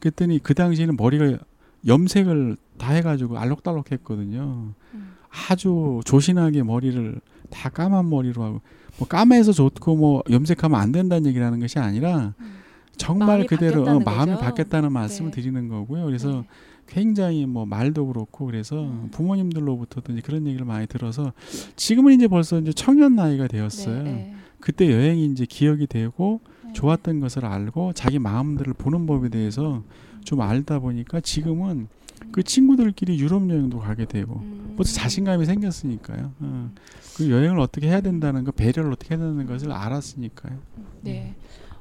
그랬더니 0.00 0.38
그 0.42 0.54
당시에는 0.54 0.96
머리가 0.96 1.38
염색을 1.86 2.56
다 2.78 2.92
해가지고 2.92 3.38
알록달록 3.38 3.90
했거든요. 3.92 4.72
음. 4.94 5.12
아주 5.48 6.00
조신하게 6.04 6.62
머리를 6.62 7.20
다 7.50 7.68
까만 7.70 8.10
머리로 8.10 8.42
하고 8.42 8.60
뭐 8.98 9.08
까매서 9.08 9.52
좋고 9.52 9.96
뭐 9.96 10.22
염색하면 10.28 10.78
안 10.78 10.92
된다는 10.92 11.26
얘기라는 11.26 11.60
것이 11.60 11.78
아니라 11.78 12.34
음. 12.38 12.59
정말 13.00 13.46
그대로 13.46 13.82
어, 13.82 13.84
바뀌었다는 13.84 14.04
마음이. 14.04 14.40
바뀌었다는 14.40 14.92
말씀을 14.92 15.30
네. 15.30 15.40
드리는 15.40 15.68
거고요. 15.68 16.04
그래서 16.04 16.28
네. 16.28 16.44
굉장히 16.86 17.46
뭐 17.46 17.64
말도 17.66 18.06
그렇고 18.06 18.46
그래서 18.46 18.82
음. 18.82 19.08
부모님들로부터도 19.12 20.12
이제 20.12 20.20
그런 20.22 20.46
얘기를 20.46 20.66
많이 20.66 20.86
들어서 20.86 21.32
지금은 21.76 22.14
이제 22.14 22.28
벌써 22.28 22.58
이제 22.58 22.72
청년 22.72 23.14
나이가 23.14 23.46
되었어요. 23.46 24.02
네, 24.02 24.10
네. 24.10 24.34
그때 24.60 24.90
여행이 24.90 25.24
이제 25.26 25.46
기억이 25.48 25.86
되고 25.86 26.40
네. 26.64 26.72
좋았던 26.72 27.20
것을 27.20 27.46
알고 27.46 27.92
자기 27.94 28.18
마음들을 28.18 28.74
보는 28.74 29.06
법에 29.06 29.28
대해서 29.28 29.82
좀 30.24 30.40
알다 30.40 30.80
보니까 30.80 31.20
지금은 31.20 31.88
그 32.32 32.42
친구들끼리 32.42 33.18
유럽 33.18 33.48
여행도 33.48 33.78
가게 33.78 34.04
되고 34.04 34.34
음. 34.34 34.74
벌써 34.76 34.94
자신감이 34.94 35.46
생겼으니까요. 35.46 36.32
어. 36.40 36.70
그 37.16 37.30
여행을 37.30 37.58
어떻게 37.60 37.88
해야 37.88 38.00
된다는 38.00 38.44
거, 38.44 38.52
배려를 38.52 38.92
어떻게 38.92 39.14
해야 39.14 39.24
되는 39.24 39.46
것을 39.46 39.72
알았으니까요. 39.72 40.58
네. 41.02 41.34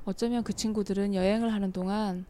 어쩌면 0.10 0.44
그 0.44 0.54
친구들은 0.54 1.14
여행을 1.14 1.54
하는 1.54 1.72
동안 1.72 2.26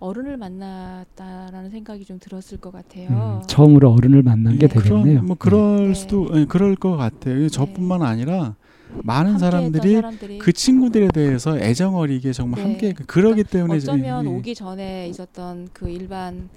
어른을 0.00 0.36
만났다라는 0.36 1.70
생각이 1.70 2.04
좀 2.04 2.18
들었을 2.18 2.58
것 2.58 2.72
같아요. 2.72 3.40
음, 3.40 3.46
처음으로 3.46 3.92
어른을 3.92 4.22
만난 4.22 4.58
게 4.58 4.64
예, 4.64 4.66
그런- 4.68 5.02
되겠네요. 5.04 5.22
뭐 5.22 5.36
그럴 5.38 5.88
네. 5.88 5.94
수도 5.94 6.28
예, 6.34 6.44
그럴 6.46 6.74
것 6.74 6.96
같아요. 6.96 7.48
저뿐만 7.48 8.02
아니라 8.02 8.56
많은 9.02 9.38
사람들이 9.38 9.94
사람들이 9.94 10.38
그 10.38 10.52
친구들에 10.52 11.08
대해서 11.08 11.58
애정 11.58 11.96
어리게 11.96 12.32
정말 12.32 12.62
네. 12.62 12.68
함께 12.70 12.92
그- 12.92 13.04
그러기 13.06 13.44
때문에 13.44 13.76
이제- 13.78 13.90
어쩌면 13.90 14.26
예, 14.26 14.30
예. 14.30 14.34
오기 14.34 14.54
전에 14.54 15.08
있었던 15.08 15.68
그 15.72 15.88
일반적인 15.88 16.48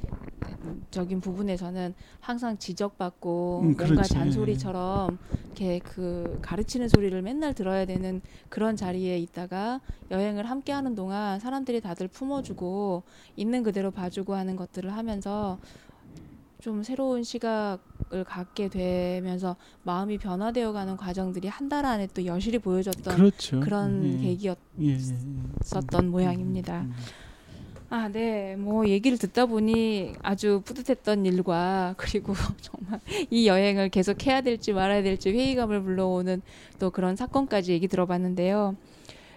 부분에서는 1.21 1.93
항상 2.19 2.57
지적받고 2.57 3.59
음, 3.61 3.63
뭔가 3.65 3.85
그렇지. 3.85 4.13
잔소리처럼 4.13 5.17
이렇게 5.45 5.79
그 5.83 6.39
가르치는 6.41 6.89
소리를 6.89 7.21
맨날 7.21 7.53
들어야 7.53 7.85
되는 7.85 8.21
그런 8.49 8.75
자리에 8.75 9.17
있다가 9.19 9.81
여행을 10.11 10.49
함께 10.49 10.71
하는 10.71 10.95
동안 10.95 11.39
사람들이 11.39 11.81
다들 11.81 12.07
품어주고 12.07 13.03
있는 13.35 13.63
그대로 13.63 13.91
봐주고 13.91 14.33
하는 14.35 14.55
것들을 14.55 14.91
하면서 14.91 15.59
좀 16.63 16.81
새로운 16.81 17.23
시각을 17.23 18.23
갖게 18.25 18.69
되면서 18.69 19.57
마음이 19.83 20.17
변화되어 20.17 20.71
가는 20.71 20.95
과정들이 20.95 21.49
한 21.49 21.67
달 21.67 21.85
안에 21.85 22.07
또 22.13 22.25
여실히 22.25 22.57
보여졌던 22.59 23.15
그렇죠. 23.17 23.59
그런 23.59 24.03
예, 24.05 24.17
계기였 24.27 24.57
예, 24.79 24.85
예, 24.91 24.97
예. 24.97 26.01
모양입니다. 26.03 26.81
음. 26.81 26.93
아, 27.89 28.07
네. 28.09 28.55
뭐 28.55 28.87
얘기를 28.87 29.17
듣다 29.17 29.45
보니 29.45 30.13
아주 30.21 30.61
뿌듯했던 30.63 31.25
일과 31.25 31.95
그리고 31.97 32.33
정말 32.61 33.01
이 33.29 33.45
여행을 33.47 33.89
계속 33.89 34.25
해야 34.25 34.39
될지 34.41 34.71
말아야 34.71 35.03
될지 35.03 35.31
회의감을 35.31 35.83
불러오는 35.83 36.41
또 36.79 36.91
그런 36.91 37.15
사건까지 37.17 37.73
얘기 37.73 37.87
들어봤는데요. 37.89 38.75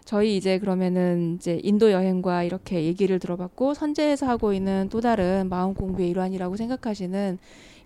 저희 0.06 0.36
이제 0.36 0.58
그러면은 0.58 1.34
이제 1.36 1.60
인도 1.64 1.90
여행과 1.90 2.44
이렇게 2.44 2.84
얘기를 2.84 3.18
들어봤고 3.18 3.74
선제에서 3.74 4.26
하고 4.26 4.52
있는 4.54 4.88
또 4.88 5.00
다른 5.00 5.48
마음 5.50 5.74
공부의 5.74 6.08
일환이라고 6.10 6.56
생각하시는 6.56 7.38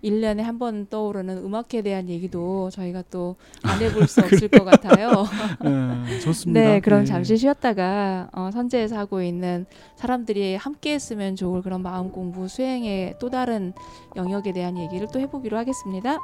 일년에 0.03 0.41
한 0.41 0.57
번 0.57 0.85
떠오르는 0.87 1.39
음악에 1.39 1.81
대한 1.81 2.09
얘기도 2.09 2.69
저희가 2.71 3.03
또 3.11 3.35
안 3.63 3.79
해볼 3.81 4.07
수 4.07 4.21
없을 4.25 4.47
것 4.47 4.63
같아요. 4.63 5.25
예, 5.65 6.19
좋습니다. 6.21 6.59
네, 6.59 6.79
그럼 6.79 7.01
예. 7.01 7.05
잠시 7.05 7.37
쉬었다가 7.37 8.29
어, 8.33 8.49
선제에서 8.51 8.97
하고 8.97 9.21
있는 9.23 9.65
사람들이 9.95 10.55
함께 10.55 10.93
했으면 10.93 11.35
좋을 11.35 11.61
그런 11.63 11.81
마음 11.81 12.11
공부 12.11 12.47
수행의 12.47 13.15
또 13.19 13.29
다른 13.31 13.73
영역에 14.15 14.53
대한 14.53 14.77
얘기를 14.77 15.07
또 15.11 15.19
해보기로 15.19 15.57
하겠습니다. 15.57 16.17